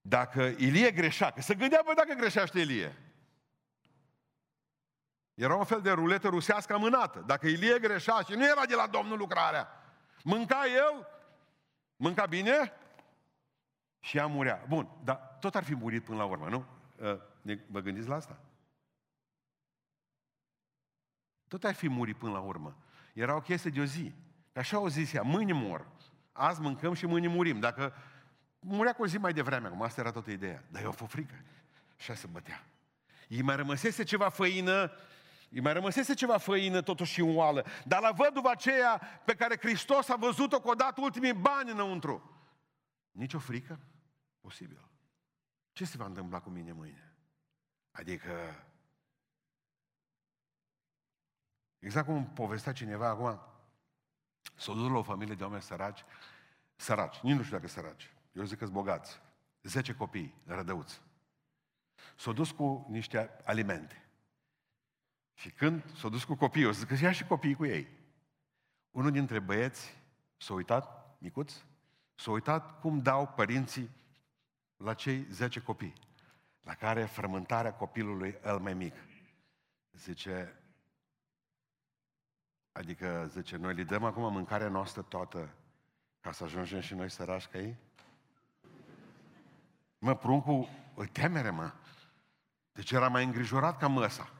Dacă 0.00 0.42
Ilie 0.42 0.90
greșea, 0.90 1.30
că 1.30 1.40
se 1.40 1.54
gândea, 1.54 1.80
bă, 1.84 1.92
dacă 1.94 2.12
greșește 2.12 2.60
Ilie. 2.60 2.96
Era 5.34 5.54
un 5.54 5.64
fel 5.64 5.80
de 5.80 5.90
ruletă 5.90 6.28
rusească 6.28 6.72
amânată. 6.72 7.20
Dacă 7.26 7.46
Ilie 7.46 7.78
greșea 7.78 8.20
și 8.20 8.32
nu 8.32 8.44
era 8.44 8.66
de 8.66 8.74
la 8.74 8.86
Domnul 8.86 9.18
lucrarea, 9.18 9.68
mânca 10.22 10.62
el, 10.66 11.08
mânca 11.96 12.26
bine 12.26 12.72
și 14.04 14.16
ea 14.16 14.26
murea. 14.26 14.64
Bun, 14.68 14.88
dar 15.04 15.36
tot 15.40 15.54
ar 15.54 15.64
fi 15.64 15.74
murit 15.74 16.04
până 16.04 16.18
la 16.18 16.24
urmă, 16.24 16.48
nu? 16.48 16.64
Ă, 17.00 17.20
vă 17.66 17.80
gândiți 17.80 18.08
la 18.08 18.14
asta? 18.14 18.40
Tot 21.48 21.64
ar 21.64 21.74
fi 21.74 21.88
murit 21.88 22.16
până 22.16 22.32
la 22.32 22.38
urmă. 22.38 22.76
Era 23.12 23.36
o 23.36 23.40
chestie 23.40 23.70
de 23.70 23.80
o 23.80 23.84
zi. 23.84 24.14
Așa 24.54 24.78
o 24.78 24.88
zis 24.88 25.12
ea, 25.12 25.22
mâine 25.22 25.52
mor. 25.52 25.86
Azi 26.32 26.60
mâncăm 26.60 26.92
și 26.92 27.06
mâine 27.06 27.28
murim. 27.28 27.60
Dacă 27.60 27.94
murea 28.60 28.92
cu 28.92 29.02
o 29.02 29.06
zi 29.06 29.18
mai 29.18 29.32
devreme, 29.32 29.66
acum 29.66 29.82
asta 29.82 30.00
era 30.00 30.10
toată 30.10 30.30
ideea. 30.30 30.64
Dar 30.70 30.82
eu 30.82 30.88
a 30.88 30.92
fost 30.92 31.10
frică. 31.10 31.34
Și 31.96 32.14
se 32.14 32.26
bătea. 32.26 32.66
Îi 33.28 33.42
mai 33.42 33.56
rămăsese 33.56 34.02
ceva 34.02 34.28
făină, 34.28 34.92
îi 35.50 35.60
mai 35.60 35.72
rămăsese 35.72 36.14
ceva 36.14 36.38
făină 36.38 36.80
totuși 36.80 37.20
în 37.20 37.36
oală. 37.36 37.66
Dar 37.84 38.00
la 38.00 38.10
văduva 38.10 38.50
aceea 38.50 39.00
pe 39.24 39.34
care 39.34 39.56
Hristos 39.56 40.08
a 40.08 40.16
văzut-o 40.16 40.60
că 40.60 40.68
o 40.68 40.74
dat 40.74 40.98
ultimii 40.98 41.32
bani 41.32 41.70
înăuntru. 41.70 42.30
Nici 43.10 43.34
o 43.34 43.38
frică? 43.38 43.78
Posibil. 44.44 44.88
Ce 45.72 45.84
se 45.84 45.96
va 45.96 46.04
întâmpla 46.04 46.40
cu 46.40 46.50
mine 46.50 46.72
mâine? 46.72 47.16
Adică... 47.90 48.64
Exact 51.78 52.06
cum 52.06 52.32
povestea 52.32 52.72
cineva 52.72 53.08
acum, 53.08 53.40
s-a 54.56 54.72
dus 54.72 54.90
la 54.90 54.98
o 54.98 55.02
familie 55.02 55.34
de 55.34 55.42
oameni 55.42 55.62
săraci, 55.62 56.04
săraci, 56.76 57.20
nici 57.20 57.36
nu 57.36 57.42
știu 57.42 57.56
dacă 57.56 57.68
săraci, 57.68 58.12
eu 58.32 58.44
zic 58.44 58.58
că 58.58 58.66
bogați, 58.66 59.20
10 59.62 59.94
copii, 59.94 60.34
rădăuți. 60.44 61.00
S-au 62.16 62.32
dus 62.32 62.50
cu 62.50 62.86
niște 62.88 63.30
alimente. 63.44 64.08
Și 65.34 65.50
când 65.50 65.96
s-au 65.96 66.10
dus 66.10 66.24
cu 66.24 66.34
copiii, 66.34 66.66
o 66.66 66.72
să 66.72 66.78
zic 66.78 66.88
că 66.88 67.04
ia 67.04 67.12
și 67.12 67.26
copiii 67.26 67.54
cu 67.54 67.64
ei. 67.64 67.88
Unul 68.90 69.10
dintre 69.10 69.38
băieți 69.38 69.96
s-a 70.36 70.52
uitat, 70.52 71.16
micuț, 71.18 71.54
s-a 72.14 72.30
uitat 72.30 72.80
cum 72.80 73.02
dau 73.02 73.26
părinții 73.26 74.02
la 74.76 74.94
cei 74.94 75.26
10 75.30 75.60
copii, 75.60 75.94
la 76.62 76.74
care 76.74 77.04
frământarea 77.04 77.74
copilului 77.74 78.38
el 78.44 78.58
mai 78.58 78.74
mic. 78.74 78.94
Zice, 79.92 80.58
adică, 82.72 83.26
zice, 83.32 83.56
noi 83.56 83.74
le 83.74 83.82
dăm 83.82 84.04
acum 84.04 84.32
mâncarea 84.32 84.68
noastră 84.68 85.02
toată 85.02 85.54
ca 86.20 86.32
să 86.32 86.44
ajungem 86.44 86.80
și 86.80 86.94
noi 86.94 87.10
sărași 87.10 87.48
ca 87.48 87.58
ei? 87.58 87.76
Mă, 89.98 90.16
pruncul, 90.16 90.68
îi 90.94 91.08
temere, 91.08 91.50
mă. 91.50 91.72
Deci 92.72 92.90
era 92.90 93.08
mai 93.08 93.24
îngrijorat 93.24 93.78
ca 93.78 93.86
măsa. 93.86 94.32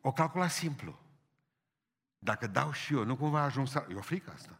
O 0.00 0.12
calcula 0.12 0.48
simplu. 0.48 0.98
Dacă 2.18 2.46
dau 2.46 2.72
și 2.72 2.94
eu, 2.94 3.04
nu 3.04 3.16
cumva 3.16 3.40
ajung 3.42 3.66
să... 3.66 3.86
E 3.90 3.94
o 3.94 4.00
frică 4.00 4.30
asta. 4.30 4.58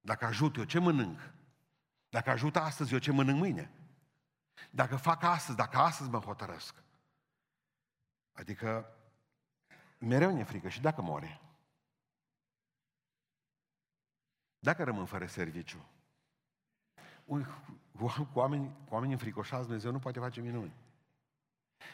Dacă 0.00 0.24
ajut 0.24 0.56
eu, 0.56 0.64
ce 0.64 0.78
mănânc? 0.78 1.32
Dacă 2.12 2.30
ajută 2.30 2.60
astăzi, 2.60 2.92
eu 2.92 2.98
ce 2.98 3.12
mănânc 3.12 3.38
mâine? 3.38 3.70
Dacă 4.70 4.96
fac 4.96 5.22
astăzi, 5.22 5.56
dacă 5.56 5.78
astăzi 5.78 6.10
mă 6.10 6.18
hotărăsc. 6.18 6.82
Adică 8.32 8.96
mereu 9.98 10.34
ne 10.34 10.44
frică 10.44 10.68
și 10.68 10.80
dacă 10.80 11.02
moare. 11.02 11.40
Dacă 14.58 14.84
rămân 14.84 15.06
fără 15.06 15.26
serviciu, 15.26 15.88
cu 18.32 18.38
oameni, 18.38 18.76
cu 18.86 18.94
oameni 18.94 19.12
înfricoșați 19.12 19.66
Dumnezeu 19.66 19.92
nu 19.92 19.98
poate 19.98 20.18
face 20.18 20.40
minuni. 20.40 20.72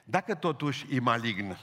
Dacă 0.05 0.35
totuși 0.35 0.95
e 0.95 1.01
malign, 1.01 1.57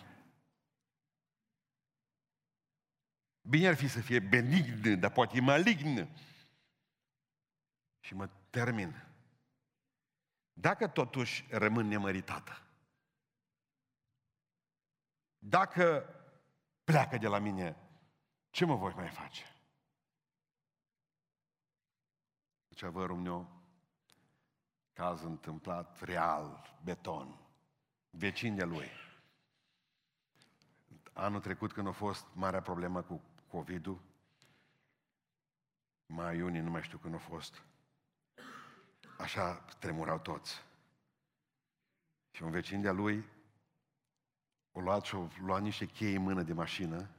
bine 3.41 3.67
ar 3.67 3.75
fi 3.75 3.87
să 3.87 4.01
fie 4.01 4.19
benign, 4.19 4.99
dar 4.99 5.11
poate 5.11 5.37
e 5.37 5.41
malign. 5.41 6.07
Și 7.99 8.15
mă 8.15 8.29
termin. 8.55 9.03
Dacă 10.53 10.87
totuși 10.87 11.45
rămân 11.49 11.87
nemăritată, 11.87 12.61
dacă 15.37 16.09
pleacă 16.83 17.17
de 17.17 17.27
la 17.27 17.39
mine, 17.39 17.77
ce 18.49 18.65
mă 18.65 18.75
voi 18.75 18.93
mai 18.93 19.09
face? 19.09 19.43
Deci 22.67 22.81
avărul 22.81 23.17
meu, 23.17 23.63
caz 24.93 25.23
întâmplat, 25.23 26.01
real, 26.01 26.77
beton, 26.83 27.39
vecin 28.09 28.55
de 28.55 28.63
lui. 28.63 28.89
Anul 31.13 31.41
trecut 31.41 31.73
când 31.73 31.87
a 31.87 31.91
fost 31.91 32.25
marea 32.33 32.61
problemă 32.61 33.01
cu 33.01 33.21
COVID-ul, 33.47 34.01
mai 36.05 36.37
iunie, 36.37 36.61
nu 36.61 36.69
mai 36.69 36.83
știu 36.83 36.97
când 36.97 37.13
a 37.13 37.17
fost, 37.17 37.65
așa 39.17 39.53
tremurau 39.53 40.19
toți. 40.19 40.65
Și 42.31 42.43
un 42.43 42.51
vecin 42.51 42.81
de-a 42.81 42.91
lui 42.91 43.33
o 44.71 44.79
luat 44.79 45.03
și 45.03 45.15
o 45.15 45.27
luat 45.39 45.61
niște 45.61 45.85
chei 45.85 46.15
în 46.15 46.21
mână 46.21 46.43
de 46.43 46.53
mașină 46.53 47.09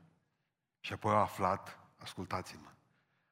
și 0.81 0.93
apoi 0.93 1.13
a 1.13 1.21
aflat, 1.21 1.79
ascultați-mă, 1.99 2.71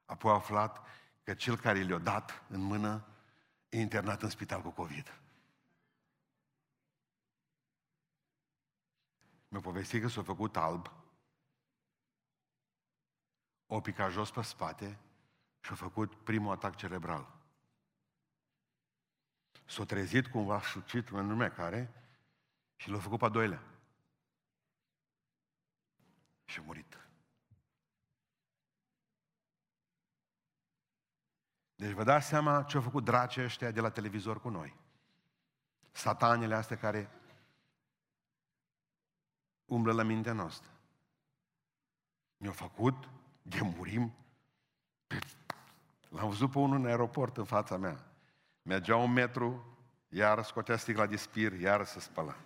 apoi 0.04 0.30
a 0.30 0.34
aflat 0.34 0.86
că 1.22 1.34
cel 1.34 1.56
care 1.56 1.82
le-a 1.82 1.98
dat 1.98 2.42
în 2.48 2.60
mână 2.60 3.06
e 3.68 3.80
internat 3.80 4.22
în 4.22 4.28
spital 4.28 4.62
cu 4.62 4.70
COVID. 4.70 5.18
Mi-a 9.48 9.60
povestit 9.60 10.02
că 10.02 10.08
s-a 10.08 10.22
făcut 10.22 10.56
alb, 10.56 10.92
o 13.66 13.80
picat 13.80 14.10
jos 14.10 14.30
pe 14.30 14.42
spate 14.42 14.98
și 15.60 15.72
a 15.72 15.74
făcut 15.74 16.14
primul 16.14 16.52
atac 16.52 16.76
cerebral. 16.76 17.34
S-a 19.64 19.84
trezit 19.84 20.26
cumva 20.26 20.60
sucit, 20.62 21.08
în 21.08 21.28
lumea 21.28 21.50
care, 21.50 21.92
și 22.76 22.90
l-a 22.90 22.98
făcut 22.98 23.18
pe 23.18 23.24
a 23.24 23.28
doilea. 23.28 23.62
Și 26.44 26.58
a 26.58 26.62
murit. 26.62 26.98
Deci 31.74 31.92
vă 31.92 32.04
dați 32.04 32.26
seama 32.26 32.62
ce 32.62 32.76
au 32.76 32.82
făcut 32.82 33.04
dracii 33.04 33.42
ăștia 33.42 33.70
de 33.70 33.80
la 33.80 33.90
televizor 33.90 34.40
cu 34.40 34.48
noi. 34.48 34.76
Satanele 35.90 36.54
astea 36.54 36.76
care 36.76 37.10
umblă 39.64 39.92
la 39.92 40.02
mintea 40.02 40.32
noastră. 40.32 40.70
Mi-au 42.36 42.52
făcut 42.52 43.08
de 43.42 43.60
murim. 43.60 44.14
L-am 46.08 46.28
văzut 46.28 46.50
pe 46.50 46.58
unul 46.58 46.76
în 46.76 46.86
aeroport 46.86 47.36
în 47.36 47.44
fața 47.44 47.76
mea. 47.76 48.13
Mergea 48.66 48.96
un 48.96 49.12
metru, 49.12 49.76
iar 50.08 50.44
scotea 50.44 50.76
sticla 50.76 51.06
de 51.06 51.16
spir, 51.16 51.52
iar 51.52 51.84
se 51.84 52.00
spăla. 52.00 52.36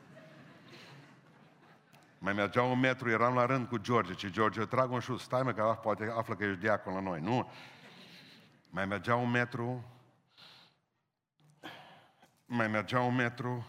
Mai 2.19 2.33
mergea 2.33 2.63
un 2.63 2.79
metru, 2.79 3.11
eram 3.11 3.35
la 3.35 3.47
rând 3.47 3.69
cu 3.69 3.77
George, 3.77 4.15
ce 4.15 4.31
George, 4.31 4.65
trag 4.65 4.91
un 4.91 5.01
șut, 5.01 5.21
stai 5.21 5.43
mă 5.43 5.53
că 5.53 5.79
poate 5.83 6.05
află 6.05 6.35
că 6.37 6.45
ești 6.45 6.61
diacon 6.61 6.95
la 6.95 7.01
noi. 7.01 7.21
Nu, 7.21 7.51
mai 8.71 8.87
mergea 8.87 9.15
un 9.15 9.31
metru, 9.31 9.85
mai 12.47 12.69
mergea 12.69 13.01
un 13.01 13.15
metru, 13.15 13.67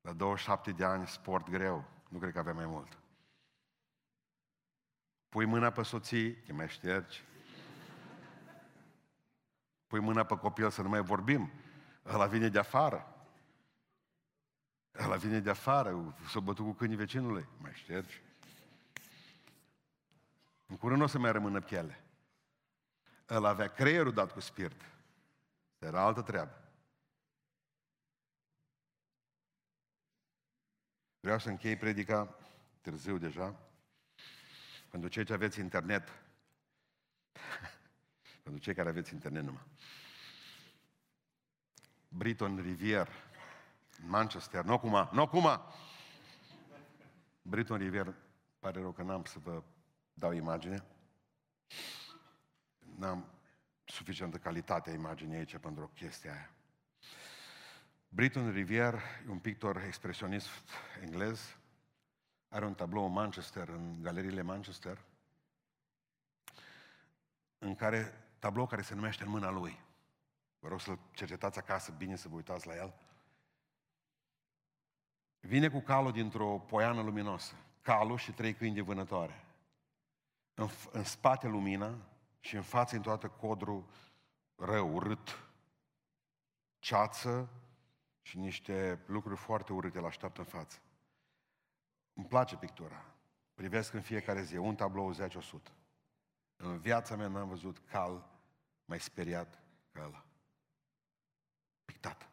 la 0.00 0.12
27 0.12 0.70
de 0.70 0.84
ani, 0.84 1.06
sport 1.06 1.50
greu, 1.50 1.84
nu 2.08 2.18
cred 2.18 2.32
că 2.32 2.38
avea 2.38 2.52
mai 2.52 2.66
mult. 2.66 2.98
Pui 5.28 5.44
mâna 5.44 5.70
pe 5.70 5.82
soții, 5.82 6.32
te 6.32 6.52
mai 6.52 6.68
ștergi. 6.68 7.24
Pui 9.94 10.02
mâna 10.02 10.24
pe 10.24 10.36
copil 10.36 10.70
să 10.70 10.82
nu 10.82 10.88
mai 10.88 11.02
vorbim. 11.02 11.52
Ăla 12.04 12.26
vine 12.26 12.48
de 12.48 12.58
afară. 12.58 13.26
Ăla 14.98 15.16
vine 15.16 15.40
de 15.40 15.50
afară, 15.50 16.16
s-a 16.28 16.40
bătut 16.40 16.64
cu 16.64 16.72
câinii 16.72 16.96
vecinului. 16.96 17.48
Mai 17.60 17.72
ștergi. 17.74 18.22
În 20.66 20.76
curând 20.76 20.98
nu 20.98 21.04
o 21.04 21.08
să 21.08 21.18
mai 21.18 21.32
rămână 21.32 21.60
piele. 21.60 22.04
El 23.28 23.44
avea 23.44 23.68
creierul 23.68 24.12
dat 24.12 24.32
cu 24.32 24.40
spirit. 24.40 24.82
Era 25.78 26.00
altă 26.00 26.22
treabă. 26.22 26.62
Vreau 31.20 31.38
să 31.38 31.48
închei 31.48 31.76
predica 31.76 32.36
târziu 32.80 33.18
deja. 33.18 33.54
Pentru 34.90 35.08
cei 35.08 35.24
ce 35.24 35.32
aveți 35.32 35.60
internet, 35.60 36.22
pentru 38.44 38.62
cei 38.62 38.74
care 38.74 38.88
aveți 38.88 39.12
internet 39.12 39.44
numai. 39.44 39.66
Briton 42.08 42.60
Rivier, 42.60 43.08
Manchester, 44.06 44.64
nu 44.64 44.72
acum, 44.72 45.08
nu 45.12 45.20
acum! 45.20 45.48
Briton 47.42 47.78
Rivier, 47.78 48.14
pare 48.58 48.80
rău 48.80 48.92
că 48.92 49.02
n-am 49.02 49.24
să 49.24 49.38
vă 49.38 49.62
dau 50.14 50.32
imagine 50.32 50.84
n-am 52.98 53.30
suficientă 53.84 54.38
calitate 54.38 54.90
a 54.90 54.94
imaginii 54.94 55.36
aici 55.36 55.56
pentru 55.56 55.90
chestia 55.94 56.32
aia. 56.32 56.50
Britton 58.08 58.50
Rivier 58.50 58.94
e 59.26 59.30
un 59.30 59.38
pictor 59.38 59.82
expresionist 59.82 60.70
englez, 61.02 61.56
are 62.48 62.64
un 62.64 62.74
tablou 62.74 63.04
în 63.06 63.12
Manchester, 63.12 63.68
în 63.68 64.02
galeriile 64.02 64.42
Manchester, 64.42 65.04
în 67.58 67.74
care, 67.74 68.23
tablou 68.44 68.66
care 68.66 68.82
se 68.82 68.94
numește 68.94 69.24
În 69.24 69.30
mâna 69.30 69.50
lui. 69.50 69.80
Vă 70.58 70.68
rog 70.68 70.80
să-l 70.80 70.98
cercetați 71.12 71.58
acasă 71.58 71.92
bine, 71.92 72.16
să 72.16 72.28
vă 72.28 72.34
uitați 72.34 72.66
la 72.66 72.74
el. 72.74 72.94
Vine 75.40 75.68
cu 75.68 75.80
calul 75.80 76.12
dintr-o 76.12 76.58
poiană 76.58 77.02
luminoasă, 77.02 77.54
calul 77.80 78.18
și 78.18 78.32
trei 78.32 78.54
câini 78.54 78.74
de 78.74 78.80
vânătoare. 78.80 79.44
În, 80.54 80.68
în 80.92 81.04
spate 81.04 81.46
lumina, 81.46 81.98
și 82.40 82.56
în 82.56 82.62
față 82.62 82.98
toată 82.98 83.28
codru 83.28 83.88
rău, 84.56 84.94
urât, 84.94 85.48
ceață 86.78 87.48
și 88.22 88.38
niște 88.38 89.04
lucruri 89.06 89.40
foarte 89.40 89.72
urâte 89.72 90.00
la 90.00 90.06
așteaptă 90.06 90.40
în 90.40 90.46
față. 90.46 90.78
Îmi 92.12 92.26
place 92.26 92.56
pictura. 92.56 93.04
Privesc 93.54 93.92
în 93.92 94.00
fiecare 94.00 94.42
zi, 94.42 94.56
un 94.56 94.74
tablou 94.74 95.14
10-100. 95.14 95.16
În 96.56 96.78
viața 96.78 97.16
mea 97.16 97.28
n-am 97.28 97.48
văzut 97.48 97.78
cal 97.78 98.32
mai 98.84 99.00
speriat 99.00 99.62
ca 99.92 100.04
ăla. 100.04 100.24
Pictat. 101.84 102.28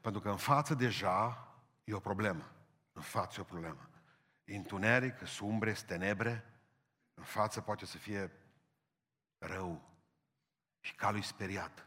Pentru 0.00 0.20
că 0.20 0.30
în 0.30 0.36
față 0.36 0.74
deja 0.74 1.48
e 1.84 1.94
o 1.94 2.00
problemă. 2.00 2.52
În 2.92 3.02
față 3.02 3.34
e 3.38 3.42
o 3.42 3.44
problemă. 3.44 3.88
E 4.44 4.56
întuneric, 4.56 5.26
sumbre, 5.26 5.72
tenebre, 5.72 6.44
în 7.14 7.22
față 7.22 7.60
poate 7.60 7.86
să 7.86 7.96
fie 7.96 8.32
rău 9.38 9.90
și 10.80 10.94
calul 10.94 11.22
speriat. 11.22 11.86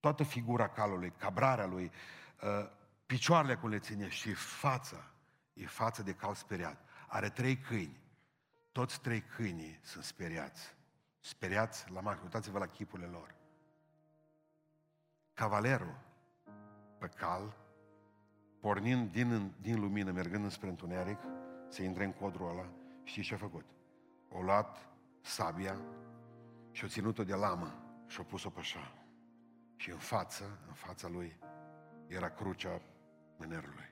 Toată 0.00 0.22
figura 0.22 0.68
calului, 0.68 1.10
cabrarea 1.10 1.66
lui, 1.66 1.92
uh, 2.42 2.70
picioarele 3.06 3.56
cum 3.56 3.68
le 3.68 3.78
ține 3.78 4.08
și 4.08 4.32
fața, 4.34 5.10
e 5.52 5.66
față 5.66 6.02
de 6.02 6.14
cal 6.14 6.34
speriat. 6.34 6.88
Are 7.08 7.30
trei 7.30 7.58
câini. 7.58 8.00
Toți 8.72 9.00
trei 9.00 9.22
câinii 9.22 9.78
sunt 9.82 10.04
speriați. 10.04 10.74
Speriați 11.24 11.90
la 11.90 12.00
maxim. 12.00 12.24
Uitați-vă 12.24 12.58
la 12.58 12.66
chipurile 12.66 13.06
lor. 13.06 13.34
Cavalerul 15.34 15.98
pe 16.98 17.08
cal, 17.08 17.56
pornind 18.60 19.12
din, 19.12 19.54
din 19.60 19.80
lumină, 19.80 20.10
mergând 20.10 20.50
spre 20.50 20.68
întuneric, 20.68 21.18
se 21.68 21.82
intre 21.82 22.04
în 22.04 22.12
codrul 22.12 22.48
ăla, 22.48 22.68
știți 23.02 23.26
ce 23.26 23.34
a 23.34 23.36
făcut? 23.36 23.64
o 24.34 24.42
luat 24.42 24.88
sabia 25.20 25.80
și 26.70 26.84
o 26.84 26.88
ținut-o 26.88 27.24
de 27.24 27.34
lamă 27.34 27.74
și 28.06 28.20
o 28.20 28.22
pus-o 28.22 28.50
pe 28.50 28.58
așa. 28.58 28.92
Și 29.76 29.90
în 29.90 29.98
față, 29.98 30.58
în 30.66 30.72
fața 30.72 31.08
lui, 31.08 31.36
era 32.06 32.30
crucea 32.30 32.80
mânerului. 33.36 33.88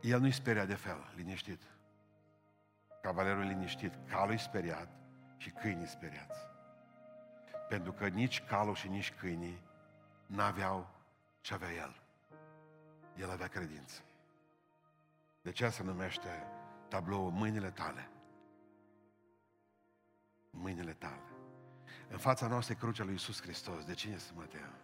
El 0.00 0.20
nu-i 0.20 0.32
speria 0.32 0.64
de 0.64 0.74
fel, 0.74 1.12
liniștit. 1.16 1.62
Cavalerul 3.02 3.42
liniștit, 3.42 3.92
calul 4.08 4.38
speriat 4.38 4.88
și 5.36 5.50
câinii 5.50 5.86
speriați. 5.86 6.40
Pentru 7.68 7.92
că 7.92 8.08
nici 8.08 8.42
calul 8.42 8.74
și 8.74 8.88
nici 8.88 9.12
câinii 9.12 9.62
n-aveau 10.26 10.88
ce 11.40 11.54
avea 11.54 11.72
el. 11.72 12.02
El 13.16 13.30
avea 13.30 13.46
credință. 13.46 14.02
De 15.42 15.50
ce 15.50 15.68
se 15.68 15.82
numește 15.82 16.46
tablou 16.88 17.26
în 17.26 17.34
mâinile 17.34 17.70
tale. 17.70 18.10
în 20.50 20.60
mâinile 20.60 20.92
tale. 20.92 21.22
În 22.08 22.18
fața 22.18 22.46
noastră 22.46 22.74
e 22.74 22.80
crucea 22.80 23.04
lui 23.04 23.12
Iisus 23.12 23.42
Hristos. 23.42 23.84
De 23.84 23.94
cine 23.94 24.16
să 24.16 24.32
mă 24.34 24.44
tem? 24.44 24.74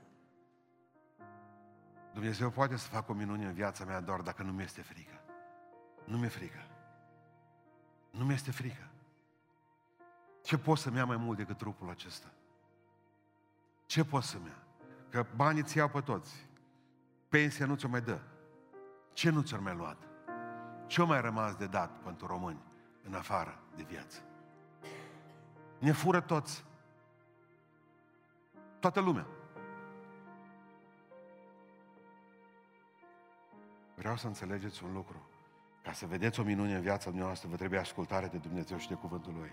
Dumnezeu 2.12 2.50
poate 2.50 2.76
să 2.76 2.88
facă 2.88 3.10
o 3.10 3.14
minune 3.14 3.46
în 3.46 3.52
viața 3.52 3.84
mea 3.84 4.00
doar 4.00 4.20
dacă 4.20 4.42
nu 4.42 4.52
mi-este 4.52 4.82
frică. 4.82 5.20
Nu 6.04 6.18
mi-e 6.18 6.28
frică. 6.28 6.67
Nu 8.18 8.24
mi-este 8.24 8.50
frică. 8.50 8.88
Ce 10.42 10.58
pot 10.58 10.78
să-mi 10.78 10.96
ia 10.96 11.04
mai 11.04 11.16
mult 11.16 11.36
decât 11.36 11.58
trupul 11.58 11.88
acesta? 11.88 12.32
Ce 13.86 14.04
pot 14.04 14.22
să-mi 14.22 14.46
ia? 14.46 14.62
Că 15.10 15.26
banii 15.36 15.62
ți 15.62 15.76
iau 15.76 15.88
pe 15.88 16.00
toți. 16.00 16.46
Pensia 17.28 17.66
nu 17.66 17.74
ți-o 17.74 17.88
mai 17.88 18.00
dă. 18.00 18.20
Ce 19.12 19.30
nu 19.30 19.42
ți-o 19.42 19.60
mai 19.60 19.74
luat? 19.74 20.08
Ce-o 20.86 21.06
mai 21.06 21.20
rămas 21.20 21.54
de 21.54 21.66
dat 21.66 21.90
pentru 22.02 22.26
români 22.26 22.62
în 23.02 23.14
afară 23.14 23.58
de 23.76 23.82
viață? 23.82 24.20
Ne 25.78 25.92
fură 25.92 26.20
toți. 26.20 26.64
Toată 28.80 29.00
lumea. 29.00 29.26
Vreau 33.94 34.16
să 34.16 34.26
înțelegeți 34.26 34.84
un 34.84 34.92
lucru. 34.92 35.28
Ca 35.88 35.94
să 35.94 36.06
vedeți 36.06 36.40
o 36.40 36.42
minune 36.42 36.74
în 36.74 36.80
viața 36.80 37.04
dumneavoastră, 37.04 37.48
vă 37.48 37.56
trebuie 37.56 37.78
ascultare 37.78 38.26
de 38.26 38.36
Dumnezeu 38.36 38.78
și 38.78 38.88
de 38.88 38.94
cuvântul 38.94 39.32
Lui. 39.38 39.52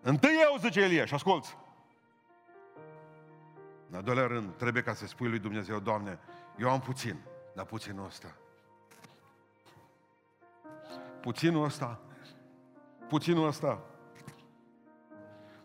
Întâi 0.00 0.30
eu, 0.42 0.56
zice 0.58 0.80
Elie, 0.80 1.04
și 1.04 1.14
asculți. 1.14 1.56
În 3.88 3.96
al 3.96 4.02
doilea 4.02 4.26
rând, 4.26 4.56
trebuie 4.56 4.82
ca 4.82 4.94
să 4.94 5.06
spui 5.06 5.28
lui 5.28 5.38
Dumnezeu, 5.38 5.78
Doamne, 5.78 6.18
eu 6.58 6.70
am 6.70 6.80
puțin, 6.80 7.18
dar 7.54 7.64
puținul 7.64 8.06
ăsta. 8.06 8.36
Puținul 11.20 11.64
ăsta. 11.64 12.00
Puținul 13.08 13.46
ăsta. 13.46 13.82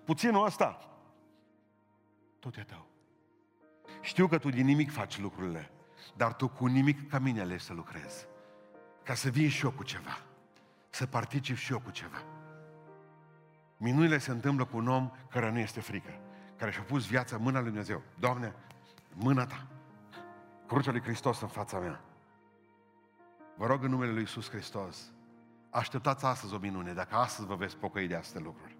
Puținul 0.03 0.45
ăsta. 0.45 0.89
Tot 2.39 2.55
e 2.55 2.63
tău. 2.63 2.85
Știu 4.01 4.27
că 4.27 4.37
tu 4.37 4.49
din 4.49 4.65
nimic 4.65 4.91
faci 4.91 5.19
lucrurile, 5.19 5.71
dar 6.15 6.33
tu 6.33 6.47
cu 6.47 6.65
nimic 6.65 7.09
ca 7.09 7.19
mine 7.19 7.41
alegi 7.41 7.63
să 7.63 7.73
lucrezi. 7.73 8.27
Ca 9.07 9.13
să 9.13 9.29
vii 9.29 9.47
și 9.47 9.63
eu 9.63 9.71
cu 9.71 9.83
ceva. 9.83 10.17
Să 10.89 11.05
particip 11.05 11.55
și 11.55 11.71
eu 11.71 11.79
cu 11.79 11.91
ceva. 11.91 12.23
Minunile 13.77 14.17
se 14.17 14.31
întâmplă 14.31 14.65
cu 14.65 14.77
un 14.77 14.87
om 14.87 15.11
care 15.29 15.51
nu 15.51 15.59
este 15.59 15.79
frică, 15.79 16.19
care 16.55 16.71
și-a 16.71 16.81
pus 16.81 17.05
viața 17.05 17.35
în 17.35 17.41
mâna 17.41 17.59
lui 17.59 17.67
Dumnezeu. 17.67 18.01
Doamne, 18.19 18.55
mâna 19.13 19.45
ta, 19.45 19.67
crucea 20.67 20.91
lui 20.91 21.01
Hristos 21.01 21.41
în 21.41 21.47
fața 21.47 21.79
mea. 21.79 22.01
Vă 23.57 23.65
rog 23.65 23.83
în 23.83 23.89
numele 23.89 24.11
lui 24.11 24.19
Iisus 24.19 24.49
Hristos, 24.49 25.11
așteptați 25.69 26.25
astăzi 26.25 26.53
o 26.53 26.57
minune, 26.57 26.93
dacă 26.93 27.15
astăzi 27.15 27.47
vă 27.47 27.55
veți 27.55 27.77
pocăi 27.77 28.07
de 28.07 28.15
aceste 28.15 28.39
lucruri. 28.39 28.77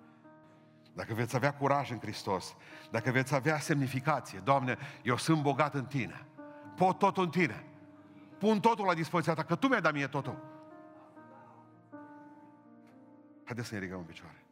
Dacă 0.93 1.13
veți 1.13 1.35
avea 1.35 1.53
curaj 1.53 1.91
în 1.91 1.99
Hristos, 1.99 2.55
dacă 2.91 3.11
veți 3.11 3.35
avea 3.35 3.59
semnificație, 3.59 4.39
Doamne, 4.39 4.77
eu 5.03 5.17
sunt 5.17 5.41
bogat 5.41 5.73
în 5.73 5.85
Tine, 5.85 6.25
pot 6.75 6.97
totul 6.97 7.23
în 7.23 7.29
Tine, 7.29 7.65
pun 8.37 8.59
totul 8.59 8.85
la 8.85 8.93
dispoziția 8.93 9.33
Ta, 9.33 9.43
că 9.43 9.55
Tu 9.55 9.67
mi-ai 9.67 9.81
dat 9.81 9.93
mie 9.93 10.07
totul. 10.07 10.37
Haideți 13.43 13.67
să 13.67 13.73
ne 13.73 13.79
ridicăm 13.79 13.99
în 13.99 14.05
picioare. 14.05 14.46